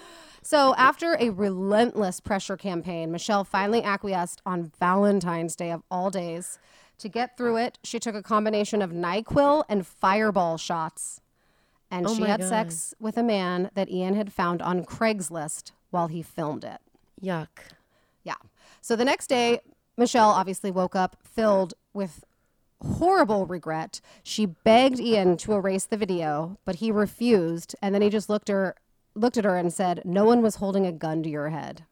So 0.43 0.77
after 0.77 1.17
a 1.19 1.31
relentless 1.31 2.21
pressure 2.21 2.57
campaign, 2.57 3.11
Michelle 3.11 3.43
finally 3.43 3.83
acquiesced 3.83 4.41
on 4.47 4.71
Valentine's 4.79 5.57
Day 5.57 5.73
of 5.73 5.83
all 5.91 6.09
days. 6.09 6.61
To 6.99 7.09
get 7.09 7.37
through 7.37 7.59
it, 7.59 7.79
she 7.83 7.99
took 7.99 8.15
a 8.15 8.23
combination 8.23 8.81
of 8.83 8.91
NyQuil 8.91 9.65
and 9.69 9.87
Fireball 9.87 10.57
shots. 10.57 11.21
And 11.91 12.07
Oh 12.07 12.15
she 12.15 12.23
had 12.23 12.41
God. 12.41 12.49
sex 12.49 12.95
with 12.99 13.17
a 13.17 13.23
man 13.23 13.71
that 13.75 13.91
Ian 13.91 14.15
had 14.15 14.33
found 14.33 14.63
on 14.63 14.85
Craigslist 14.85 15.73
while 15.91 16.09
he 16.09 16.23
filmed 16.23 16.65
it. 16.65 16.81
Yuck. 17.23 17.49
Yeah. 18.25 18.35
So 18.81 18.97
the 18.97 19.05
next 19.05 19.29
day, 19.29 19.61
Michelle 19.97 20.31
obviously 20.31 20.71
woke 20.71 20.97
up 20.97 21.17
filled 21.23 21.75
with 21.95 22.25
horrible 22.83 23.47
regret. 23.47 24.01
She 24.23 24.47
begged 24.47 25.01
Ian 25.01 25.37
to 25.39 25.53
erase 25.53 25.85
the 25.85 25.97
video, 25.97 26.59
but 26.65 26.77
he 26.77 26.91
refused, 26.91 27.75
and 27.81 27.95
then 27.95 28.03
he 28.03 28.11
just 28.11 28.29
looked 28.29 28.49
her 28.49 28.75
looked 29.15 29.39
at 29.39 29.45
her 29.45 29.57
and 29.57 29.73
said, 29.73 30.03
"No 30.05 30.25
one 30.25 30.43
was 30.43 30.57
holding 30.57 30.87
a 30.87 30.93
gun 30.93 31.23
to 31.23 31.31
your 31.31 31.49
head." 31.49 31.85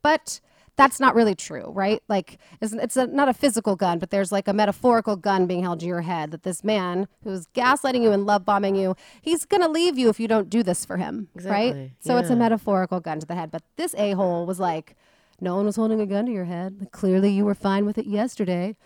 But 0.00 0.40
that's 0.78 1.00
not 1.00 1.16
really 1.16 1.34
true, 1.34 1.70
right? 1.72 2.00
Like 2.08 2.38
it's, 2.60 2.72
it's 2.72 2.96
a, 2.96 3.08
not 3.08 3.28
a 3.28 3.34
physical 3.34 3.74
gun, 3.74 3.98
but 3.98 4.10
there's 4.10 4.30
like 4.30 4.46
a 4.46 4.52
metaphorical 4.52 5.16
gun 5.16 5.46
being 5.46 5.60
held 5.60 5.80
to 5.80 5.86
your 5.86 6.02
head 6.02 6.30
that 6.30 6.44
this 6.44 6.62
man 6.62 7.08
who's 7.24 7.46
gaslighting 7.48 8.00
you 8.00 8.12
and 8.12 8.24
love 8.24 8.44
bombing 8.44 8.76
you, 8.76 8.94
he's 9.20 9.44
going 9.44 9.60
to 9.60 9.68
leave 9.68 9.98
you 9.98 10.08
if 10.08 10.20
you 10.20 10.28
don't 10.28 10.48
do 10.48 10.62
this 10.62 10.84
for 10.86 10.96
him, 10.96 11.28
right? 11.34 11.66
Exactly, 11.66 11.92
So 11.98 12.16
it's 12.16 12.30
a 12.30 12.36
metaphorical 12.36 13.00
gun 13.00 13.18
to 13.18 13.26
the 13.26 13.34
head, 13.34 13.50
but 13.50 13.62
this 13.76 13.92
a-hole 13.98 14.46
was 14.46 14.60
like 14.60 14.94
no 15.40 15.56
one 15.56 15.66
was 15.66 15.76
holding 15.76 16.00
a 16.00 16.06
gun 16.06 16.26
to 16.26 16.32
your 16.32 16.44
head. 16.44 16.88
Clearly 16.92 17.30
you 17.30 17.44
were 17.44 17.56
fine 17.56 17.84
with 17.84 17.98
it 17.98 18.06
yesterday. 18.06 18.76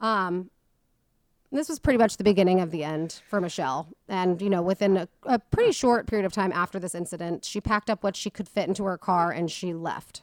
Um 0.00 0.50
this 1.52 1.68
was 1.68 1.78
pretty 1.78 1.96
much 1.96 2.16
the 2.16 2.24
beginning 2.24 2.60
of 2.60 2.72
the 2.72 2.82
end 2.82 3.22
for 3.30 3.40
Michelle. 3.40 3.88
And, 4.08 4.42
you 4.42 4.50
know, 4.50 4.62
within 4.62 4.96
a, 4.96 5.08
a 5.22 5.38
pretty 5.38 5.70
short 5.70 6.08
period 6.08 6.26
of 6.26 6.32
time 6.32 6.52
after 6.52 6.80
this 6.80 6.94
incident, 6.94 7.44
she 7.44 7.60
packed 7.60 7.88
up 7.88 8.02
what 8.02 8.16
she 8.16 8.30
could 8.30 8.48
fit 8.48 8.66
into 8.66 8.84
her 8.84 8.98
car 8.98 9.30
and 9.30 9.48
she 9.48 9.72
left. 9.72 10.22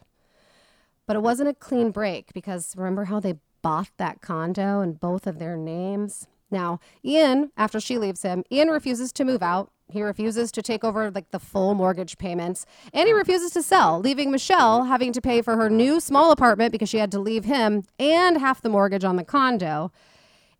But 1.05 1.15
it 1.15 1.21
wasn't 1.21 1.49
a 1.49 1.53
clean 1.53 1.91
break 1.91 2.33
because 2.33 2.73
remember 2.77 3.05
how 3.05 3.19
they 3.19 3.35
bought 3.61 3.89
that 3.97 4.21
condo 4.21 4.81
in 4.81 4.93
both 4.93 5.27
of 5.27 5.39
their 5.39 5.57
names? 5.57 6.27
Now, 6.49 6.79
Ian, 7.03 7.51
after 7.57 7.79
she 7.79 7.97
leaves 7.97 8.21
him, 8.21 8.43
Ian 8.51 8.69
refuses 8.69 9.11
to 9.13 9.25
move 9.25 9.41
out. 9.41 9.71
He 9.89 10.01
refuses 10.01 10.51
to 10.53 10.61
take 10.61 10.83
over 10.83 11.11
like 11.11 11.31
the 11.31 11.39
full 11.39 11.73
mortgage 11.75 12.17
payments 12.17 12.65
and 12.93 13.07
he 13.07 13.13
refuses 13.13 13.51
to 13.51 13.61
sell, 13.61 13.99
leaving 13.99 14.31
Michelle 14.31 14.85
having 14.85 15.11
to 15.13 15.21
pay 15.21 15.41
for 15.41 15.57
her 15.57 15.69
new 15.69 15.99
small 15.99 16.31
apartment 16.31 16.71
because 16.71 16.89
she 16.89 16.97
had 16.97 17.11
to 17.11 17.19
leave 17.19 17.45
him 17.45 17.83
and 17.99 18.37
half 18.37 18.61
the 18.61 18.69
mortgage 18.69 19.03
on 19.03 19.17
the 19.17 19.23
condo. 19.23 19.91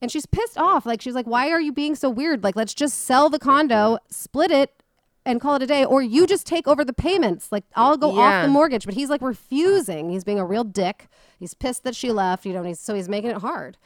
And 0.02 0.12
she's 0.12 0.26
pissed 0.26 0.58
off. 0.58 0.86
Like, 0.86 1.02
she's 1.02 1.16
like, 1.16 1.26
why 1.26 1.50
are 1.50 1.62
you 1.62 1.72
being 1.72 1.96
so 1.96 2.10
weird? 2.10 2.44
Like, 2.44 2.58
let's 2.58 2.74
just 2.74 3.00
sell 3.06 3.30
the 3.30 3.40
condo, 3.40 3.98
split 4.10 4.52
it, 4.52 4.83
and 5.26 5.40
call 5.40 5.56
it 5.56 5.64
a 5.64 5.68
day. 5.68 5.86
Or 5.86 6.02
you 6.02 6.22
uh-huh. 6.22 6.28
just 6.28 6.48
take 6.48 6.68
over 6.68 6.84
the 6.84 6.94
payments. 6.94 7.52
Like, 7.52 7.66
I'll 7.76 7.98
go 7.98 8.20
off 8.20 8.44
the 8.44 8.50
mortgage. 8.50 8.86
But 8.86 8.94
he's 8.94 9.10
like 9.10 9.22
refusing. 9.22 10.10
He's 10.10 10.24
being 10.24 10.40
a 10.40 10.46
real 10.46 10.64
dick. 10.64 11.08
He's 11.40 11.54
pissed 11.54 11.84
that 11.84 11.96
she 11.96 12.12
left, 12.12 12.46
you 12.46 12.54
know, 12.54 12.60
and 12.60 12.68
he's, 12.68 12.80
so 12.80 12.94
he's 12.94 13.10
making 13.10 13.32
it 13.32 13.38
hard. 13.38 13.78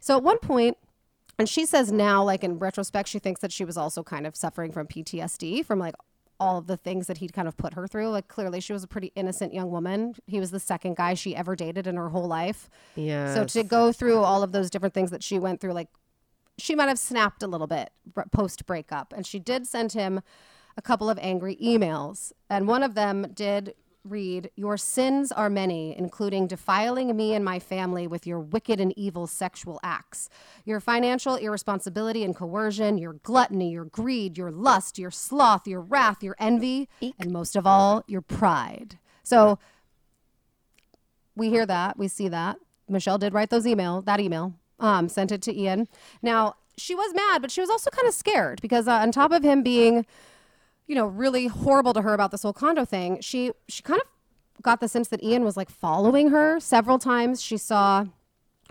So 0.00 0.16
at 0.16 0.22
one 0.22 0.38
point, 0.38 0.76
and 1.38 1.48
she 1.48 1.66
says 1.66 1.90
now, 1.90 2.22
like 2.22 2.44
in 2.44 2.58
retrospect, 2.58 3.08
she 3.08 3.18
thinks 3.18 3.40
that 3.40 3.52
she 3.52 3.64
was 3.64 3.76
also 3.76 4.02
kind 4.02 4.26
of 4.26 4.36
suffering 4.36 4.72
from 4.72 4.86
PTSD 4.86 5.64
from 5.64 5.78
like 5.78 5.94
all 6.38 6.58
of 6.58 6.66
the 6.66 6.76
things 6.76 7.06
that 7.06 7.18
he'd 7.18 7.32
kind 7.32 7.46
of 7.46 7.56
put 7.56 7.74
her 7.74 7.86
through. 7.86 8.08
Like 8.08 8.28
clearly 8.28 8.60
she 8.60 8.72
was 8.72 8.82
a 8.82 8.88
pretty 8.88 9.12
innocent 9.14 9.54
young 9.54 9.70
woman. 9.70 10.14
He 10.26 10.40
was 10.40 10.50
the 10.50 10.60
second 10.60 10.96
guy 10.96 11.14
she 11.14 11.36
ever 11.36 11.54
dated 11.54 11.86
in 11.86 11.96
her 11.96 12.08
whole 12.08 12.26
life. 12.26 12.68
Yeah. 12.96 13.32
So 13.32 13.44
to 13.44 13.62
go 13.62 13.92
through 13.92 14.18
all 14.18 14.42
of 14.42 14.52
those 14.52 14.68
different 14.68 14.92
things 14.92 15.10
that 15.10 15.22
she 15.22 15.38
went 15.38 15.60
through, 15.60 15.72
like 15.72 15.88
she 16.58 16.74
might 16.74 16.88
have 16.88 16.98
snapped 16.98 17.42
a 17.42 17.46
little 17.46 17.66
bit 17.66 17.90
post 18.32 18.66
breakup. 18.66 19.14
And 19.16 19.26
she 19.26 19.38
did 19.38 19.66
send 19.66 19.92
him 19.92 20.20
a 20.76 20.82
couple 20.82 21.10
of 21.10 21.18
angry 21.20 21.56
emails. 21.56 22.32
And 22.48 22.66
one 22.66 22.82
of 22.82 22.94
them 22.94 23.26
did 23.34 23.74
read, 24.04 24.50
Your 24.56 24.76
sins 24.76 25.32
are 25.32 25.48
many, 25.48 25.96
including 25.96 26.46
defiling 26.46 27.14
me 27.16 27.34
and 27.34 27.44
my 27.44 27.58
family 27.58 28.06
with 28.06 28.26
your 28.26 28.40
wicked 28.40 28.80
and 28.80 28.96
evil 28.96 29.26
sexual 29.26 29.78
acts, 29.82 30.28
your 30.64 30.80
financial 30.80 31.36
irresponsibility 31.36 32.24
and 32.24 32.34
coercion, 32.34 32.98
your 32.98 33.14
gluttony, 33.14 33.70
your 33.70 33.84
greed, 33.84 34.36
your 34.36 34.50
lust, 34.50 34.98
your 34.98 35.10
sloth, 35.10 35.66
your 35.66 35.80
wrath, 35.80 36.22
your 36.22 36.36
envy, 36.38 36.88
and 37.18 37.30
most 37.30 37.56
of 37.56 37.66
all, 37.66 38.04
your 38.06 38.22
pride. 38.22 38.98
So 39.22 39.58
we 41.36 41.48
hear 41.48 41.66
that, 41.66 41.98
we 41.98 42.08
see 42.08 42.28
that. 42.28 42.56
Michelle 42.88 43.18
did 43.18 43.32
write 43.32 43.50
those 43.50 43.66
email, 43.66 44.02
that 44.02 44.20
email, 44.20 44.54
um, 44.80 45.08
sent 45.08 45.32
it 45.32 45.42
to 45.42 45.56
Ian. 45.56 45.88
Now 46.20 46.56
she 46.76 46.94
was 46.94 47.14
mad, 47.14 47.40
but 47.40 47.50
she 47.50 47.60
was 47.60 47.70
also 47.70 47.90
kind 47.90 48.08
of 48.08 48.14
scared 48.14 48.60
because 48.60 48.88
uh, 48.88 48.92
on 48.92 49.12
top 49.12 49.32
of 49.32 49.42
him 49.42 49.62
being, 49.62 50.04
you 50.86 50.94
know, 50.94 51.06
really 51.06 51.46
horrible 51.46 51.92
to 51.94 52.02
her 52.02 52.14
about 52.14 52.30
this 52.30 52.42
whole 52.42 52.52
condo 52.52 52.84
thing, 52.84 53.20
she 53.20 53.52
she 53.68 53.82
kind 53.82 54.00
of 54.00 54.06
got 54.62 54.80
the 54.80 54.88
sense 54.88 55.08
that 55.08 55.22
Ian 55.22 55.44
was 55.44 55.56
like 55.56 55.70
following 55.70 56.30
her 56.30 56.60
several 56.60 56.98
times. 56.98 57.42
She 57.42 57.56
saw 57.56 58.06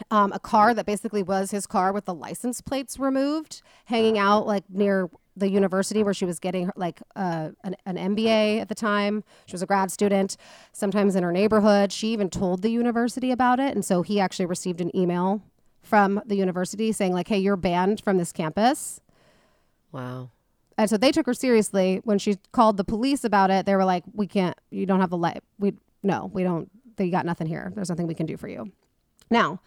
um, 0.09 0.31
a 0.33 0.39
car 0.39 0.73
that 0.73 0.85
basically 0.85 1.23
was 1.23 1.51
his 1.51 1.67
car 1.67 1.93
with 1.93 2.05
the 2.05 2.13
license 2.13 2.61
plates 2.61 2.97
removed, 2.97 3.61
hanging 3.85 4.17
out 4.17 4.47
like 4.47 4.63
near 4.69 5.09
the 5.35 5.49
university 5.49 6.03
where 6.03 6.13
she 6.13 6.25
was 6.25 6.39
getting 6.39 6.65
her, 6.65 6.73
like 6.75 7.01
uh, 7.15 7.49
an, 7.63 7.75
an 7.85 7.95
MBA 8.15 8.59
at 8.59 8.69
the 8.69 8.75
time. 8.75 9.23
She 9.45 9.53
was 9.53 9.61
a 9.61 9.65
grad 9.65 9.91
student. 9.91 10.37
Sometimes 10.73 11.15
in 11.15 11.23
her 11.23 11.31
neighborhood, 11.31 11.91
she 11.91 12.09
even 12.09 12.29
told 12.29 12.61
the 12.61 12.69
university 12.69 13.31
about 13.31 13.59
it, 13.59 13.73
and 13.73 13.85
so 13.85 14.01
he 14.01 14.19
actually 14.19 14.45
received 14.45 14.81
an 14.81 14.95
email 14.95 15.41
from 15.81 16.21
the 16.25 16.35
university 16.35 16.91
saying 16.91 17.13
like, 17.13 17.27
"Hey, 17.27 17.39
you're 17.39 17.57
banned 17.57 18.01
from 18.01 18.17
this 18.17 18.31
campus." 18.31 18.99
wow. 19.91 20.29
And 20.81 20.89
so 20.89 20.97
they 20.97 21.11
took 21.11 21.27
her 21.27 21.35
seriously. 21.35 22.01
When 22.05 22.17
she 22.17 22.37
called 22.53 22.77
the 22.77 22.83
police 22.83 23.23
about 23.23 23.51
it, 23.51 23.67
they 23.67 23.75
were 23.75 23.85
like, 23.85 24.03
"We 24.13 24.25
can't. 24.25 24.57
You 24.71 24.87
don't 24.87 24.99
have 24.99 25.11
the 25.11 25.17
light. 25.17 25.43
We 25.59 25.75
no, 26.01 26.31
we 26.33 26.41
don't. 26.41 26.71
They 26.95 27.11
got 27.11 27.23
nothing 27.23 27.45
here. 27.45 27.71
There's 27.75 27.89
nothing 27.89 28.07
we 28.07 28.15
can 28.15 28.25
do 28.25 28.35
for 28.35 28.47
you." 28.47 28.71
Now, 29.29 29.61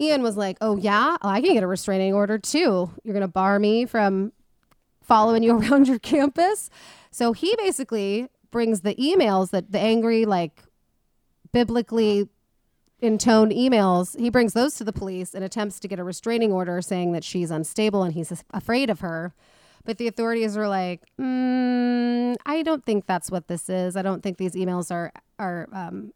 Ian 0.00 0.22
was 0.22 0.36
like, 0.36 0.56
"Oh 0.60 0.76
yeah, 0.76 1.16
oh, 1.20 1.28
I 1.28 1.40
can 1.40 1.52
get 1.52 1.64
a 1.64 1.66
restraining 1.66 2.14
order 2.14 2.38
too. 2.38 2.92
You're 3.02 3.12
gonna 3.12 3.26
bar 3.26 3.58
me 3.58 3.86
from 3.86 4.32
following 5.02 5.42
you 5.42 5.58
around 5.58 5.88
your 5.88 5.98
campus." 5.98 6.70
So 7.10 7.32
he 7.32 7.52
basically 7.58 8.28
brings 8.52 8.82
the 8.82 8.94
emails 8.94 9.50
that 9.50 9.72
the 9.72 9.80
angry, 9.80 10.26
like, 10.26 10.62
biblically 11.50 12.28
intoned 13.00 13.50
emails. 13.50 14.16
He 14.16 14.30
brings 14.30 14.52
those 14.52 14.76
to 14.76 14.84
the 14.84 14.92
police 14.92 15.34
and 15.34 15.42
attempts 15.42 15.80
to 15.80 15.88
get 15.88 15.98
a 15.98 16.04
restraining 16.04 16.52
order 16.52 16.80
saying 16.80 17.10
that 17.14 17.24
she's 17.24 17.50
unstable 17.50 18.04
and 18.04 18.14
he's 18.14 18.32
afraid 18.52 18.90
of 18.90 19.00
her. 19.00 19.34
But 19.84 19.98
the 19.98 20.08
authorities 20.08 20.56
were 20.56 20.68
like, 20.68 21.02
mm, 21.20 22.36
I 22.46 22.62
don't 22.62 22.84
think 22.84 23.06
that's 23.06 23.30
what 23.30 23.48
this 23.48 23.68
is. 23.68 23.96
I 23.96 24.02
don't 24.02 24.22
think 24.22 24.38
these 24.38 24.52
emails 24.54 24.90
are 24.90 25.12
are 25.38 25.68
um, 25.72 26.12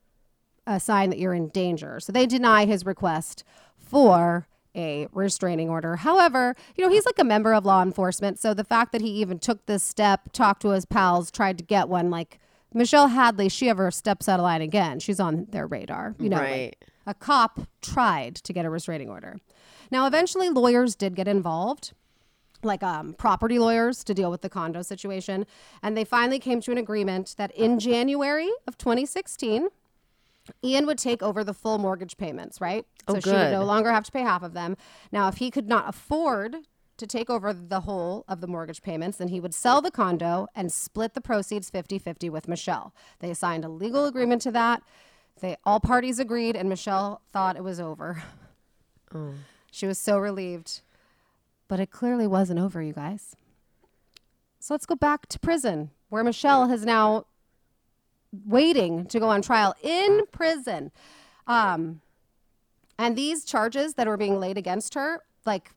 a 0.66 0.79
sign 0.81 1.11
that 1.11 1.19
you're 1.19 1.35
in 1.35 1.49
danger. 1.49 2.01
So 2.01 2.12
they 2.12 2.27
deny 2.27 2.64
his 2.66 2.87
request 2.87 3.45
for 3.77 4.47
a 4.77 5.09
restraining 5.12 5.69
order. 5.69 5.97
However, 5.97 6.55
you 6.77 6.85
know, 6.85 6.91
he's 6.91 7.05
like 7.07 7.19
a 7.19 7.25
member 7.25 7.53
of 7.53 7.64
law 7.66 7.83
enforcement. 7.83 8.39
So 8.39 8.55
the 8.55 8.64
fact 8.64 8.93
that 8.93 9.01
he 9.01 9.09
even 9.09 9.39
took 9.39 9.66
this 9.66 9.83
step, 9.83 10.31
talked 10.33 10.62
to 10.62 10.71
his 10.71 10.85
pals, 10.85 11.31
tried 11.31 11.59
to 11.59 11.64
get 11.64 11.89
one, 11.89 12.11
like 12.11 12.39
Michelle 12.73 13.09
Hadley, 13.09 13.49
she 13.49 13.69
ever 13.69 13.91
steps 13.91 14.29
out 14.29 14.39
of 14.39 14.45
line 14.45 14.61
again, 14.62 15.01
she's 15.01 15.19
on 15.19 15.47
their 15.51 15.66
radar. 15.66 16.14
You 16.21 16.29
know, 16.29 16.37
like, 16.37 16.49
Right. 16.51 16.77
a 17.07 17.14
cop 17.14 17.61
tried 17.81 18.37
to 18.37 18.53
get 18.53 18.66
a 18.66 18.71
restraining 18.71 19.09
order. 19.09 19.39
Now, 19.91 20.07
eventually, 20.07 20.51
lawyers 20.51 20.95
did 20.95 21.16
get 21.16 21.27
involved, 21.27 21.93
like 22.62 22.82
um, 22.82 23.14
property 23.14 23.59
lawyers 23.59 24.04
to 24.04 24.14
deal 24.14 24.30
with 24.30 24.42
the 24.42 24.48
condo 24.48 24.82
situation. 24.82 25.46
And 25.82 25.96
they 25.96 26.04
finally 26.04 26.38
came 26.38 26.61
to 26.62 26.72
an 26.72 26.78
agreement 26.78 27.34
that 27.38 27.50
in 27.52 27.78
January 27.90 28.50
of 28.66 28.78
2016, 28.78 29.68
Ian 30.64 30.86
would 30.86 30.98
take 30.98 31.22
over 31.22 31.44
the 31.44 31.54
full 31.54 31.78
mortgage 31.78 32.16
payments, 32.16 32.61
right? 32.61 32.86
Oh, 33.06 33.14
so 33.14 33.20
she 33.20 33.30
would 33.30 33.52
no 33.52 33.64
longer 33.64 33.92
have 33.92 34.04
to 34.04 34.12
pay 34.12 34.22
half 34.22 34.42
of 34.42 34.54
them. 34.54 34.76
Now, 35.12 35.28
if 35.28 35.36
he 35.36 35.50
could 35.50 35.68
not 35.68 35.88
afford 35.88 36.56
to 36.96 37.06
take 37.06 37.30
over 37.30 37.52
the 37.52 37.80
whole 37.80 38.24
of 38.28 38.40
the 38.40 38.46
mortgage 38.46 38.82
payments, 38.82 39.18
then 39.18 39.28
he 39.28 39.40
would 39.40 39.54
sell 39.54 39.80
the 39.80 39.90
condo 39.90 40.48
and 40.54 40.72
split 40.72 41.14
the 41.14 41.20
proceeds 41.20 41.70
50 41.70 41.98
50 41.98 42.28
with 42.28 42.48
Michelle. 42.48 42.92
They 43.20 43.34
signed 43.34 43.64
a 43.64 43.68
legal 43.68 44.06
agreement 44.06 44.42
to 44.42 44.50
that. 44.52 44.82
They 45.40 45.56
all 45.64 45.78
parties 45.78 46.18
agreed, 46.18 46.56
and 46.56 46.68
Michelle 46.68 47.20
thought 47.32 47.56
it 47.56 47.62
was 47.62 47.78
over. 47.78 48.22
Oh. 49.14 49.34
She 49.70 49.86
was 49.86 49.98
so 49.98 50.18
relieved. 50.18 50.80
But 51.69 51.81
it 51.81 51.91
clearly 51.91 52.27
wasn't 52.27 52.61
over, 52.61 52.83
you 52.83 52.93
guys. 52.93 53.37
So 54.59 54.75
let's 54.75 54.87
go 54.87 54.97
back 54.97 55.27
to 55.29 55.39
prison, 55.39 55.91
where 56.09 56.25
Michelle 56.25 56.69
has 56.69 56.85
now 56.85 57.27
waiting 58.47 59.07
to 59.07 59.21
go 59.21 59.29
on 59.29 59.43
trial 59.43 59.75
in 59.83 60.23
prison. 60.33 60.91
Um, 61.47 62.01
and 62.99 63.16
these 63.16 63.45
charges 63.45 63.95
that 63.95 64.09
are 64.09 64.16
being 64.16 64.41
laid 64.41 64.59
against 64.59 64.95
her, 64.95 65.23
like 65.47 65.73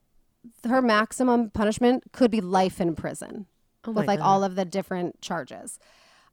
her 0.68 0.82
maximum 0.82 1.50
punishment 1.52 2.12
could 2.12 2.32
be 2.32 2.42
life 2.42 2.82
in 2.82 2.96
prison 2.96 3.46
Oh 3.86 3.92
with 3.92 4.08
like 4.08 4.20
all 4.20 4.44
of 4.44 4.56
the 4.56 4.66
different 4.66 5.22
charges. 5.22 5.80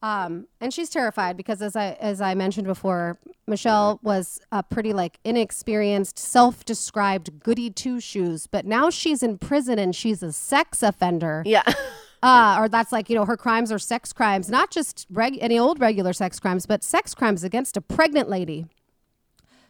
Um, 0.02 0.46
and 0.60 0.72
she's 0.72 0.90
terrified 0.90 1.36
because 1.36 1.60
as 1.60 1.74
I 1.76 1.92
as 2.00 2.20
I 2.20 2.34
mentioned 2.34 2.66
before, 2.66 3.18
Michelle 3.48 3.98
was 4.02 4.40
a 4.52 4.62
pretty 4.62 4.92
like 4.92 5.18
inexperienced, 5.24 6.18
self-described 6.18 7.40
goody 7.40 7.70
two 7.70 8.00
shoes, 8.00 8.46
but 8.46 8.66
now 8.66 8.90
she's 8.90 9.22
in 9.22 9.38
prison 9.38 9.78
and 9.78 9.94
she's 9.94 10.22
a 10.22 10.32
sex 10.32 10.82
offender 10.82 11.42
Yeah. 11.46 11.62
uh, 12.22 12.56
or 12.60 12.68
that's 12.68 12.92
like 12.92 13.08
you 13.08 13.16
know 13.16 13.24
her 13.24 13.36
crimes 13.36 13.72
are 13.72 13.78
sex 13.78 14.12
crimes, 14.12 14.48
not 14.50 14.70
just 14.70 15.06
reg- 15.10 15.38
any 15.40 15.58
old 15.58 15.80
regular 15.80 16.12
sex 16.12 16.38
crimes, 16.38 16.66
but 16.66 16.82
sex 16.84 17.14
crimes 17.14 17.44
against 17.44 17.76
a 17.76 17.80
pregnant 17.80 18.28
lady. 18.28 18.66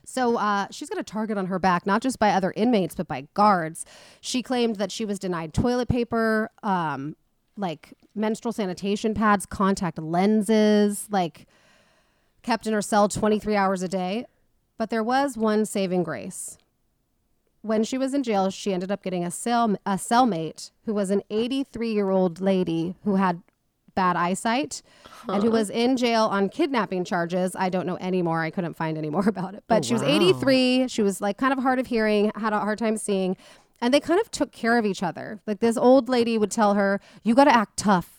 So 0.04 0.38
uh, 0.38 0.68
she's 0.70 0.88
got 0.88 0.98
a 0.98 1.02
target 1.02 1.36
on 1.36 1.46
her 1.46 1.58
back, 1.58 1.84
not 1.86 2.00
just 2.00 2.18
by 2.18 2.30
other 2.30 2.54
inmates, 2.56 2.94
but 2.94 3.06
by 3.06 3.28
guards. 3.34 3.84
She 4.22 4.42
claimed 4.42 4.76
that 4.76 4.90
she 4.90 5.04
was 5.04 5.18
denied 5.18 5.52
toilet 5.52 5.88
paper, 5.88 6.50
um, 6.62 7.14
like 7.58 7.92
menstrual 8.14 8.52
sanitation 8.52 9.12
pads, 9.12 9.44
contact 9.44 9.98
lenses, 9.98 11.08
like 11.10 11.46
kept 12.48 12.66
in 12.66 12.72
her 12.72 12.82
cell 12.82 13.08
23 13.08 13.54
hours 13.54 13.82
a 13.82 13.88
day. 13.88 14.26
But 14.78 14.90
there 14.90 15.02
was 15.02 15.36
one 15.36 15.66
saving 15.66 16.02
grace 16.02 16.58
when 17.62 17.84
she 17.84 17.98
was 17.98 18.14
in 18.14 18.22
jail, 18.22 18.50
she 18.50 18.72
ended 18.72 18.90
up 18.90 19.02
getting 19.02 19.24
a 19.24 19.30
cell 19.30 19.76
a 19.84 19.94
cellmate 19.94 20.70
who 20.86 20.94
was 20.94 21.10
an 21.10 21.22
83 21.30 21.92
year 21.92 22.10
old 22.10 22.40
lady 22.40 22.96
who 23.04 23.16
had 23.16 23.42
bad 23.94 24.16
eyesight 24.16 24.80
and 25.28 25.42
who 25.42 25.50
was 25.50 25.70
in 25.70 25.96
jail 25.96 26.24
on 26.24 26.48
kidnapping 26.48 27.04
charges. 27.04 27.56
I 27.56 27.68
don't 27.68 27.84
know 27.84 27.96
any 27.96 28.22
more. 28.22 28.42
I 28.42 28.50
couldn't 28.50 28.74
find 28.74 28.96
any 28.96 29.10
more 29.10 29.24
about 29.28 29.54
it. 29.54 29.64
But 29.66 29.84
she 29.84 29.94
oh, 29.94 29.98
was 29.98 30.02
83. 30.02 30.88
She 30.88 31.02
was 31.02 31.20
like 31.20 31.36
kind 31.36 31.52
of 31.52 31.58
hard 31.58 31.78
of 31.78 31.88
hearing, 31.88 32.30
had 32.36 32.52
a 32.52 32.60
hard 32.60 32.78
time 32.78 32.96
seeing, 32.96 33.36
and 33.80 33.92
they 33.92 34.00
kind 34.00 34.20
of 34.20 34.30
took 34.30 34.52
care 34.52 34.78
of 34.78 34.86
each 34.86 35.02
other. 35.02 35.40
Like 35.46 35.60
this 35.60 35.76
old 35.76 36.08
lady 36.08 36.38
would 36.38 36.50
tell 36.50 36.74
her, 36.74 37.00
"You 37.22 37.34
got 37.34 37.44
to 37.44 37.54
act 37.54 37.76
tough 37.76 38.17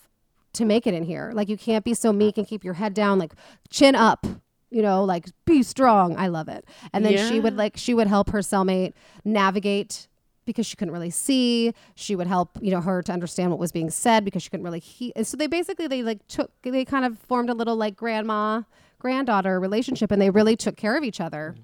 to 0.54 0.64
make 0.64 0.86
it 0.86 0.94
in 0.94 1.04
here. 1.04 1.32
Like 1.34 1.48
you 1.48 1.56
can't 1.56 1.84
be 1.84 1.94
so 1.94 2.12
meek 2.12 2.38
and 2.38 2.46
keep 2.46 2.64
your 2.64 2.74
head 2.74 2.94
down. 2.94 3.18
Like 3.18 3.32
chin 3.68 3.94
up." 3.94 4.26
You 4.72 4.82
know, 4.82 5.02
like 5.02 5.26
be 5.46 5.64
strong. 5.64 6.16
I 6.16 6.28
love 6.28 6.48
it. 6.48 6.64
And 6.92 7.04
then 7.04 7.16
she 7.28 7.40
would 7.40 7.56
like 7.56 7.76
she 7.76 7.92
would 7.92 8.06
help 8.06 8.30
her 8.30 8.38
cellmate 8.38 8.92
navigate 9.24 10.06
because 10.44 10.66
she 10.66 10.76
couldn't 10.76 10.92
really 10.92 11.10
see. 11.10 11.74
She 11.94 12.16
would 12.16 12.26
help, 12.26 12.58
you 12.60 12.70
know, 12.70 12.80
her 12.80 13.02
to 13.02 13.12
understand 13.12 13.50
what 13.50 13.58
was 13.58 13.72
being 13.72 13.90
said 13.90 14.24
because 14.24 14.42
she 14.42 14.50
couldn't 14.50 14.64
really 14.64 14.80
hear. 14.80 15.12
So 15.22 15.36
they 15.36 15.46
basically 15.46 15.86
they 15.86 16.02
like 16.02 16.26
took 16.28 16.50
they 16.62 16.84
kind 16.84 17.04
of 17.04 17.18
formed 17.18 17.50
a 17.50 17.54
little 17.54 17.76
like 17.76 17.96
grandma 17.96 18.62
granddaughter 18.98 19.58
relationship 19.58 20.10
and 20.10 20.20
they 20.20 20.30
really 20.30 20.56
took 20.56 20.76
care 20.76 20.96
of 20.96 21.04
each 21.04 21.20
other. 21.20 21.56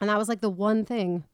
And 0.00 0.10
that 0.10 0.18
was 0.18 0.28
like 0.28 0.40
the 0.40 0.50
one 0.50 0.84
thing 0.84 1.24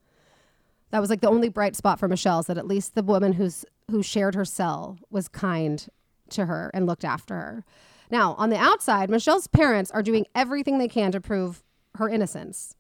that 0.91 1.01
was 1.01 1.11
like 1.11 1.21
the 1.21 1.29
only 1.29 1.49
bright 1.49 1.77
spot 1.77 1.99
for 1.99 2.09
Michelle 2.09 2.41
is 2.41 2.47
that 2.47 2.59
at 2.59 2.67
least 2.67 2.95
the 2.95 3.03
woman 3.03 3.33
who's 3.33 3.65
who 3.91 4.03
shared 4.03 4.35
her 4.35 4.45
cell 4.45 4.99
was 5.11 5.29
kind 5.29 5.87
to 6.35 6.47
her 6.47 6.71
and 6.75 6.87
looked 6.87 7.05
after 7.05 7.35
her. 7.35 7.65
Now, 8.11 8.35
on 8.35 8.51
the 8.51 8.57
outside, 8.59 9.09
Michelle's 9.11 9.47
parents 9.49 9.91
are 9.91 10.03
doing 10.03 10.27
everything 10.35 10.79
they 10.79 10.89
can 10.89 11.11
to 11.13 11.21
prove 11.21 11.63
her 11.97 12.09
innocence. 12.09 12.77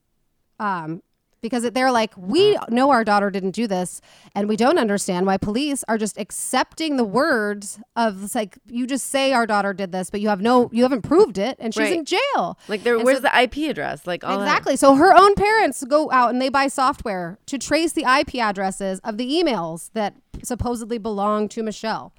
Um, 0.60 1.02
because 1.40 1.70
they're 1.72 1.90
like, 1.92 2.14
we 2.16 2.56
know 2.70 2.88
our 2.90 3.04
daughter 3.04 3.30
didn't 3.30 3.50
do 3.50 3.66
this, 3.66 4.00
and 4.34 4.48
we 4.48 4.56
don't 4.56 4.78
understand 4.78 5.26
why 5.26 5.36
police 5.36 5.84
are 5.88 5.98
just 5.98 6.16
accepting 6.18 6.96
the 6.96 7.04
words 7.04 7.78
of 7.96 8.34
like 8.34 8.56
you 8.66 8.86
just 8.86 9.08
say 9.08 9.34
our 9.34 9.46
daughter 9.46 9.74
did 9.74 9.92
this, 9.92 10.08
but 10.08 10.22
you 10.22 10.28
have 10.30 10.40
no, 10.40 10.70
you 10.72 10.82
haven't 10.84 11.02
proved 11.02 11.36
it, 11.36 11.58
and 11.60 11.74
she's 11.74 11.82
Right. 11.82 11.98
in 11.98 12.06
jail. 12.06 12.58
Like 12.66 12.82
there, 12.82 12.98
where's 12.98 13.18
so- 13.18 13.22
the 13.24 13.36
IP 13.42 13.68
address? 13.68 14.06
Like 14.06 14.24
all 14.24 14.38
that- 14.38 14.44
Exactly. 14.46 14.76
So 14.76 14.94
her 14.94 15.14
own 15.14 15.34
parents 15.34 15.84
go 15.84 16.10
out 16.10 16.30
and 16.30 16.40
they 16.40 16.48
buy 16.48 16.66
software 16.68 17.38
to 17.44 17.58
trace 17.58 17.92
the 17.92 18.06
IP 18.06 18.36
addresses 18.40 19.00
of 19.00 19.18
the 19.18 19.30
emails 19.30 19.90
that 19.92 20.14
supposedly 20.42 20.96
belong 20.96 21.50
to 21.50 21.62
Michelle. 21.62 22.14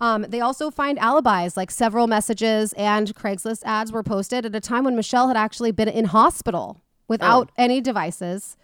Um, 0.00 0.26
they 0.28 0.40
also 0.40 0.70
find 0.70 0.98
alibis, 0.98 1.56
like 1.56 1.70
several 1.70 2.06
messages 2.06 2.72
and 2.74 3.14
Craigslist 3.14 3.62
ads 3.64 3.92
were 3.92 4.02
posted 4.02 4.44
at 4.44 4.54
a 4.54 4.60
time 4.60 4.84
when 4.84 4.96
Michelle 4.96 5.28
had 5.28 5.36
actually 5.36 5.70
been 5.70 5.88
in 5.88 6.06
hospital 6.06 6.82
without 7.08 7.50
any 7.56 7.80
devices. 7.80 8.56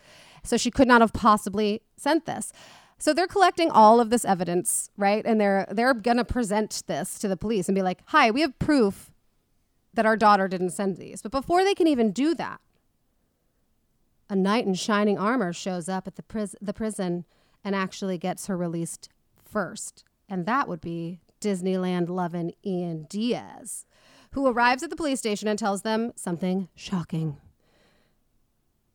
So 0.45 0.57
she 0.57 0.71
could 0.71 0.89
not 0.89 1.01
have 1.01 1.13
possibly 1.13 1.83
sent 1.97 2.27
this. 2.27 2.53
So 2.99 3.13
they're 3.13 3.27
collecting 3.27 3.71
all 3.71 4.01
of 4.01 4.11
this 4.11 4.25
evidence, 4.25 4.91
right? 4.97 5.25
And 5.25 5.41
they're 5.41 5.67
they're 5.71 5.95
gonna 5.95 6.25
present 6.25 6.83
this 6.87 7.19
to 7.21 7.29
the 7.29 7.37
police 7.37 7.69
and 7.69 7.75
be 7.75 7.83
like, 7.83 8.01
"Hi, 8.07 8.31
we 8.31 8.43
have 8.43 8.59
proof 8.59 9.11
that 9.95 10.07
our 10.07 10.17
daughter 10.17 10.49
didn't 10.49 10.71
send 10.71 10.99
these." 10.99 11.23
But 11.23 11.33
before 11.33 11.65
they 11.65 11.75
can 11.75 11.87
even 11.89 12.13
do 12.13 12.35
that, 12.35 12.61
a 14.31 14.37
knight 14.37 14.67
in 14.67 14.75
shining 14.75 15.19
armor 15.19 15.53
shows 15.53 15.89
up 15.89 16.07
at 16.07 16.17
the, 16.17 16.23
pris- 16.23 16.57
the 16.61 16.73
prison 16.73 17.25
and 17.65 17.75
actually 17.75 18.19
gets 18.19 18.47
her 18.47 18.57
released 18.57 19.09
first. 19.45 20.05
And 20.33 20.47
that 20.47 20.67
would 20.67 20.81
be 20.81 21.21
Disneyland 21.43 22.09
loving 22.09 22.55
Ian 22.65 23.07
Diaz, 23.11 23.85
who 24.31 24.47
arrives 24.47 24.83
at 24.83 24.89
the 24.89 24.97
police 24.97 25.19
station 25.19 25.47
and 25.47 25.59
tells 25.59 25.83
them 25.83 26.13
something 26.17 26.69
shocking. 26.75 27.37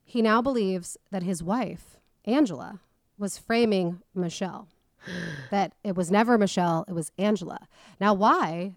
He 0.04 0.24
now 0.24 0.42
believes 0.42 0.98
that 1.12 1.22
his 1.22 1.44
wife, 1.44 1.98
Angela, 2.26 2.80
was 3.20 3.38
framing 3.38 4.02
Michelle. 4.16 4.68
that 5.52 5.74
it 5.84 5.96
was 5.96 6.10
never 6.10 6.40
Michelle, 6.40 6.86
it 6.88 6.94
was 6.94 7.12
Angela. 7.20 7.68
Now, 8.02 8.16
why 8.16 8.74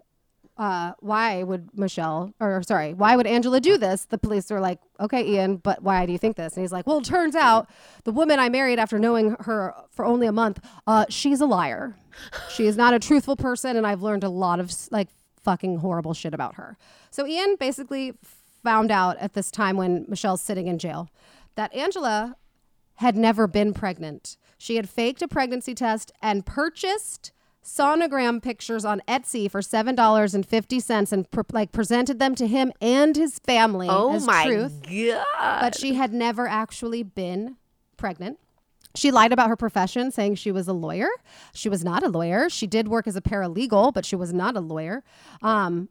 uh, 0.61 0.93
why 0.99 1.41
would 1.41 1.75
Michelle, 1.75 2.35
or 2.39 2.61
sorry, 2.61 2.93
why 2.93 3.15
would 3.15 3.25
Angela 3.25 3.59
do 3.59 3.79
this? 3.79 4.05
The 4.05 4.19
police 4.19 4.51
were 4.51 4.59
like, 4.59 4.79
okay, 4.99 5.27
Ian, 5.27 5.55
but 5.55 5.81
why 5.81 6.05
do 6.05 6.11
you 6.11 6.19
think 6.19 6.37
this? 6.37 6.53
And 6.53 6.61
he's 6.63 6.71
like, 6.71 6.85
well, 6.85 6.99
it 6.99 7.03
turns 7.03 7.33
out 7.33 7.67
the 8.03 8.11
woman 8.11 8.37
I 8.37 8.47
married 8.47 8.77
after 8.77 8.99
knowing 8.99 9.35
her 9.39 9.73
for 9.89 10.05
only 10.05 10.27
a 10.27 10.31
month, 10.31 10.63
uh, 10.85 11.07
she's 11.09 11.41
a 11.41 11.47
liar. 11.47 11.95
She 12.51 12.67
is 12.67 12.77
not 12.77 12.93
a 12.93 12.99
truthful 12.99 13.35
person, 13.35 13.75
and 13.75 13.87
I've 13.87 14.03
learned 14.03 14.23
a 14.23 14.29
lot 14.29 14.59
of 14.59 14.71
like 14.91 15.07
fucking 15.41 15.77
horrible 15.77 16.13
shit 16.13 16.35
about 16.35 16.53
her. 16.55 16.77
So 17.09 17.25
Ian 17.25 17.55
basically 17.59 18.13
found 18.63 18.91
out 18.91 19.17
at 19.17 19.33
this 19.33 19.49
time 19.49 19.77
when 19.77 20.05
Michelle's 20.07 20.41
sitting 20.41 20.67
in 20.67 20.77
jail 20.77 21.09
that 21.55 21.73
Angela 21.73 22.35
had 22.97 23.15
never 23.15 23.47
been 23.47 23.73
pregnant. 23.73 24.37
She 24.59 24.75
had 24.75 24.87
faked 24.87 25.23
a 25.23 25.27
pregnancy 25.27 25.73
test 25.73 26.11
and 26.21 26.45
purchased 26.45 27.31
sonogram 27.63 28.41
pictures 28.41 28.83
on 28.85 29.01
Etsy 29.07 29.49
for 29.49 29.61
seven 29.61 29.95
dollars 29.95 30.33
and 30.33 30.45
fifty 30.45 30.79
cents, 30.79 31.11
and 31.11 31.29
pr- 31.31 31.41
like 31.51 31.71
presented 31.71 32.19
them 32.19 32.35
to 32.35 32.47
him 32.47 32.71
and 32.81 33.15
his 33.15 33.39
family 33.39 33.87
Oh 33.89 34.13
as 34.13 34.25
my 34.25 34.45
truth. 34.45 34.81
god! 34.83 35.59
But 35.61 35.77
she 35.77 35.93
had 35.95 36.13
never 36.13 36.47
actually 36.47 37.03
been 37.03 37.57
pregnant. 37.97 38.39
She 38.95 39.09
lied 39.11 39.31
about 39.31 39.47
her 39.47 39.55
profession, 39.55 40.11
saying 40.11 40.35
she 40.35 40.51
was 40.51 40.67
a 40.67 40.73
lawyer. 40.73 41.07
She 41.53 41.69
was 41.69 41.83
not 41.83 42.03
a 42.03 42.09
lawyer. 42.09 42.49
She 42.49 42.67
did 42.67 42.87
work 42.89 43.07
as 43.07 43.15
a 43.15 43.21
paralegal, 43.21 43.93
but 43.93 44.05
she 44.05 44.15
was 44.17 44.33
not 44.33 44.57
a 44.57 44.59
lawyer. 44.59 45.03
Um, 45.41 45.87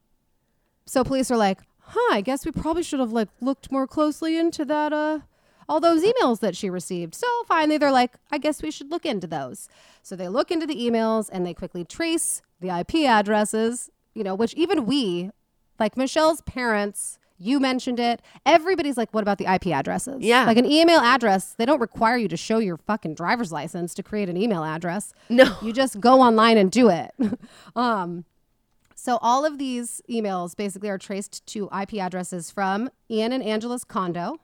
so 0.84 1.02
police 1.04 1.30
are 1.30 1.36
like, 1.36 1.60
"Huh? 1.78 2.12
I 2.14 2.20
guess 2.20 2.44
we 2.44 2.52
probably 2.52 2.82
should 2.82 3.00
have 3.00 3.12
like 3.12 3.28
looked 3.40 3.72
more 3.72 3.86
closely 3.86 4.36
into 4.36 4.64
that 4.66 4.92
uh 4.92 5.20
all 5.70 5.78
those 5.78 6.02
emails 6.02 6.40
that 6.40 6.56
she 6.56 6.68
received. 6.68 7.14
So 7.14 7.28
finally, 7.46 7.78
they're 7.78 7.92
like, 7.92 8.14
I 8.32 8.38
guess 8.38 8.60
we 8.60 8.72
should 8.72 8.90
look 8.90 9.06
into 9.06 9.28
those. 9.28 9.68
So 10.02 10.16
they 10.16 10.28
look 10.28 10.50
into 10.50 10.66
the 10.66 10.74
emails 10.74 11.30
and 11.32 11.46
they 11.46 11.54
quickly 11.54 11.84
trace 11.84 12.42
the 12.58 12.76
IP 12.76 13.06
addresses, 13.06 13.88
you 14.12 14.24
know, 14.24 14.34
which 14.34 14.52
even 14.54 14.84
we, 14.84 15.30
like 15.78 15.96
Michelle's 15.96 16.40
parents, 16.40 17.18
you 17.38 17.60
mentioned 17.60 18.00
it. 18.00 18.20
Everybody's 18.44 18.96
like, 18.96 19.14
what 19.14 19.22
about 19.22 19.38
the 19.38 19.46
IP 19.46 19.68
addresses? 19.68 20.20
Yeah. 20.20 20.44
Like 20.44 20.56
an 20.56 20.66
email 20.66 20.98
address, 20.98 21.54
they 21.56 21.66
don't 21.66 21.80
require 21.80 22.16
you 22.16 22.26
to 22.26 22.36
show 22.36 22.58
your 22.58 22.76
fucking 22.76 23.14
driver's 23.14 23.52
license 23.52 23.94
to 23.94 24.02
create 24.02 24.28
an 24.28 24.36
email 24.36 24.64
address. 24.64 25.12
No. 25.28 25.56
You 25.62 25.72
just 25.72 26.00
go 26.00 26.20
online 26.20 26.58
and 26.58 26.72
do 26.72 26.88
it. 26.90 27.12
um, 27.76 28.24
so 28.96 29.20
all 29.22 29.46
of 29.46 29.58
these 29.58 30.02
emails 30.10 30.56
basically 30.56 30.90
are 30.90 30.98
traced 30.98 31.46
to 31.46 31.70
IP 31.80 31.94
addresses 31.94 32.50
from 32.50 32.90
Ian 33.08 33.32
and 33.32 33.42
Angela's 33.42 33.84
condo, 33.84 34.40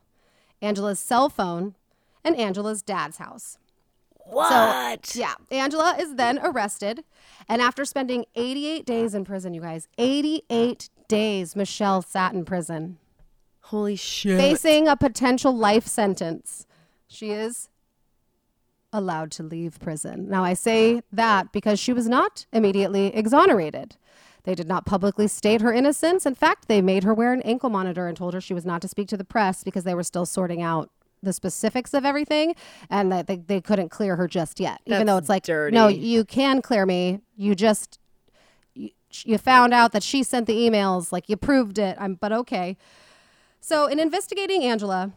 Angela's 0.61 0.99
cell 0.99 1.29
phone, 1.29 1.75
and 2.23 2.35
Angela's 2.35 2.81
dad's 2.81 3.17
house. 3.17 3.57
What? 4.29 5.15
Yeah. 5.15 5.35
Angela 5.51 5.95
is 5.97 6.15
then 6.15 6.39
arrested. 6.43 7.03
And 7.47 7.61
after 7.61 7.85
spending 7.85 8.25
88 8.35 8.85
days 8.85 9.13
in 9.15 9.23
prison, 9.23 9.53
you 9.53 9.61
guys, 9.61 9.87
88 9.97 10.89
days, 11.07 11.55
Michelle 11.55 12.01
sat 12.01 12.33
in 12.33 12.43
prison 12.43 12.97
Holy 13.61 13.95
shit. 13.95 14.37
facing 14.37 14.87
a 14.87 14.97
potential 14.97 15.55
life 15.55 15.87
sentence. 15.87 16.65
She 17.07 17.31
is 17.31 17.69
allowed 18.91 19.31
to 19.31 19.43
leave 19.43 19.79
prison. 19.79 20.29
Now, 20.29 20.43
I 20.43 20.53
say 20.53 21.01
that 21.11 21.51
because 21.51 21.79
she 21.79 21.93
was 21.93 22.07
not 22.07 22.45
immediately 22.51 23.07
exonerated. 23.15 23.95
They 24.47 24.55
did 24.55 24.69
not 24.69 24.85
publicly 24.85 25.27
state 25.27 25.59
her 25.59 25.73
innocence. 25.73 26.25
In 26.25 26.33
fact, 26.33 26.69
they 26.69 26.81
made 26.81 27.03
her 27.03 27.13
wear 27.13 27.33
an 27.33 27.41
ankle 27.41 27.69
monitor 27.69 28.07
and 28.07 28.15
told 28.15 28.33
her 28.33 28.39
she 28.39 28.53
was 28.53 28.65
not 28.65 28.81
to 28.81 28.87
speak 28.87 29.09
to 29.09 29.17
the 29.17 29.25
press 29.25 29.61
because 29.61 29.83
they 29.83 29.93
were 29.93 30.03
still 30.03 30.25
sorting 30.25 30.61
out 30.61 30.89
the 31.21 31.33
specifics 31.33 31.93
of 31.93 32.05
everything 32.05 32.55
and 32.89 33.11
that 33.11 33.27
they, 33.27 33.35
they 33.35 33.59
couldn't 33.59 33.89
clear 33.89 34.15
her 34.15 34.25
just 34.25 34.61
yet. 34.61 34.79
Even 34.85 35.05
though 35.05 35.17
it's 35.17 35.27
like, 35.27 35.43
dirty. 35.43 35.75
no, 35.75 35.89
you 35.89 36.23
can 36.23 36.61
clear 36.61 36.85
me. 36.85 37.19
You 37.35 37.55
just, 37.55 37.99
you, 38.73 38.91
you 39.25 39.37
found 39.37 39.73
out 39.73 39.91
that 39.91 40.01
she 40.01 40.23
sent 40.23 40.47
the 40.47 40.55
emails, 40.55 41.11
like 41.11 41.27
you 41.27 41.35
proved 41.35 41.77
it. 41.77 41.97
I'm, 41.99 42.13
but 42.13 42.31
okay. 42.31 42.77
So, 43.59 43.87
in 43.87 43.99
investigating 43.99 44.63
Angela, 44.63 45.11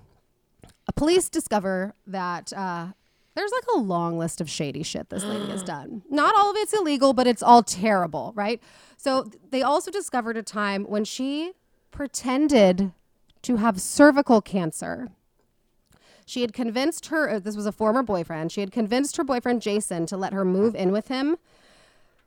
police 0.97 1.31
discover 1.31 1.95
that 2.05 2.53
uh, 2.53 2.89
there's 3.35 3.53
like 3.53 3.65
a 3.75 3.79
long 3.79 4.19
list 4.19 4.41
of 4.41 4.51
shady 4.51 4.83
shit 4.83 5.09
this 5.09 5.25
lady 5.25 5.51
has 5.51 5.63
done. 5.63 6.03
Not 6.11 6.35
all 6.37 6.51
of 6.51 6.57
it's 6.57 6.73
illegal, 6.73 7.13
but 7.13 7.27
it's 7.27 7.43
all 7.43 7.63
terrible, 7.63 8.33
right? 8.35 8.61
So, 8.97 9.31
they 9.51 9.63
also 9.63 9.91
discovered 9.91 10.37
a 10.37 10.43
time 10.43 10.85
when 10.85 11.05
she 11.05 11.53
pretended 11.91 12.93
to 13.43 13.57
have 13.57 13.81
cervical 13.81 14.41
cancer. 14.41 15.09
She 16.27 16.43
had 16.43 16.53
convinced 16.53 17.07
her, 17.07 17.29
uh, 17.29 17.39
this 17.39 17.57
was 17.57 17.67
a 17.67 17.73
former 17.73 18.03
boyfriend, 18.03 18.53
she 18.53 18.61
had 18.61 18.71
convinced 18.71 19.17
her 19.17 19.25
boyfriend 19.25 19.63
Jason 19.63 20.07
to 20.07 20.17
let 20.17 20.33
her 20.33 20.45
move 20.45 20.75
in 20.75 20.93
with 20.93 21.09
him 21.09 21.37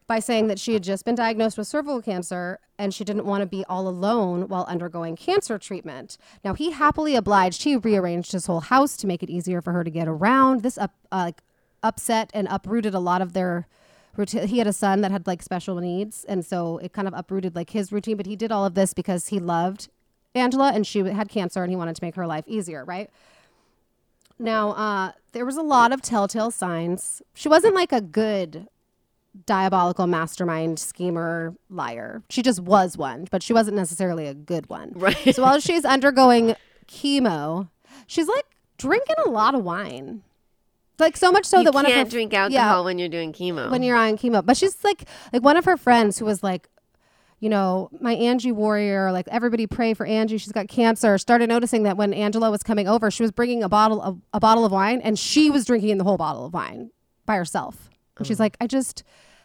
by 0.07 0.19
saying 0.19 0.47
that 0.47 0.59
she 0.59 0.73
had 0.73 0.83
just 0.83 1.05
been 1.05 1.15
diagnosed 1.15 1.57
with 1.57 1.67
cervical 1.67 2.01
cancer 2.01 2.59
and 2.77 2.93
she 2.93 3.03
didn't 3.03 3.25
want 3.25 3.41
to 3.41 3.45
be 3.45 3.63
all 3.65 3.87
alone 3.87 4.47
while 4.47 4.65
undergoing 4.67 5.15
cancer 5.15 5.57
treatment. 5.57 6.17
Now 6.43 6.53
he 6.53 6.71
happily 6.71 7.15
obliged. 7.15 7.63
He 7.63 7.75
rearranged 7.75 8.31
his 8.31 8.45
whole 8.45 8.61
house 8.61 8.97
to 8.97 9.07
make 9.07 9.23
it 9.23 9.29
easier 9.29 9.61
for 9.61 9.71
her 9.73 9.83
to 9.83 9.89
get 9.89 10.07
around. 10.07 10.61
This 10.61 10.77
up 10.77 10.93
uh, 11.11 11.17
like 11.17 11.41
upset 11.81 12.31
and 12.33 12.47
uprooted 12.49 12.93
a 12.93 12.99
lot 12.99 13.21
of 13.21 13.33
their 13.33 13.67
routine. 14.15 14.47
He 14.47 14.57
had 14.57 14.67
a 14.67 14.73
son 14.73 15.01
that 15.01 15.11
had 15.11 15.27
like 15.27 15.41
special 15.41 15.75
needs, 15.75 16.23
and 16.25 16.45
so 16.45 16.77
it 16.79 16.93
kind 16.93 17.07
of 17.07 17.13
uprooted 17.15 17.55
like 17.55 17.71
his 17.71 17.91
routine. 17.91 18.17
But 18.17 18.25
he 18.25 18.35
did 18.35 18.51
all 18.51 18.65
of 18.65 18.73
this 18.73 18.93
because 18.93 19.27
he 19.27 19.39
loved 19.39 19.89
Angela 20.35 20.71
and 20.73 20.85
she 20.85 20.99
had 20.99 21.29
cancer 21.29 21.61
and 21.61 21.71
he 21.71 21.75
wanted 21.75 21.95
to 21.95 22.03
make 22.03 22.15
her 22.15 22.25
life 22.25 22.45
easier, 22.47 22.83
right? 22.83 23.09
Now, 24.39 24.71
uh, 24.71 25.11
there 25.31 25.45
was 25.45 25.57
a 25.57 25.61
lot 25.61 25.91
of 25.91 26.01
telltale 26.01 26.51
signs. 26.51 27.21
She 27.33 27.47
wasn't 27.47 27.75
like 27.75 27.91
a 27.91 28.01
good 28.01 28.67
diabolical 29.45 30.07
mastermind 30.07 30.79
schemer 30.79 31.55
liar. 31.69 32.21
She 32.29 32.41
just 32.41 32.59
was 32.59 32.97
one, 32.97 33.27
but 33.31 33.43
she 33.43 33.53
wasn't 33.53 33.77
necessarily 33.77 34.27
a 34.27 34.33
good 34.33 34.69
one. 34.69 34.93
Right. 35.03 35.35
So 35.35 35.41
while 35.43 35.59
she's 35.59 35.83
undergoing 35.83 36.55
chemo, 36.87 37.69
she's 38.07 38.27
like 38.27 38.45
drinking 38.77 39.15
a 39.25 39.29
lot 39.29 39.55
of 39.55 39.63
wine. 39.63 40.23
Like 40.99 41.17
so 41.17 41.31
much 41.31 41.45
so 41.45 41.57
you 41.57 41.63
that 41.65 41.73
one 41.73 41.85
of 41.85 41.91
her 41.91 42.03
drink 42.05 42.31
yeah, 42.31 42.43
alcohol 42.43 42.85
when 42.85 42.99
you're 42.99 43.09
doing 43.09 43.33
chemo. 43.33 43.69
when 43.69 43.83
you're 43.83 43.97
on 43.97 44.17
chemo. 44.17 44.45
But 44.45 44.55
she's 44.55 44.81
like 44.83 45.05
like 45.33 45.43
one 45.43 45.57
of 45.57 45.65
her 45.65 45.75
friends 45.75 46.19
who 46.19 46.25
was 46.25 46.43
like, 46.43 46.69
you 47.39 47.49
know, 47.49 47.89
my 47.99 48.13
Angie 48.13 48.53
warrior, 48.53 49.11
like 49.11 49.27
everybody 49.29 49.67
pray 49.67 49.93
for 49.93 50.05
Angie. 50.05 50.37
She's 50.37 50.53
got 50.53 50.69
cancer. 50.69 51.17
Started 51.17 51.49
noticing 51.49 51.83
that 51.83 51.97
when 51.97 52.13
Angela 52.13 52.49
was 52.49 52.63
coming 52.63 52.87
over, 52.87 53.11
she 53.11 53.23
was 53.23 53.31
bringing 53.31 53.63
a 53.63 53.67
bottle 53.67 54.01
of 54.01 54.21
a 54.31 54.39
bottle 54.39 54.63
of 54.63 54.71
wine, 54.71 55.01
and 55.01 55.19
she 55.19 55.49
was 55.49 55.65
drinking 55.65 55.97
the 55.97 56.05
whole 56.05 56.15
bottle 56.17 56.45
of 56.45 56.53
wine 56.53 56.91
by 57.25 57.35
herself. 57.35 57.89
And 58.17 58.27
she's 58.27 58.37
mm. 58.37 58.41
like, 58.41 58.57
I 58.61 58.67
just 58.67 59.03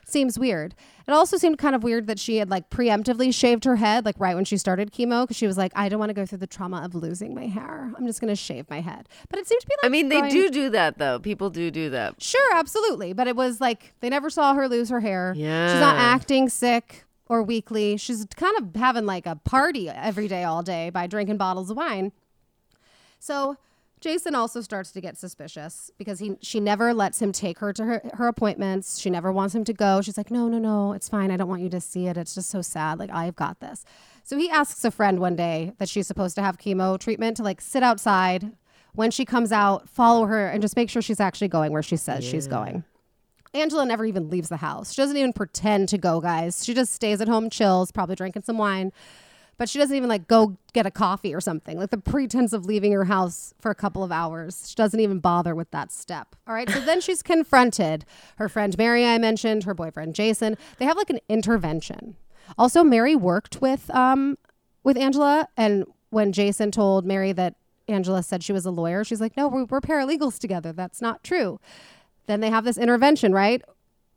seems 0.08 0.38
weird. 0.38 0.74
It 1.06 1.12
also 1.12 1.36
seemed 1.36 1.58
kind 1.58 1.74
of 1.74 1.82
weird 1.82 2.06
that 2.06 2.18
she 2.18 2.36
had 2.36 2.50
like 2.50 2.70
preemptively 2.70 3.32
shaved 3.32 3.64
her 3.64 3.76
head, 3.76 4.04
like 4.04 4.16
right 4.18 4.34
when 4.34 4.44
she 4.44 4.56
started 4.56 4.92
chemo, 4.92 5.24
because 5.24 5.36
she 5.36 5.46
was 5.46 5.56
like, 5.56 5.72
I 5.74 5.88
don't 5.88 5.98
want 5.98 6.10
to 6.10 6.14
go 6.14 6.26
through 6.26 6.38
the 6.38 6.46
trauma 6.46 6.82
of 6.82 6.94
losing 6.94 7.34
my 7.34 7.46
hair. 7.46 7.92
I'm 7.96 8.06
just 8.06 8.20
gonna 8.20 8.36
shave 8.36 8.68
my 8.70 8.80
head. 8.80 9.08
But 9.28 9.38
it 9.38 9.46
seemed 9.46 9.60
to 9.60 9.66
be 9.66 9.74
like 9.82 9.86
I 9.86 9.88
mean, 9.90 10.08
they 10.08 10.20
going- 10.20 10.32
do 10.32 10.50
do 10.50 10.70
that 10.70 10.98
though. 10.98 11.18
People 11.18 11.50
do 11.50 11.70
do 11.70 11.90
that. 11.90 12.22
Sure, 12.22 12.54
absolutely. 12.54 13.12
But 13.12 13.28
it 13.28 13.36
was 13.36 13.60
like 13.60 13.94
they 14.00 14.08
never 14.08 14.30
saw 14.30 14.54
her 14.54 14.68
lose 14.68 14.88
her 14.90 15.00
hair. 15.00 15.34
Yeah. 15.36 15.72
She's 15.72 15.80
not 15.80 15.96
acting 15.96 16.48
sick 16.48 17.04
or 17.26 17.42
weakly. 17.42 17.96
She's 17.96 18.26
kind 18.36 18.56
of 18.58 18.80
having 18.80 19.06
like 19.06 19.26
a 19.26 19.36
party 19.36 19.88
every 19.88 20.28
day, 20.28 20.44
all 20.44 20.62
day 20.62 20.90
by 20.90 21.06
drinking 21.06 21.36
bottles 21.36 21.70
of 21.70 21.76
wine. 21.76 22.12
So 23.18 23.56
Jason 24.00 24.34
also 24.34 24.60
starts 24.60 24.92
to 24.92 25.00
get 25.00 25.16
suspicious 25.16 25.90
because 25.98 26.18
he 26.18 26.36
she 26.40 26.60
never 26.60 26.94
lets 26.94 27.20
him 27.20 27.32
take 27.32 27.58
her 27.58 27.72
to 27.72 27.84
her, 27.84 28.02
her 28.14 28.28
appointments. 28.28 28.98
She 28.98 29.10
never 29.10 29.32
wants 29.32 29.54
him 29.54 29.64
to 29.64 29.72
go. 29.72 30.00
She's 30.00 30.16
like, 30.16 30.30
no, 30.30 30.48
no, 30.48 30.58
no, 30.58 30.92
it's 30.92 31.08
fine. 31.08 31.30
I 31.30 31.36
don't 31.36 31.48
want 31.48 31.62
you 31.62 31.70
to 31.70 31.80
see 31.80 32.06
it. 32.06 32.16
It's 32.16 32.34
just 32.34 32.50
so 32.50 32.62
sad. 32.62 32.98
Like 32.98 33.10
I've 33.10 33.36
got 33.36 33.60
this. 33.60 33.84
So 34.22 34.36
he 34.36 34.50
asks 34.50 34.84
a 34.84 34.90
friend 34.90 35.18
one 35.18 35.36
day 35.36 35.72
that 35.78 35.88
she's 35.88 36.06
supposed 36.06 36.34
to 36.36 36.42
have 36.42 36.58
chemo 36.58 36.98
treatment 36.98 37.36
to 37.38 37.42
like 37.42 37.60
sit 37.60 37.82
outside 37.82 38.52
when 38.94 39.10
she 39.10 39.24
comes 39.24 39.52
out, 39.52 39.88
follow 39.88 40.26
her, 40.26 40.48
and 40.48 40.60
just 40.60 40.76
make 40.76 40.90
sure 40.90 41.00
she's 41.02 41.20
actually 41.20 41.48
going 41.48 41.72
where 41.72 41.82
she 41.82 41.96
says 41.96 42.24
she's 42.24 42.46
going. 42.46 42.84
Angela 43.54 43.86
never 43.86 44.04
even 44.04 44.28
leaves 44.28 44.48
the 44.48 44.58
house. 44.58 44.92
She 44.92 45.00
doesn't 45.00 45.16
even 45.16 45.32
pretend 45.32 45.88
to 45.90 45.98
go, 45.98 46.20
guys. 46.20 46.64
She 46.64 46.74
just 46.74 46.92
stays 46.92 47.20
at 47.20 47.28
home, 47.28 47.48
chills, 47.48 47.90
probably 47.90 48.14
drinking 48.14 48.42
some 48.42 48.58
wine. 48.58 48.92
But 49.58 49.68
she 49.68 49.78
doesn't 49.78 49.96
even 49.96 50.08
like 50.08 50.28
go 50.28 50.56
get 50.72 50.86
a 50.86 50.90
coffee 50.90 51.34
or 51.34 51.40
something. 51.40 51.76
Like 51.78 51.90
the 51.90 51.98
pretense 51.98 52.52
of 52.52 52.64
leaving 52.64 52.92
her 52.92 53.04
house 53.04 53.52
for 53.60 53.70
a 53.70 53.74
couple 53.74 54.04
of 54.04 54.12
hours. 54.12 54.68
She 54.68 54.74
doesn't 54.76 55.00
even 55.00 55.18
bother 55.18 55.54
with 55.54 55.70
that 55.72 55.90
step. 55.90 56.36
All 56.46 56.54
right. 56.54 56.70
So 56.70 56.80
then 56.80 57.00
she's 57.00 57.22
confronted. 57.24 58.04
Her 58.36 58.48
friend 58.48 58.78
Mary, 58.78 59.04
I 59.04 59.18
mentioned, 59.18 59.64
her 59.64 59.74
boyfriend 59.74 60.14
Jason. 60.14 60.56
They 60.78 60.84
have 60.84 60.96
like 60.96 61.10
an 61.10 61.18
intervention. 61.28 62.16
Also, 62.56 62.82
Mary 62.84 63.14
worked 63.16 63.60
with 63.60 63.90
um 63.90 64.38
with 64.84 64.96
Angela, 64.96 65.48
and 65.56 65.84
when 66.10 66.32
Jason 66.32 66.70
told 66.70 67.04
Mary 67.04 67.32
that 67.32 67.56
Angela 67.88 68.22
said 68.22 68.42
she 68.42 68.52
was 68.52 68.64
a 68.64 68.70
lawyer, 68.70 69.04
she's 69.04 69.20
like, 69.20 69.36
"No, 69.36 69.48
we're, 69.48 69.64
we're 69.64 69.80
paralegals 69.80 70.38
together. 70.38 70.72
That's 70.72 71.02
not 71.02 71.24
true." 71.24 71.58
Then 72.26 72.40
they 72.40 72.50
have 72.50 72.64
this 72.64 72.78
intervention, 72.78 73.32
right? 73.32 73.62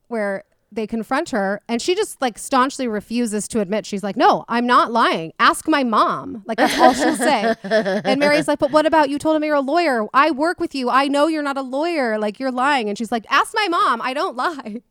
Where 0.08 0.44
they 0.72 0.88
confront 0.88 1.32
her 1.32 1.62
and 1.68 1.82
she 1.82 1.94
just 1.96 2.22
like 2.22 2.38
staunchly 2.38 2.88
refuses 2.88 3.48
to 3.50 3.60
admit. 3.60 3.86
She's 3.86 4.04
like 4.04 4.16
no 4.16 4.46
i'm 4.48 4.66
not 4.66 4.92
lying. 4.92 5.34
Ask 5.40 5.68
my 5.68 5.84
mom. 5.84 6.44
Like 6.46 6.58
that's 6.58 6.78
all 6.80 6.94
she'll 6.94 7.16
say. 7.16 7.56
And 7.64 8.20
mary's 8.20 8.48
like 8.48 8.60
but 8.60 8.72
what 8.72 8.86
about 8.86 9.10
you 9.10 9.20
told 9.20 9.36
him 9.36 9.44
you're 9.44 9.56
a 9.56 9.62
lawyer. 9.62 10.08
I 10.14 10.32
work 10.32 10.60
with 10.60 10.74
you. 10.74 10.90
I 10.90 11.08
know 11.08 11.28
you're 11.28 11.44
not 11.44 11.58
a 11.58 11.62
lawyer. 11.62 12.18
Like 12.18 12.40
you're 12.40 12.52
lying. 12.52 12.90
And 12.90 12.98
she's 12.98 13.12
like 13.12 13.26
ask 13.30 13.54
my 13.54 13.68
mom. 13.68 14.02
I 14.02 14.14
don't 14.14 14.36
lie. 14.36 14.82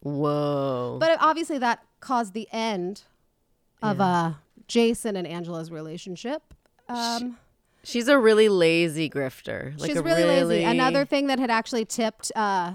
Whoa. 0.00 0.98
but 1.00 1.18
obviously 1.20 1.58
that 1.58 1.80
caused 2.00 2.32
the 2.32 2.48
end 2.52 3.02
of 3.82 4.00
uh 4.00 4.32
jason 4.68 5.16
and 5.16 5.26
angela's 5.26 5.70
relationship. 5.70 6.42
Um 6.88 7.38
She's 7.86 8.08
a 8.08 8.18
really 8.18 8.48
lazy 8.48 9.08
grifter. 9.08 9.78
Like 9.78 9.90
She's 9.90 9.96
a 9.96 10.02
really, 10.02 10.24
lazy. 10.24 10.64
Another 10.64 11.04
thing 11.04 11.28
that 11.28 11.38
had 11.38 11.50
actually 11.50 11.84
tipped 11.84 12.32
uh, 12.34 12.72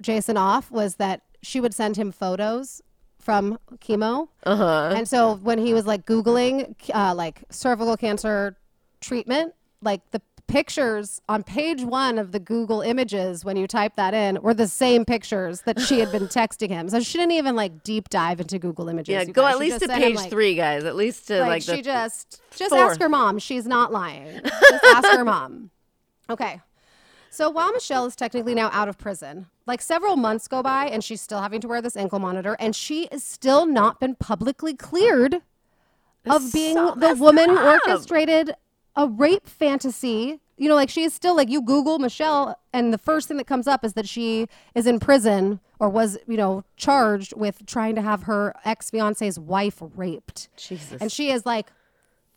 Jason 0.00 0.36
off 0.36 0.70
was 0.70 0.96
that 0.96 1.22
she 1.42 1.60
would 1.60 1.74
send 1.74 1.96
him 1.96 2.12
photos 2.12 2.82
from 3.18 3.58
chemo. 3.76 4.28
Uh 4.44 4.56
huh. 4.56 4.92
And 4.96 5.08
so 5.08 5.34
when 5.36 5.58
he 5.58 5.74
was 5.74 5.86
like 5.86 6.06
Googling 6.06 6.74
uh, 6.94 7.14
like 7.14 7.44
cervical 7.50 7.96
cancer 7.96 8.56
treatment, 9.00 9.54
like 9.80 10.00
the 10.10 10.20
pictures 10.48 11.22
on 11.28 11.42
page 11.42 11.82
one 11.82 12.18
of 12.18 12.32
the 12.32 12.38
Google 12.40 12.80
images, 12.82 13.44
when 13.44 13.56
you 13.56 13.66
type 13.66 13.94
that 13.96 14.12
in, 14.12 14.38
were 14.42 14.52
the 14.54 14.66
same 14.68 15.04
pictures 15.04 15.62
that 15.62 15.80
she 15.80 16.00
had 16.00 16.10
been 16.12 16.26
texting 16.28 16.68
him. 16.68 16.88
So 16.88 17.00
she 17.00 17.16
didn't 17.16 17.32
even 17.32 17.54
like 17.56 17.82
deep 17.84 18.08
dive 18.10 18.40
into 18.40 18.58
Google 18.58 18.88
images. 18.88 19.12
Yeah, 19.12 19.24
go 19.24 19.42
guys. 19.42 19.54
at 19.54 19.60
least 19.60 19.78
to 19.80 19.86
sent 19.86 19.92
him, 20.02 20.08
page 20.10 20.16
like- 20.16 20.30
three, 20.30 20.54
guys. 20.56 20.84
At 20.84 20.96
least 20.96 21.28
to 21.28 21.40
like, 21.40 21.48
like, 21.48 21.62
she 21.62 21.80
just 21.82 22.40
just 22.56 22.70
fourth. 22.70 22.90
ask 22.92 23.00
her 23.00 23.08
mom. 23.08 23.38
She's 23.38 23.66
not 23.66 23.92
lying. 23.92 24.40
Just 24.44 24.84
ask 24.84 25.08
her 25.08 25.24
mom. 25.24 25.70
Okay. 26.28 26.60
So 27.30 27.48
while 27.48 27.72
Michelle 27.72 28.04
is 28.06 28.14
technically 28.14 28.54
now 28.54 28.68
out 28.74 28.88
of 28.88 28.98
prison, 28.98 29.46
like 29.66 29.80
several 29.80 30.16
months 30.16 30.48
go 30.48 30.62
by 30.62 30.86
and 30.86 31.04
she's 31.04 31.20
still 31.20 31.40
having 31.40 31.60
to 31.60 31.68
wear 31.68 31.80
this 31.80 31.96
ankle 31.96 32.18
monitor 32.18 32.56
and 32.58 32.74
she 32.74 33.04
is 33.12 33.22
still 33.22 33.66
not 33.66 34.00
been 34.00 34.14
publicly 34.14 34.74
cleared 34.74 35.42
of 36.28 36.52
being 36.52 36.74
so 36.74 36.94
the 36.96 37.14
woman 37.14 37.48
who 37.48 37.58
orchestrated 37.58 38.54
a 38.96 39.06
rape 39.06 39.46
fantasy 39.46 40.40
you 40.62 40.68
know, 40.68 40.76
like 40.76 40.90
she 40.90 41.02
is 41.02 41.12
still 41.12 41.34
like 41.34 41.48
you 41.48 41.60
Google 41.60 41.98
Michelle, 41.98 42.56
and 42.72 42.92
the 42.92 42.98
first 42.98 43.26
thing 43.26 43.36
that 43.38 43.48
comes 43.48 43.66
up 43.66 43.84
is 43.84 43.94
that 43.94 44.06
she 44.06 44.46
is 44.76 44.86
in 44.86 45.00
prison 45.00 45.58
or 45.80 45.88
was, 45.88 46.18
you 46.28 46.36
know, 46.36 46.62
charged 46.76 47.34
with 47.36 47.66
trying 47.66 47.96
to 47.96 48.00
have 48.00 48.22
her 48.24 48.54
ex 48.64 48.88
fiance's 48.88 49.40
wife 49.40 49.82
raped. 49.96 50.48
Jesus. 50.56 51.00
And 51.00 51.10
she 51.10 51.30
is 51.30 51.44
like, 51.44 51.72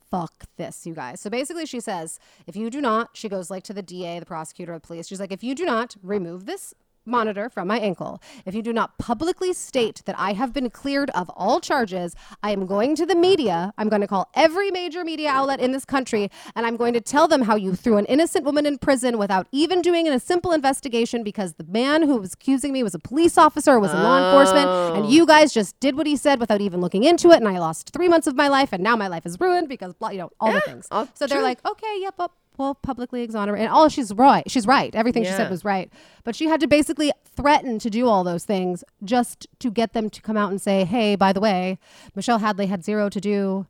fuck 0.10 0.46
this, 0.58 0.88
you 0.88 0.96
guys. 0.96 1.22
So 1.22 1.30
basically, 1.30 1.68
she 1.68 1.80
says, 1.80 2.20
if 2.48 2.56
you 2.56 2.72
do 2.72 2.82
not, 2.82 3.12
she 3.14 3.30
goes 3.30 3.52
like 3.52 3.64
to 3.66 3.74
the 3.74 3.84
DA, 3.84 4.20
the 4.20 4.26
prosecutor, 4.26 4.74
the 4.74 4.80
police. 4.80 5.08
She's 5.08 5.20
like, 5.20 5.32
if 5.32 5.44
you 5.44 5.54
do 5.54 5.64
not 5.64 5.96
remove 6.02 6.48
this 6.48 6.74
monitor 7.06 7.50
from 7.50 7.68
my 7.68 7.80
ankle, 7.80 8.22
if 8.46 8.56
you 8.56 8.62
do 8.62 8.74
not 8.74 8.98
publicly 8.98 9.54
state 9.54 10.02
that 10.06 10.16
I 10.18 10.34
have 10.34 10.54
been 10.54 10.70
cleared 10.70 11.10
of 11.12 11.30
all 11.36 11.60
charges, 11.60 12.16
I 12.44 12.52
am 12.52 12.66
going 12.66 12.96
to 12.96 13.06
the 13.06 13.16
media. 13.16 13.74
I'm 13.78 13.90
going 13.90 14.02
to 14.02 14.08
call 14.08 14.30
every 14.34 14.72
major 14.72 15.04
media 15.04 15.30
outlet 15.30 15.60
in 15.60 15.72
this 15.72 15.86
country, 15.86 16.30
and 16.56 16.66
I'm 16.66 16.78
going 16.78 16.94
to 16.94 17.02
tell 17.02 17.28
them 17.28 17.44
how 17.44 17.56
you 17.56 17.76
threw 17.76 17.98
an 17.98 18.06
innocent 18.06 18.46
woman 18.46 18.66
in 18.66 18.78
prison 18.78 19.18
without 19.18 19.48
even 19.52 19.82
doing 19.82 20.08
a 20.08 20.20
simple 20.20 20.52
investigation 20.52 21.24
because 21.24 21.54
the 21.54 21.66
man 21.66 22.04
who 22.04 22.18
was 22.18 22.34
accusing 22.34 22.74
me 22.74 22.84
was 22.84 22.96
a 22.96 23.00
police 23.00 23.38
officer, 23.38 23.80
was 23.80 23.92
in 23.92 24.02
law 24.02 24.26
enforcement, 24.26 24.68
and 24.98 25.06
oh. 25.06 25.10
you 25.10 25.26
guys 25.26 25.54
just 25.54 25.80
did 25.80 25.96
what 25.96 26.08
he 26.08 26.16
said 26.16 26.40
without 26.40 26.62
even 26.62 26.82
looking 26.82 27.04
into 27.04 27.32
it, 27.32 27.38
and 27.38 27.48
I 27.48 27.60
lost 27.60 27.92
three 27.92 28.08
months 28.08 28.28
of 28.28 28.36
my 28.36 28.48
life, 28.48 28.74
and 28.74 28.84
now 28.84 28.96
my 28.96 29.08
life 29.08 29.26
is 29.26 29.40
ruined 29.40 29.70
because, 29.70 29.94
blah, 29.94 30.10
you 30.10 30.20
know, 30.20 30.32
all 30.40 30.52
the 30.52 30.62
things. 30.62 30.88
So 31.14 31.28
they're 31.28 31.42
like, 31.42 31.66
okay, 31.66 31.98
yep, 32.02 32.16
up. 32.20 32.34
Well, 32.58 32.76
publicly 32.76 33.22
exonerate. 33.22 33.62
And 33.62 33.70
all 33.70 33.90
she's 33.90 34.14
right. 34.14 34.50
She's 34.50 34.66
right. 34.66 34.94
Everything 34.96 35.24
she 35.24 35.30
said 35.30 35.50
was 35.50 35.66
right. 35.66 35.92
But 36.24 36.36
she 36.36 36.48
had 36.48 36.60
to 36.62 36.68
basically 36.68 37.12
threaten 37.26 37.80
to 37.80 37.90
do 37.90 38.08
all 38.08 38.24
those 38.24 38.46
things 38.46 38.84
just 39.04 39.48
to 39.60 39.70
get 39.70 39.94
them 39.94 40.10
to 40.10 40.22
come 40.22 40.38
out 40.38 40.52
and 40.52 40.62
say, 40.62 40.86
hey, 40.86 41.16
by 41.16 41.34
the 41.34 41.42
way, 41.42 41.80
Michelle 42.16 42.40
Hadley 42.40 42.68
had 42.68 42.84
zero 42.84 43.10
to 43.10 43.20
do 43.20 43.68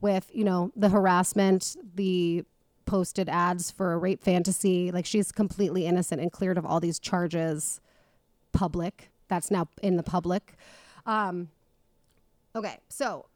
with, 0.00 0.30
you 0.34 0.44
know, 0.44 0.70
the 0.76 0.90
harassment, 0.90 1.76
the 1.94 2.44
posted 2.84 3.28
ads 3.28 3.70
for 3.70 3.94
a 3.94 3.98
rape 3.98 4.22
fantasy. 4.22 4.90
Like 4.90 5.06
she's 5.06 5.32
completely 5.32 5.86
innocent 5.86 6.20
and 6.20 6.30
cleared 6.30 6.58
of 6.58 6.66
all 6.66 6.80
these 6.80 6.98
charges. 6.98 7.80
Public. 8.52 9.10
That's 9.28 9.50
now 9.50 9.68
in 9.82 9.96
the 9.96 10.02
public. 10.02 10.54
Um, 11.04 11.48
okay, 12.54 12.78
so 12.88 13.26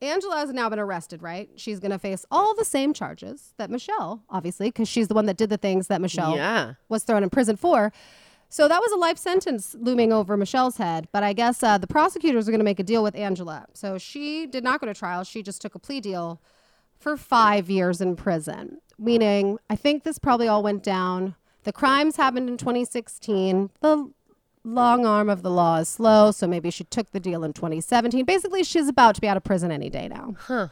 Angela 0.00 0.36
has 0.36 0.52
now 0.52 0.68
been 0.68 0.78
arrested, 0.78 1.22
right? 1.22 1.50
She's 1.56 1.80
going 1.80 1.90
to 1.90 1.98
face 1.98 2.24
all 2.30 2.54
the 2.54 2.64
same 2.64 2.92
charges 2.92 3.52
that 3.56 3.70
Michelle, 3.70 4.22
obviously, 4.30 4.68
because 4.68 4.88
she's 4.88 5.08
the 5.08 5.14
one 5.14 5.26
that 5.26 5.36
did 5.36 5.50
the 5.50 5.56
things 5.56 5.88
that 5.88 6.00
Michelle 6.00 6.36
Yeah. 6.36 6.74
was 6.88 7.02
thrown 7.04 7.22
in 7.22 7.30
prison 7.30 7.56
for. 7.56 7.92
So 8.48 8.66
that 8.68 8.80
was 8.80 8.92
a 8.92 8.96
life 8.96 9.18
sentence 9.18 9.74
looming 9.78 10.12
over 10.12 10.36
Michelle's 10.36 10.76
head. 10.78 11.08
But 11.12 11.22
I 11.22 11.32
guess 11.32 11.62
uh, 11.62 11.78
the 11.78 11.86
prosecutors 11.86 12.48
are 12.48 12.50
going 12.52 12.60
to 12.60 12.64
make 12.64 12.80
a 12.80 12.84
deal 12.84 13.02
with 13.02 13.14
Angela. 13.14 13.66
So 13.74 13.98
she 13.98 14.46
did 14.46 14.64
not 14.64 14.80
go 14.80 14.86
to 14.86 14.94
trial. 14.94 15.24
She 15.24 15.42
just 15.42 15.60
took 15.60 15.74
a 15.74 15.78
plea 15.78 16.00
deal 16.00 16.40
for 16.98 17.16
five 17.16 17.68
years 17.68 18.00
in 18.00 18.16
prison, 18.16 18.78
meaning 18.98 19.58
I 19.68 19.76
think 19.76 20.02
this 20.04 20.18
probably 20.18 20.48
all 20.48 20.62
went 20.62 20.82
down. 20.82 21.34
The 21.64 21.72
crimes 21.72 22.16
happened 22.16 22.48
in 22.48 22.56
2016. 22.56 23.70
The 23.82 24.10
long 24.68 25.06
arm 25.06 25.28
of 25.28 25.42
the 25.42 25.50
law 25.50 25.76
is 25.78 25.88
slow, 25.88 26.30
so 26.30 26.46
maybe 26.46 26.70
she 26.70 26.84
took 26.84 27.10
the 27.10 27.20
deal 27.20 27.44
in 27.44 27.52
2017. 27.52 28.24
Basically, 28.24 28.62
she's 28.62 28.88
about 28.88 29.14
to 29.14 29.20
be 29.20 29.28
out 29.28 29.36
of 29.36 29.44
prison 29.44 29.72
any 29.72 29.90
day 29.90 30.08
now. 30.08 30.34
Huh. 30.38 30.68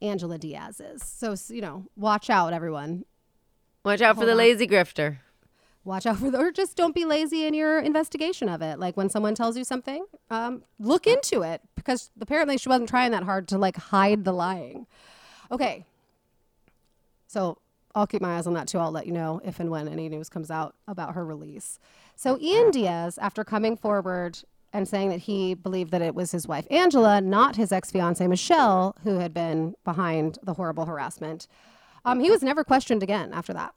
Angela 0.00 0.38
Diaz 0.38 0.80
is. 0.80 1.02
So, 1.02 1.34
you 1.52 1.60
know, 1.60 1.86
watch 1.96 2.30
out, 2.30 2.52
everyone. 2.52 3.04
Watch 3.84 4.00
out 4.00 4.16
for 4.16 4.24
the 4.24 4.32
on. 4.32 4.38
lazy 4.38 4.66
grifter. 4.66 5.18
Watch 5.84 6.06
out 6.06 6.18
for 6.18 6.30
the, 6.30 6.38
or 6.38 6.50
just 6.50 6.76
don't 6.76 6.94
be 6.94 7.04
lazy 7.04 7.46
in 7.46 7.52
your 7.52 7.78
investigation 7.78 8.48
of 8.48 8.62
it. 8.62 8.78
Like 8.78 8.96
when 8.96 9.10
someone 9.10 9.34
tells 9.34 9.56
you 9.56 9.64
something, 9.64 10.06
um, 10.30 10.64
look 10.78 11.06
into 11.06 11.42
it 11.42 11.60
because 11.74 12.10
apparently 12.20 12.56
she 12.56 12.70
wasn't 12.70 12.88
trying 12.88 13.10
that 13.10 13.24
hard 13.24 13.48
to 13.48 13.58
like 13.58 13.76
hide 13.76 14.24
the 14.24 14.32
lying. 14.32 14.86
Okay. 15.50 15.84
So 17.26 17.58
I'll 17.94 18.06
keep 18.06 18.22
my 18.22 18.36
eyes 18.36 18.46
on 18.46 18.54
that 18.54 18.68
too. 18.68 18.78
I'll 18.78 18.90
let 18.90 19.06
you 19.06 19.12
know 19.12 19.40
if 19.44 19.60
and 19.60 19.70
when 19.70 19.88
any 19.88 20.08
news 20.08 20.28
comes 20.28 20.50
out 20.50 20.74
about 20.88 21.14
her 21.14 21.24
release. 21.24 21.78
So 22.16 22.38
Ian 22.40 22.70
Diaz, 22.70 23.18
after 23.18 23.44
coming 23.44 23.76
forward 23.76 24.38
and 24.72 24.88
saying 24.88 25.10
that 25.10 25.20
he 25.20 25.54
believed 25.54 25.92
that 25.92 26.02
it 26.02 26.14
was 26.14 26.32
his 26.32 26.48
wife 26.48 26.66
Angela, 26.70 27.20
not 27.20 27.56
his 27.56 27.72
ex 27.72 27.90
fiancee 27.90 28.26
Michelle, 28.26 28.96
who 29.04 29.18
had 29.18 29.32
been 29.32 29.74
behind 29.84 30.38
the 30.42 30.54
horrible 30.54 30.86
harassment, 30.86 31.46
um, 32.04 32.20
he 32.20 32.30
was 32.30 32.42
never 32.42 32.64
questioned 32.64 33.02
again 33.02 33.32
after 33.32 33.52
that 33.52 33.74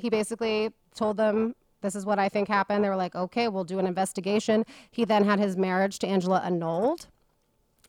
he 0.00 0.10
basically 0.10 0.72
told 0.94 1.16
them 1.16 1.54
this 1.82 1.94
is 1.94 2.04
what 2.04 2.18
I 2.18 2.28
think 2.28 2.48
happened. 2.48 2.84
They 2.84 2.88
were 2.88 2.96
like, 2.96 3.14
okay, 3.14 3.48
we'll 3.48 3.64
do 3.64 3.78
an 3.78 3.86
investigation. 3.86 4.64
He 4.90 5.04
then 5.04 5.24
had 5.24 5.38
his 5.38 5.56
marriage 5.56 5.98
to 6.00 6.06
Angela 6.06 6.40
annulled. 6.44 7.06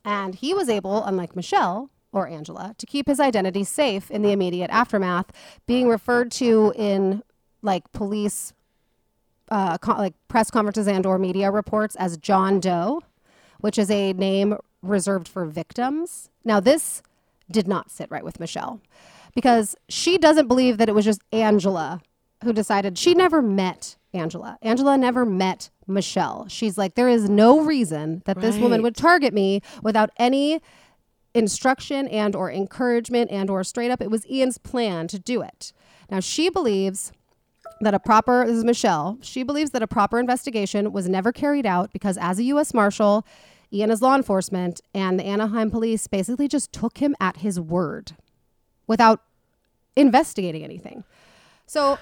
And 0.05 0.35
he 0.35 0.53
was 0.53 0.69
able, 0.69 1.03
unlike 1.03 1.35
Michelle 1.35 1.89
or 2.13 2.27
Angela, 2.27 2.75
to 2.77 2.85
keep 2.85 3.07
his 3.07 3.19
identity 3.19 3.63
safe 3.63 4.11
in 4.11 4.21
the 4.21 4.31
immediate 4.31 4.69
aftermath, 4.69 5.27
being 5.65 5.87
referred 5.87 6.31
to 6.31 6.73
in 6.75 7.23
like 7.61 7.89
police, 7.93 8.53
uh, 9.49 9.77
co- 9.77 9.93
like 9.93 10.13
press 10.27 10.51
conferences 10.51 10.87
and 10.87 11.05
or 11.05 11.17
media 11.17 11.51
reports 11.51 11.95
as 11.95 12.17
John 12.17 12.59
Doe, 12.59 13.01
which 13.59 13.77
is 13.77 13.89
a 13.89 14.13
name 14.13 14.57
reserved 14.81 15.27
for 15.27 15.45
victims. 15.45 16.29
Now, 16.43 16.59
this 16.59 17.01
did 17.49 17.67
not 17.67 17.91
sit 17.91 18.09
right 18.09 18.23
with 18.23 18.39
Michelle 18.39 18.81
because 19.35 19.75
she 19.89 20.17
doesn't 20.17 20.47
believe 20.47 20.77
that 20.77 20.89
it 20.89 20.95
was 20.95 21.05
just 21.05 21.21
Angela 21.31 22.01
who 22.43 22.53
decided 22.53 22.97
she 22.97 23.13
never 23.13 23.41
met 23.41 23.95
Angela. 24.13 24.57
Angela 24.61 24.97
never 24.97 25.25
met 25.25 25.69
Michelle. 25.87 26.47
She's 26.47 26.77
like, 26.77 26.95
there 26.95 27.07
is 27.07 27.29
no 27.29 27.61
reason 27.61 28.23
that 28.25 28.41
this 28.41 28.57
woman 28.57 28.81
would 28.81 28.95
target 28.95 29.33
me 29.33 29.61
without 29.83 30.09
any 30.17 30.61
instruction 31.33 32.07
and 32.07 32.35
or 32.35 32.51
encouragement 32.51 33.31
and 33.31 33.49
or 33.49 33.63
straight 33.63 33.91
up 33.91 34.01
it 34.01 34.11
was 34.11 34.29
Ian's 34.29 34.57
plan 34.57 35.07
to 35.07 35.19
do 35.19 35.41
it. 35.41 35.71
Now 36.09 36.19
she 36.19 36.49
believes 36.49 37.11
that 37.81 37.93
a 37.93 37.99
proper 37.99 38.45
this 38.45 38.57
is 38.57 38.63
Michelle. 38.63 39.17
She 39.21 39.43
believes 39.43 39.71
that 39.71 39.81
a 39.81 39.87
proper 39.87 40.19
investigation 40.19 40.91
was 40.91 41.09
never 41.09 41.31
carried 41.31 41.65
out 41.65 41.91
because 41.93 42.17
as 42.17 42.39
a 42.39 42.43
US 42.43 42.73
Marshal, 42.73 43.25
Ian 43.73 43.91
is 43.91 44.01
law 44.01 44.15
enforcement 44.15 44.81
and 44.93 45.19
the 45.19 45.23
Anaheim 45.23 45.71
police 45.71 46.07
basically 46.07 46.47
just 46.47 46.73
took 46.73 46.97
him 46.97 47.15
at 47.19 47.37
his 47.37 47.59
word 47.59 48.13
without 48.87 49.21
investigating 49.95 50.63
anything. 50.63 51.03
So, 51.65 51.97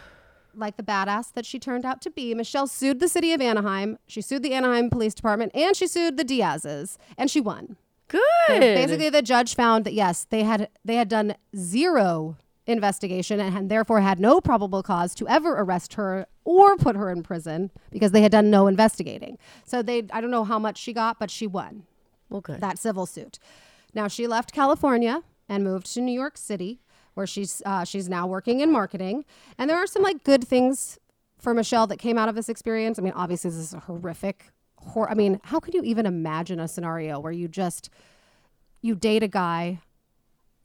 like 0.56 0.78
the 0.78 0.84
badass 0.84 1.32
that 1.34 1.46
she 1.46 1.60
turned 1.60 1.86
out 1.86 2.02
to 2.02 2.10
be, 2.10 2.34
Michelle 2.34 2.66
sued 2.66 3.00
the 3.00 3.08
city 3.08 3.34
of 3.34 3.42
Anaheim. 3.42 4.00
She 4.08 4.22
sued 4.22 4.42
the 4.42 4.54
Anaheim 4.54 4.90
Police 4.90 5.14
Department 5.14 5.52
and 5.54 5.76
she 5.76 5.86
sued 5.86 6.18
the 6.18 6.24
Diaz's 6.24 6.98
and 7.18 7.30
she 7.30 7.40
won. 7.40 7.78
Good. 8.10 8.60
Basically, 8.60 9.10
the 9.10 9.22
judge 9.22 9.56
found 9.56 9.86
that 9.86 9.94
yes, 9.94 10.26
they 10.30 10.44
had 10.44 10.70
they 10.84 10.96
had 10.96 11.08
done 11.08 11.36
zero 11.56 12.38
investigation 12.66 13.40
and 13.40 13.54
had 13.54 13.70
therefore 13.70 14.02
had 14.02 14.20
no 14.20 14.42
probable 14.42 14.84
cause 14.84 15.16
to 15.16 15.28
ever 15.28 15.54
arrest 15.54 15.94
her 15.94 16.28
or 16.44 16.76
put 16.78 16.96
her 16.96 17.10
in 17.10 17.24
prison 17.24 17.72
because 17.92 18.12
they 18.12 18.22
had 18.22 18.32
done 18.32 18.50
no 18.50 18.68
investigating. 18.68 19.38
So 19.66 19.82
they 19.82 20.04
I 20.12 20.22
don't 20.22 20.32
know 20.32 20.44
how 20.44 20.60
much 20.60 20.78
she 20.78 20.94
got, 20.94 21.20
but 21.20 21.32
she 21.32 21.48
won 21.48 21.84
well, 22.30 22.42
good. 22.42 22.62
that 22.62 22.78
civil 22.78 23.06
suit. 23.06 23.40
Now 23.94 24.08
she 24.08 24.28
left 24.28 24.52
California 24.52 25.24
and 25.48 25.64
moved 25.64 25.92
to 25.94 26.02
New 26.02 26.14
York 26.14 26.38
City, 26.38 26.80
where 27.14 27.28
she's 27.28 27.62
uh, 27.66 27.84
she's 27.84 28.10
now 28.10 28.28
working 28.28 28.60
in 28.60 28.72
marketing. 28.72 29.26
And 29.58 29.70
there 29.70 29.78
are 29.78 29.88
some 29.88 30.04
like 30.04 30.24
good 30.24 30.48
things 30.48 31.00
for 31.38 31.54
Michelle 31.54 31.88
that 31.88 31.98
came 31.98 32.18
out 32.18 32.30
of 32.30 32.36
this 32.36 32.50
experience. 32.50 33.00
I 33.00 33.02
mean, 33.02 33.14
obviously 33.14 33.50
this 33.50 33.60
is 33.60 33.74
a 33.74 33.80
horrific. 33.80 34.52
Hor- 34.88 35.10
I 35.10 35.14
mean, 35.14 35.40
how 35.44 35.60
could 35.60 35.74
you 35.74 35.84
even 35.84 36.06
imagine 36.06 36.60
a 36.60 36.68
scenario 36.68 37.20
where 37.20 37.32
you 37.32 37.48
just 37.48 37.90
you 38.82 38.96
date 38.96 39.24
a 39.24 39.28
guy, 39.28 39.80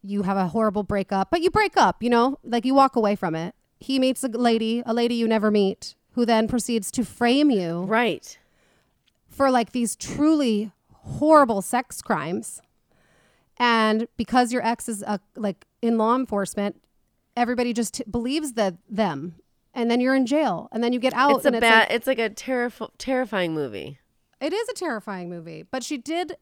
you 0.02 0.22
have 0.22 0.36
a 0.36 0.48
horrible 0.48 0.82
breakup, 0.82 1.30
but 1.30 1.40
you 1.42 1.50
break 1.50 1.76
up, 1.76 2.02
you 2.02 2.10
know, 2.10 2.38
like 2.44 2.64
you 2.64 2.74
walk 2.74 2.94
away 2.96 3.16
from 3.16 3.34
it. 3.34 3.54
He 3.80 3.98
meets 3.98 4.22
a 4.24 4.28
lady, 4.28 4.82
a 4.86 4.94
lady 4.94 5.14
you 5.16 5.26
never 5.28 5.50
meet, 5.50 5.94
who 6.12 6.24
then 6.24 6.46
proceeds 6.48 6.90
to 6.92 7.04
frame 7.04 7.50
you 7.50 7.82
right. 7.82 8.38
for 9.28 9.50
like 9.50 9.72
these 9.72 9.96
truly 9.96 10.70
horrible 10.92 11.60
sex 11.60 12.00
crimes 12.00 12.62
and 13.58 14.08
because 14.16 14.52
your 14.52 14.64
ex 14.64 14.88
is 14.88 15.02
uh, 15.06 15.18
like 15.36 15.66
in 15.82 15.98
law 15.98 16.16
enforcement 16.16 16.80
everybody 17.36 17.72
just 17.72 17.94
t- 17.94 18.04
believes 18.10 18.54
that 18.54 18.74
them 18.88 19.34
and 19.74 19.90
then 19.90 20.00
you're 20.00 20.14
in 20.14 20.24
jail 20.24 20.68
and 20.72 20.82
then 20.82 20.92
you 20.92 20.98
get 20.98 21.12
out 21.14 21.36
It's 21.36 21.44
a 21.44 21.48
and 21.48 21.60
bad. 21.60 21.80
like, 21.80 21.90
it's 21.90 22.06
like 22.06 22.18
a 22.18 22.30
terrif- 22.30 22.90
terrifying 22.96 23.52
movie. 23.54 23.98
It 24.44 24.52
is 24.52 24.68
a 24.68 24.74
terrifying 24.74 25.28
movie 25.28 25.64
but 25.70 25.82
she 25.82 25.96
did 25.96 26.36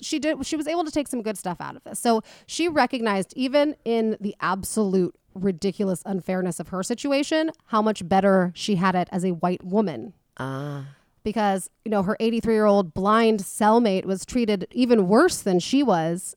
she 0.00 0.18
did 0.18 0.44
she 0.46 0.56
was 0.56 0.66
able 0.66 0.84
to 0.84 0.90
take 0.90 1.08
some 1.08 1.22
good 1.22 1.38
stuff 1.38 1.60
out 1.60 1.76
of 1.76 1.84
this. 1.84 1.98
So 1.98 2.22
she 2.46 2.68
recognized 2.68 3.32
even 3.36 3.76
in 3.84 4.16
the 4.20 4.34
absolute 4.40 5.14
ridiculous 5.34 6.02
unfairness 6.04 6.58
of 6.58 6.68
her 6.68 6.82
situation 6.82 7.50
how 7.66 7.82
much 7.82 8.08
better 8.08 8.52
she 8.54 8.76
had 8.76 8.94
it 8.94 9.08
as 9.12 9.24
a 9.24 9.32
white 9.32 9.64
woman. 9.64 10.14
Ah. 10.40 10.86
because 11.24 11.68
you 11.84 11.90
know 11.90 12.04
her 12.04 12.16
83 12.20 12.54
year 12.54 12.64
old 12.64 12.94
blind 12.94 13.40
cellmate 13.40 14.04
was 14.04 14.24
treated 14.24 14.68
even 14.70 15.08
worse 15.08 15.42
than 15.42 15.58
she 15.58 15.82
was. 15.82 16.36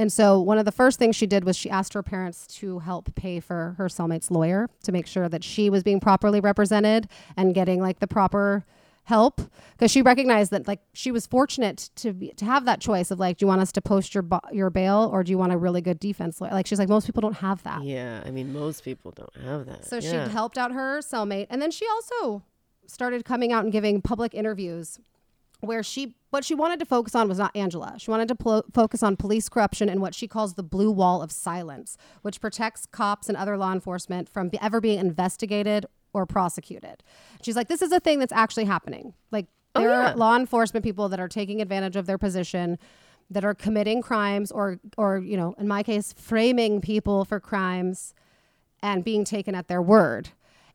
And 0.00 0.12
so 0.12 0.40
one 0.40 0.58
of 0.58 0.64
the 0.64 0.70
first 0.70 0.98
things 0.98 1.16
she 1.16 1.26
did 1.26 1.44
was 1.44 1.56
she 1.56 1.68
asked 1.68 1.94
her 1.94 2.04
parents 2.04 2.46
to 2.58 2.78
help 2.78 3.12
pay 3.16 3.40
for 3.40 3.74
her 3.78 3.86
cellmate's 3.86 4.30
lawyer 4.30 4.68
to 4.84 4.92
make 4.92 5.08
sure 5.08 5.28
that 5.28 5.42
she 5.42 5.70
was 5.70 5.82
being 5.82 5.98
properly 5.98 6.40
represented 6.40 7.08
and 7.36 7.52
getting 7.52 7.80
like 7.80 7.98
the 7.98 8.06
proper 8.06 8.64
help 9.08 9.40
because 9.72 9.90
she 9.90 10.02
recognized 10.02 10.50
that 10.50 10.68
like 10.68 10.80
she 10.92 11.10
was 11.10 11.26
fortunate 11.26 11.88
to 11.96 12.12
be, 12.12 12.28
to 12.36 12.44
have 12.44 12.66
that 12.66 12.78
choice 12.78 13.10
of 13.10 13.18
like 13.18 13.38
do 13.38 13.44
you 13.44 13.48
want 13.48 13.60
us 13.62 13.72
to 13.72 13.80
post 13.80 14.14
your 14.14 14.22
your 14.52 14.68
bail 14.68 15.08
or 15.10 15.24
do 15.24 15.30
you 15.30 15.38
want 15.38 15.50
a 15.50 15.56
really 15.56 15.80
good 15.80 15.98
defense 15.98 16.40
lawyer 16.42 16.50
like 16.52 16.66
she's 16.66 16.78
like 16.78 16.90
most 16.90 17.06
people 17.06 17.22
don't 17.22 17.38
have 17.38 17.62
that 17.62 17.82
Yeah, 17.82 18.22
I 18.26 18.30
mean, 18.30 18.52
most 18.52 18.84
people 18.84 19.10
don't 19.12 19.34
have 19.46 19.64
that. 19.66 19.86
so 19.86 19.98
she 20.00 20.08
helped 20.14 20.58
out 20.58 20.72
her 20.72 20.98
cellmate 21.00 21.46
and 21.48 21.62
then 21.62 21.70
she 21.70 21.86
also 21.88 22.42
started 22.86 23.24
coming 23.24 23.50
out 23.50 23.64
and 23.64 23.72
giving 23.72 24.02
public 24.02 24.34
interviews 24.34 24.98
where 25.60 25.82
she 25.82 26.14
what 26.30 26.44
she 26.44 26.54
wanted 26.54 26.78
to 26.78 26.84
focus 26.84 27.14
on 27.14 27.26
was 27.26 27.38
not 27.38 27.50
Angela. 27.56 27.94
She 27.98 28.10
wanted 28.10 28.28
to 28.28 28.34
plo- 28.34 28.62
focus 28.74 29.02
on 29.02 29.16
police 29.16 29.48
corruption 29.48 29.88
and 29.88 30.02
what 30.02 30.14
she 30.14 30.28
calls 30.28 30.54
the 30.54 30.62
blue 30.62 30.90
wall 30.90 31.22
of 31.22 31.32
silence, 31.32 31.96
which 32.20 32.38
protects 32.40 32.84
cops 32.84 33.28
and 33.30 33.36
other 33.38 33.56
law 33.56 33.72
enforcement 33.72 34.28
from 34.28 34.50
be- 34.50 34.58
ever 34.60 34.80
being 34.80 34.98
investigated 35.00 35.86
or 36.12 36.26
prosecuted. 36.26 37.02
She's 37.42 37.56
like, 37.56 37.68
this 37.68 37.82
is 37.82 37.92
a 37.92 38.00
thing 38.00 38.18
that's 38.18 38.32
actually 38.32 38.64
happening. 38.64 39.14
Like 39.30 39.46
oh, 39.74 39.80
there 39.80 39.90
yeah. 39.90 40.12
are 40.12 40.16
law 40.16 40.36
enforcement 40.36 40.84
people 40.84 41.08
that 41.08 41.20
are 41.20 41.28
taking 41.28 41.60
advantage 41.60 41.96
of 41.96 42.06
their 42.06 42.18
position, 42.18 42.78
that 43.30 43.44
are 43.44 43.54
committing 43.54 44.02
crimes 44.02 44.50
or 44.50 44.78
or 44.96 45.18
you 45.18 45.36
know, 45.36 45.54
in 45.58 45.68
my 45.68 45.82
case, 45.82 46.12
framing 46.12 46.80
people 46.80 47.24
for 47.24 47.40
crimes 47.40 48.14
and 48.82 49.04
being 49.04 49.24
taken 49.24 49.54
at 49.54 49.68
their 49.68 49.82
word. 49.82 50.30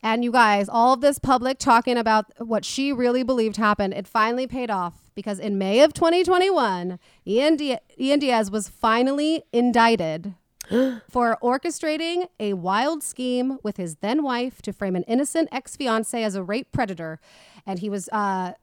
And 0.05 0.21
you 0.21 0.33
guys, 0.33 0.67
all 0.67 0.93
of 0.93 0.99
this 0.99 1.17
public 1.17 1.57
talking 1.57 1.97
about 1.97 2.25
what 2.37 2.65
she 2.65 2.91
really 2.91 3.23
believed 3.23 3.55
happened, 3.55 3.93
it 3.93 4.05
finally 4.05 4.47
paid 4.47 4.69
off 4.69 4.95
because 5.15 5.39
in 5.39 5.57
May 5.57 5.79
of 5.79 5.93
2021, 5.93 6.99
Ian, 7.25 7.55
Di- 7.55 7.79
Ian 7.97 8.19
Diaz 8.19 8.51
was 8.51 8.67
finally 8.67 9.43
indicted 9.53 10.35
for 11.09 11.37
orchestrating 11.41 12.27
a 12.39 12.53
wild 12.53 13.03
scheme 13.03 13.57
with 13.63 13.77
his 13.77 13.95
then 13.97 14.23
wife 14.23 14.61
to 14.61 14.73
frame 14.73 14.95
an 14.95 15.03
innocent 15.03 15.49
ex 15.51 15.75
fiance 15.75 16.23
as 16.23 16.35
a 16.35 16.43
rape 16.43 16.71
predator. 16.71 17.19
And 17.65 17.79
he 17.79 17.89
was 17.89 18.09
uh, 18.09 18.53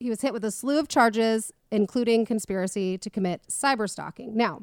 he 0.00 0.10
was 0.10 0.20
hit 0.20 0.32
with 0.32 0.44
a 0.44 0.50
slew 0.50 0.78
of 0.78 0.88
charges, 0.88 1.52
including 1.70 2.24
conspiracy 2.26 2.98
to 2.98 3.10
commit 3.10 3.42
cyber 3.48 3.88
stalking. 3.88 4.36
Now, 4.36 4.62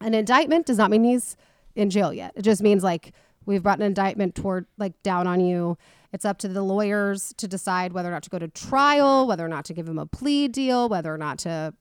an 0.00 0.14
indictment 0.14 0.66
does 0.66 0.78
not 0.78 0.90
mean 0.90 1.04
he's 1.04 1.36
in 1.74 1.90
jail 1.90 2.12
yet. 2.12 2.32
It 2.36 2.42
just 2.42 2.62
means 2.62 2.82
like 2.82 3.12
we've 3.44 3.62
brought 3.62 3.78
an 3.78 3.84
indictment 3.84 4.34
toward 4.34 4.66
like 4.78 5.00
down 5.02 5.26
on 5.26 5.40
you. 5.40 5.78
It's 6.12 6.24
up 6.24 6.38
to 6.38 6.48
the 6.48 6.62
lawyers 6.62 7.34
to 7.36 7.46
decide 7.46 7.92
whether 7.92 8.08
or 8.08 8.12
not 8.12 8.22
to 8.24 8.30
go 8.30 8.38
to 8.38 8.48
trial, 8.48 9.26
whether 9.26 9.44
or 9.44 9.48
not 9.48 9.64
to 9.66 9.74
give 9.74 9.88
him 9.88 9.98
a 9.98 10.06
plea 10.06 10.48
deal, 10.48 10.88
whether 10.88 11.12
or 11.12 11.18
not 11.18 11.38
to 11.40 11.74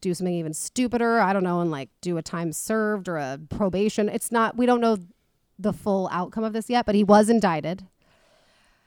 do 0.00 0.14
something 0.14 0.34
even 0.34 0.54
stupider. 0.54 1.20
I 1.20 1.32
don't 1.32 1.44
know, 1.44 1.60
and 1.60 1.70
like 1.70 1.90
do 2.00 2.16
a 2.16 2.22
time 2.22 2.52
served 2.52 3.08
or 3.08 3.16
a 3.16 3.38
probation. 3.48 4.08
It's 4.08 4.30
not, 4.30 4.56
we 4.56 4.66
don't 4.66 4.80
know 4.80 4.98
the 5.58 5.72
full 5.72 6.08
outcome 6.12 6.44
of 6.44 6.52
this 6.52 6.70
yet, 6.70 6.86
but 6.86 6.94
he 6.94 7.04
was 7.04 7.28
indicted. 7.28 7.86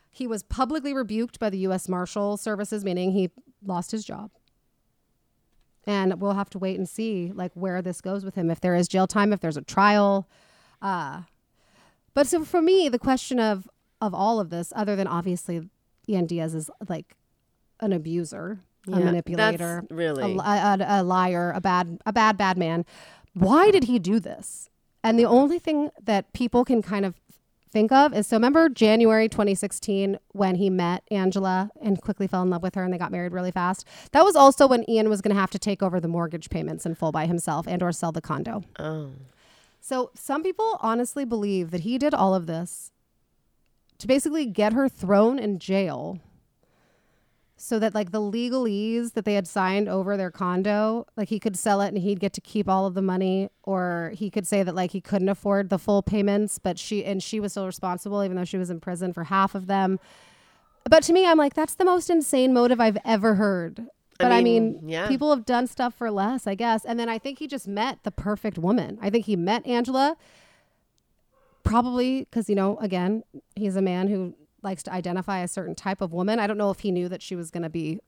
He 0.10 0.28
was 0.28 0.44
publicly 0.44 0.94
rebuked 0.94 1.40
by 1.40 1.50
the 1.50 1.60
U.S. 1.60 1.88
Marshal 1.88 2.38
Services, 2.38 2.84
meaning 2.84 3.12
he 3.12 3.30
lost 3.66 3.92
his 3.92 4.04
job. 4.04 4.32
And 5.86 6.22
we'll 6.22 6.34
have 6.34 6.50
to 6.52 6.60
wait 6.60 6.78
and 6.78 6.88
see 6.88 7.32
like 7.34 7.52
where 7.54 7.82
this 7.82 8.02
goes 8.02 8.24
with 8.24 8.36
him. 8.36 8.52
If 8.52 8.62
there 8.62 8.76
is 8.76 8.88
jail 8.88 9.08
time, 9.08 9.34
if 9.34 9.40
there's 9.40 9.58
a 9.58 9.62
trial. 9.62 10.28
Uh, 10.82 11.22
but 12.14 12.28
so 12.28 12.44
for 12.44 12.62
me, 12.62 12.90
the 12.90 13.00
question 13.00 13.40
of 13.40 13.68
of 14.00 14.14
all 14.14 14.40
of 14.40 14.50
this, 14.50 14.74
other 14.76 14.96
than 14.96 15.08
obviously 15.08 15.70
Ian 16.10 16.26
Diaz 16.26 16.56
is 16.56 16.70
like 16.90 17.16
an 17.80 17.94
abuser, 17.94 18.60
Yeah, 18.88 18.98
a 18.98 19.00
manipulator, 19.00 19.82
that's 19.82 19.92
really- 19.92 20.24
a, 20.24 20.40
a, 20.40 21.02
a 21.02 21.04
liar, 21.04 21.52
a 21.56 21.62
bad 21.62 22.00
a 22.06 22.14
bad 22.14 22.38
bad 22.38 22.58
man. 22.58 22.86
Why 23.34 23.72
did 23.72 23.86
he 23.86 24.00
do 24.00 24.20
this? 24.20 24.70
And 25.04 25.18
the 25.18 25.26
only 25.26 25.60
thing 25.60 25.90
that 26.04 26.32
people 26.34 26.64
can 26.66 26.82
kind 26.82 27.06
of 27.06 27.16
think 27.72 27.92
of 27.92 28.14
is 28.14 28.28
so 28.28 28.36
remember 28.36 28.68
January 28.70 29.30
2016 29.30 30.20
when 30.34 30.56
he 30.56 30.70
met 30.70 31.04
Angela 31.10 31.70
and 31.82 32.02
quickly 32.02 32.28
fell 32.28 32.42
in 32.42 32.50
love 32.50 32.62
with 32.62 32.76
her 32.76 32.84
and 32.84 32.94
they 32.94 32.98
got 32.98 33.12
married 33.12 33.32
really 33.32 33.52
fast. 33.52 33.88
That 34.12 34.26
was 34.26 34.36
also 34.36 34.68
when 34.68 34.88
Ian 34.90 35.10
was 35.10 35.22
going 35.22 35.34
to 35.34 35.40
have 35.40 35.52
to 35.52 35.60
take 35.60 35.82
over 35.82 36.00
the 36.00 36.08
mortgage 36.08 36.50
payments 36.50 36.86
in 36.86 36.96
full 36.96 37.12
by 37.12 37.26
himself 37.28 37.68
and 37.68 37.82
or 37.82 37.92
sell 37.92 38.12
the 38.12 38.22
condo. 38.22 38.64
Oh. 38.78 39.12
So 39.80 40.12
some 40.14 40.44
people 40.44 40.78
honestly 40.82 41.26
believe 41.26 41.72
that 41.72 41.82
he 41.82 41.98
did 41.98 42.14
all 42.14 42.36
of 42.36 42.46
this 42.46 42.92
to 44.00 44.08
basically 44.08 44.46
get 44.46 44.74
her 44.74 44.90
thrown 44.90 45.40
in 45.40 45.58
jail 45.58 46.20
so 47.62 47.78
that 47.80 47.94
like 47.94 48.12
the 48.12 48.20
legalese 48.20 49.14
that 49.14 49.24
they 49.24 49.36
had 49.36 49.48
signed 49.48 49.88
over 49.88 50.18
their 50.18 50.32
condo, 50.32 51.06
like 51.16 51.30
he 51.30 51.40
could 51.40 51.56
sell 51.56 51.82
it 51.82 51.90
and 51.90 52.00
he'd 52.00 52.20
get 52.20 52.34
to 52.34 52.42
keep 52.42 52.68
all 52.68 52.86
of 52.86 52.94
the 52.94 53.02
money 53.02 53.50
or 53.64 54.12
he 54.16 54.30
could 54.30 54.48
say 54.48 54.64
that 54.64 54.74
like 54.74 54.92
he 54.92 55.02
couldn't 55.02 55.30
afford 55.30 55.70
the 55.70 55.78
full 55.78 56.02
payments, 56.02 56.60
but 56.60 56.80
she 56.80 57.06
and 57.06 57.22
she 57.22 57.40
was 57.40 57.54
still 57.54 57.66
responsible 57.66 58.24
even 58.24 58.36
though 58.36 58.46
she 58.46 58.58
was 58.58 58.70
in 58.70 58.80
prison 58.80 59.14
for 59.14 59.26
half 59.26 59.54
of 59.54 59.68
them. 59.68 60.00
But 60.90 61.04
to 61.04 61.14
me, 61.14 61.28
I'm 61.28 61.38
like 61.38 61.54
that's 61.54 61.76
the 61.76 61.86
most 61.86 62.10
insane 62.10 62.54
motive 62.54 62.82
I've 62.82 62.98
ever 63.06 63.36
heard. 63.36 63.88
But 64.18 64.32
I 64.32 64.42
mean, 64.42 64.74
mean, 64.74 64.90
yeah. 64.90 65.08
people 65.08 65.32
have 65.32 65.46
done 65.46 65.68
stuff 65.68 65.96
for 65.96 66.12
less, 66.12 66.46
I 66.46 66.56
guess. 66.56 66.86
And 66.86 67.00
then 67.00 67.10
I 67.10 67.18
think 67.18 67.40
he 67.40 67.48
just 67.48 67.68
met 67.68 68.04
the 68.04 68.12
perfect 68.12 68.58
woman. 68.58 69.00
I 69.02 69.10
think 69.10 69.26
he 69.26 69.36
met 69.36 69.66
Angela 69.66 70.16
probably 71.64 72.22
because, 72.22 72.50
you 72.50 72.56
know, 72.56 72.78
again, 72.78 73.24
he's 73.56 73.76
a 73.76 73.82
man 73.82 74.08
who 74.08 74.36
likes 74.64 74.84
to 74.84 74.94
identify 74.94 75.40
a 75.40 75.48
certain 75.48 75.76
type 75.76 76.02
of 76.02 76.14
woman. 76.14 76.40
I 76.40 76.48
don't 76.48 76.58
know 76.58 76.72
if 76.72 76.80
he 76.80 76.92
knew 76.92 77.10
that 77.10 77.22
she 77.22 77.36
was 77.36 77.52
going 77.52 77.64
to 77.64 77.70
be 77.70 78.00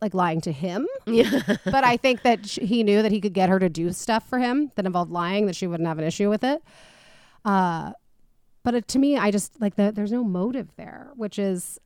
like 0.00 0.14
lying 0.14 0.40
to 0.42 0.52
him. 0.52 0.86
Yeah. 1.06 1.40
but 1.64 1.84
I 1.84 1.96
think 1.98 2.22
that 2.22 2.46
sh- 2.46 2.58
he 2.62 2.82
knew 2.82 3.02
that 3.02 3.12
he 3.12 3.20
could 3.20 3.34
get 3.34 3.48
her 3.48 3.58
to 3.58 3.68
do 3.68 3.92
stuff 3.92 4.28
for 4.28 4.38
him 4.38 4.72
that 4.74 4.86
involved 4.86 5.10
lying, 5.10 5.46
that 5.46 5.56
she 5.56 5.66
wouldn't 5.66 5.86
have 5.88 5.98
an 5.98 6.04
issue 6.04 6.28
with 6.30 6.42
it. 6.42 6.62
Uh, 7.44 7.92
but 8.62 8.74
it, 8.74 8.88
to 8.88 8.98
me, 8.98 9.16
I 9.16 9.30
just 9.30 9.60
like 9.60 9.76
that 9.76 9.94
there's 9.94 10.12
no 10.12 10.24
motive 10.24 10.68
there, 10.76 11.10
which 11.16 11.38
is 11.38 11.78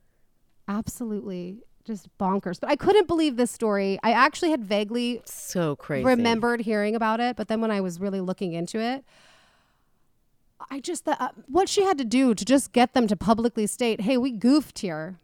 absolutely 0.67 1.61
just 1.85 2.09
bonkers. 2.17 2.59
But 2.59 2.69
I 2.69 2.75
couldn't 2.75 3.07
believe 3.07 3.37
this 3.37 3.51
story. 3.51 3.99
I 4.03 4.11
actually 4.11 4.51
had 4.51 4.63
vaguely 4.63 5.21
so 5.25 5.75
crazy. 5.75 6.05
remembered 6.05 6.61
hearing 6.61 6.95
about 6.95 7.19
it, 7.19 7.35
but 7.35 7.47
then 7.47 7.61
when 7.61 7.71
I 7.71 7.81
was 7.81 7.99
really 7.99 8.21
looking 8.21 8.53
into 8.53 8.79
it, 8.79 9.05
I 10.69 10.79
just 10.79 11.05
thought 11.05 11.21
uh, 11.21 11.29
what 11.47 11.69
she 11.69 11.83
had 11.83 11.97
to 11.97 12.05
do 12.05 12.33
to 12.33 12.45
just 12.45 12.71
get 12.71 12.93
them 12.93 13.07
to 13.07 13.15
publicly 13.15 13.67
state, 13.67 14.01
"Hey, 14.01 14.17
we 14.17 14.31
goofed 14.31 14.79
here." 14.79 15.19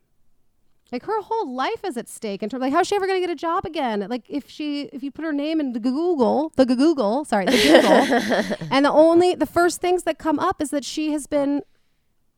Like 0.91 1.05
her 1.05 1.21
whole 1.21 1.49
life 1.49 1.85
is 1.85 1.95
at 1.95 2.09
stake 2.09 2.43
in 2.43 2.49
terms 2.49 2.59
of 2.59 2.61
like 2.61 2.73
how's 2.73 2.87
she 2.87 2.95
ever 2.97 3.07
going 3.07 3.21
to 3.21 3.25
get 3.25 3.31
a 3.31 3.35
job 3.35 3.65
again? 3.65 4.05
Like 4.09 4.23
if 4.29 4.49
she 4.49 4.83
if 4.91 5.01
you 5.03 5.11
put 5.11 5.23
her 5.23 5.31
name 5.31 5.61
in 5.61 5.71
the 5.71 5.79
Google, 5.79 6.51
the 6.57 6.65
Google, 6.65 7.23
sorry, 7.23 7.45
the 7.45 7.51
Google, 7.51 8.67
and 8.71 8.85
the 8.85 8.91
only 8.91 9.33
the 9.33 9.45
first 9.45 9.79
things 9.79 10.03
that 10.03 10.17
come 10.19 10.37
up 10.37 10.61
is 10.61 10.69
that 10.71 10.83
she 10.83 11.13
has 11.13 11.27
been 11.27 11.61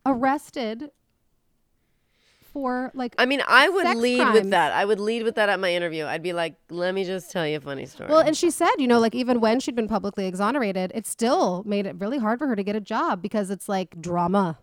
arrested 0.06 0.91
for 2.54 2.91
like 2.93 3.16
I 3.18 3.26
mean, 3.26 3.41
I 3.47 3.68
would 3.68 3.97
lead 3.97 4.20
crimes. 4.20 4.34
with 4.39 4.49
that. 4.51 4.72
I 4.72 4.86
would 4.86 4.99
lead 4.99 5.24
with 5.24 5.36
that 5.36 5.49
at 5.49 5.60
my 5.60 5.74
interview. 5.74 6.06
I'd 6.06 6.24
be 6.24 6.34
like, 6.34 6.56
"Let 6.70 6.93
me 6.93 7.04
just 7.04 7.32
tell 7.32 7.45
you 7.47 7.58
a 7.58 7.62
funny 7.62 7.86
story." 7.88 8.10
Well, 8.10 8.20
and 8.20 8.38
she 8.38 8.51
said, 8.51 8.70
you 8.78 8.88
know, 8.88 8.99
like 8.99 9.16
even 9.16 9.41
when 9.41 9.60
she'd 9.60 9.76
been 9.76 9.88
publicly 9.88 10.28
exonerated, 10.28 10.91
it 10.93 11.08
still 11.08 11.64
made 11.66 11.86
it 11.86 11.95
really 11.99 12.20
hard 12.20 12.39
for 12.39 12.47
her 12.47 12.56
to 12.56 12.64
get 12.64 12.76
a 12.76 12.82
job 12.82 13.22
because 13.22 13.49
it's 13.49 13.68
like 13.68 13.99
drama. 13.99 14.60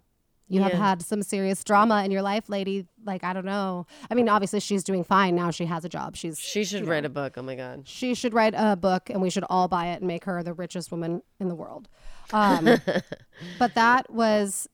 You 0.53 0.63
have 0.63 0.73
had 0.73 1.01
some 1.01 1.23
serious 1.23 1.63
drama 1.63 2.03
in 2.05 2.11
your 2.11 2.23
life, 2.23 2.49
lady. 2.49 2.85
Like, 3.05 3.23
I 3.23 3.33
don't 3.33 3.45
know. 3.45 3.87
I 4.11 4.15
mean, 4.15 4.29
obviously 4.29 4.59
she's 4.59 4.83
doing 4.83 5.05
fine 5.05 5.37
now. 5.37 5.53
She 5.53 5.65
has 5.67 5.85
a 5.85 5.89
job. 5.89 6.17
She's 6.17 6.41
she 6.41 6.65
should 6.65 6.89
write 6.89 7.05
a 7.05 7.09
book. 7.09 7.35
Oh 7.39 7.43
my 7.43 7.55
god. 7.55 7.87
she 7.87 8.17
should 8.17 8.35
write 8.35 8.55
a 8.57 8.75
book 8.75 9.11
and 9.11 9.23
we 9.23 9.31
should 9.31 9.45
all 9.49 9.69
buy 9.69 9.87
it 9.93 10.01
and 10.01 10.09
make 10.09 10.25
her 10.25 10.43
the 10.43 10.53
richest 10.53 10.91
woman 10.91 11.23
in 11.39 11.49
the 11.49 11.55
world. 11.55 11.89
Um, 12.33 12.65
but 13.59 13.75
that 13.75 14.09
was, 14.13 14.69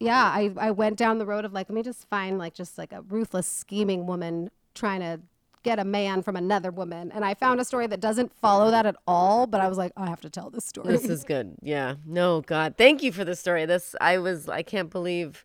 yeah, 0.00 0.24
I, 0.24 0.52
I 0.56 0.70
went 0.70 0.96
down 0.96 1.18
the 1.18 1.26
road 1.26 1.44
of 1.44 1.52
like, 1.52 1.68
let 1.68 1.74
me 1.74 1.82
just 1.82 2.08
find 2.08 2.38
like 2.38 2.54
just 2.54 2.78
like 2.78 2.92
a 2.92 3.02
ruthless, 3.02 3.46
scheming 3.46 4.06
woman 4.06 4.50
trying 4.74 5.00
to 5.00 5.20
get 5.64 5.78
a 5.78 5.84
man 5.84 6.22
from 6.22 6.36
another 6.36 6.70
woman. 6.70 7.10
And 7.12 7.24
I 7.24 7.34
found 7.34 7.60
a 7.60 7.64
story 7.64 7.86
that 7.88 8.00
doesn't 8.00 8.32
follow 8.32 8.70
that 8.70 8.86
at 8.86 8.96
all, 9.06 9.46
but 9.46 9.60
I 9.60 9.68
was 9.68 9.76
like, 9.76 9.92
I 9.96 10.08
have 10.08 10.20
to 10.20 10.30
tell 10.30 10.50
this 10.50 10.64
story. 10.64 10.88
This 10.88 11.04
is 11.04 11.24
good. 11.24 11.56
Yeah. 11.62 11.96
No, 12.06 12.42
God. 12.42 12.74
Thank 12.78 13.02
you 13.02 13.10
for 13.12 13.24
the 13.24 13.34
story. 13.34 13.66
This 13.66 13.96
I 14.00 14.18
was 14.18 14.48
I 14.48 14.62
can't 14.62 14.90
believe 14.90 15.44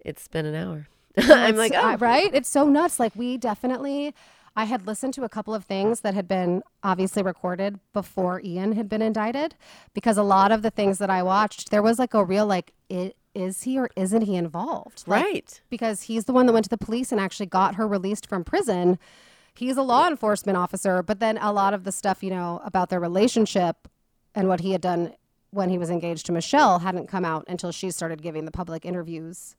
it's 0.00 0.28
been 0.28 0.46
an 0.46 0.54
hour. 0.54 0.88
I'm 1.18 1.56
like, 1.56 1.72
oh, 1.74 1.92
uh, 1.92 1.96
right? 1.98 2.30
It's 2.34 2.48
so 2.48 2.66
nuts. 2.68 2.98
Like 2.98 3.14
we 3.14 3.36
definitely 3.36 4.14
I 4.56 4.64
had 4.64 4.86
listened 4.86 5.14
to 5.14 5.24
a 5.24 5.28
couple 5.28 5.54
of 5.54 5.64
things 5.64 6.00
that 6.00 6.14
had 6.14 6.28
been 6.28 6.62
obviously 6.82 7.22
recorded 7.22 7.80
before 7.92 8.40
Ian 8.42 8.72
had 8.72 8.88
been 8.88 9.02
indicted 9.02 9.56
because 9.92 10.16
a 10.16 10.22
lot 10.22 10.52
of 10.52 10.62
the 10.62 10.70
things 10.70 10.98
that 10.98 11.10
I 11.10 11.22
watched, 11.22 11.70
there 11.70 11.82
was 11.82 11.98
like 11.98 12.14
a 12.14 12.24
real 12.24 12.46
like 12.46 12.72
it 12.88 13.16
is 13.34 13.62
he 13.62 13.78
or 13.78 13.90
isn't 13.96 14.22
he 14.22 14.36
involved? 14.36 15.04
Like, 15.06 15.24
right. 15.24 15.60
because 15.70 16.02
he's 16.02 16.24
the 16.24 16.32
one 16.32 16.46
that 16.46 16.52
went 16.52 16.64
to 16.64 16.70
the 16.70 16.78
police 16.78 17.12
and 17.12 17.20
actually 17.20 17.46
got 17.46 17.74
her 17.74 17.86
released 17.86 18.28
from 18.28 18.44
prison. 18.44 18.98
He's 19.54 19.76
a 19.76 19.82
law 19.82 20.08
enforcement 20.08 20.58
officer, 20.58 21.02
but 21.02 21.20
then 21.20 21.38
a 21.38 21.52
lot 21.52 21.74
of 21.74 21.84
the 21.84 21.92
stuff, 21.92 22.22
you 22.22 22.30
know, 22.30 22.60
about 22.64 22.88
their 22.90 23.00
relationship 23.00 23.88
and 24.34 24.48
what 24.48 24.60
he 24.60 24.72
had 24.72 24.80
done 24.80 25.14
when 25.50 25.70
he 25.70 25.78
was 25.78 25.90
engaged 25.90 26.26
to 26.26 26.32
Michelle 26.32 26.80
hadn't 26.80 27.06
come 27.06 27.24
out 27.24 27.44
until 27.46 27.70
she 27.70 27.90
started 27.90 28.22
giving 28.22 28.44
the 28.44 28.50
public 28.50 28.84
interviews. 28.84 29.54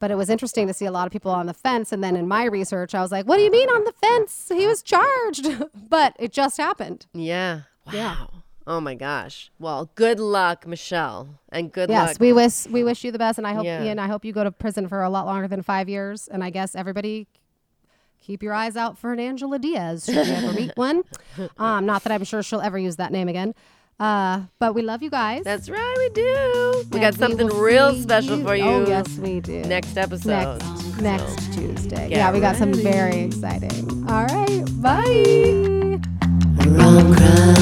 But 0.00 0.10
it 0.10 0.14
was 0.14 0.30
interesting 0.30 0.66
to 0.68 0.74
see 0.74 0.86
a 0.86 0.92
lot 0.92 1.06
of 1.06 1.12
people 1.12 1.32
on 1.32 1.46
the 1.46 1.54
fence. 1.54 1.92
And 1.92 2.02
then 2.02 2.16
in 2.16 2.28
my 2.28 2.44
research, 2.44 2.94
I 2.94 3.00
was 3.00 3.10
like, 3.10 3.26
what 3.26 3.36
do 3.36 3.42
you 3.42 3.50
mean 3.50 3.68
on 3.68 3.84
the 3.84 3.92
fence? 3.92 4.50
He 4.52 4.66
was 4.66 4.82
charged. 4.82 5.64
but 5.88 6.14
it 6.18 6.32
just 6.32 6.56
happened. 6.56 7.06
Yeah. 7.12 7.62
Wow. 7.86 7.92
Yeah. 7.92 8.26
Oh 8.68 8.82
my 8.82 8.94
gosh. 8.94 9.50
Well, 9.58 9.88
good 9.94 10.20
luck, 10.20 10.66
Michelle, 10.66 11.40
and 11.48 11.72
good 11.72 11.88
yes, 11.88 11.98
luck. 12.00 12.08
Yes, 12.10 12.20
we 12.20 12.32
wish 12.34 12.66
we 12.66 12.84
wish 12.84 13.02
you 13.02 13.10
the 13.10 13.18
best, 13.18 13.38
and 13.38 13.46
I 13.46 13.54
hope 13.54 13.64
Yeah. 13.64 13.82
Ian, 13.82 13.98
I 13.98 14.08
hope 14.08 14.26
you 14.26 14.32
go 14.34 14.44
to 14.44 14.50
prison 14.50 14.86
for 14.88 15.02
a 15.02 15.08
lot 15.08 15.24
longer 15.24 15.48
than 15.48 15.62
five 15.62 15.88
years. 15.88 16.28
And 16.28 16.44
I 16.44 16.50
guess 16.50 16.74
everybody 16.74 17.26
keep 18.20 18.42
your 18.42 18.52
eyes 18.52 18.76
out 18.76 18.98
for 18.98 19.14
an 19.14 19.20
Angela 19.20 19.58
Diaz 19.58 20.04
should 20.04 20.26
you 20.26 20.34
ever 20.34 20.52
meet 20.52 20.72
one. 20.76 21.02
Um, 21.56 21.86
not 21.86 22.04
that 22.04 22.12
I'm 22.12 22.24
sure 22.24 22.42
she'll 22.42 22.60
ever 22.60 22.78
use 22.78 22.96
that 22.96 23.10
name 23.10 23.26
again. 23.28 23.54
Uh, 23.98 24.42
but 24.58 24.74
we 24.74 24.82
love 24.82 25.02
you 25.02 25.08
guys. 25.08 25.44
That's 25.44 25.70
right, 25.70 25.94
we 25.96 26.08
do. 26.10 26.84
We 26.90 26.98
And 26.98 27.00
got 27.00 27.14
something 27.14 27.46
will 27.48 27.60
real 27.60 27.94
see 27.94 28.02
special 28.02 28.44
for 28.44 28.54
you. 28.54 28.64
Oh 28.64 28.86
yes, 28.86 29.16
we 29.16 29.40
do. 29.40 29.62
Next 29.62 29.96
episode. 29.96 30.58
next 30.60 31.00
next 31.00 31.54
Tuesday. 31.54 32.10
get 32.10 32.18
Yeah, 32.18 32.30
we 32.32 32.40
got 32.40 32.56
some 32.56 32.74
very 32.74 33.22
exciting. 33.22 34.06
All 34.10 34.26
right, 34.26 34.64
bye. 34.82 35.98
Rom 36.68 37.14
crime. 37.14 37.57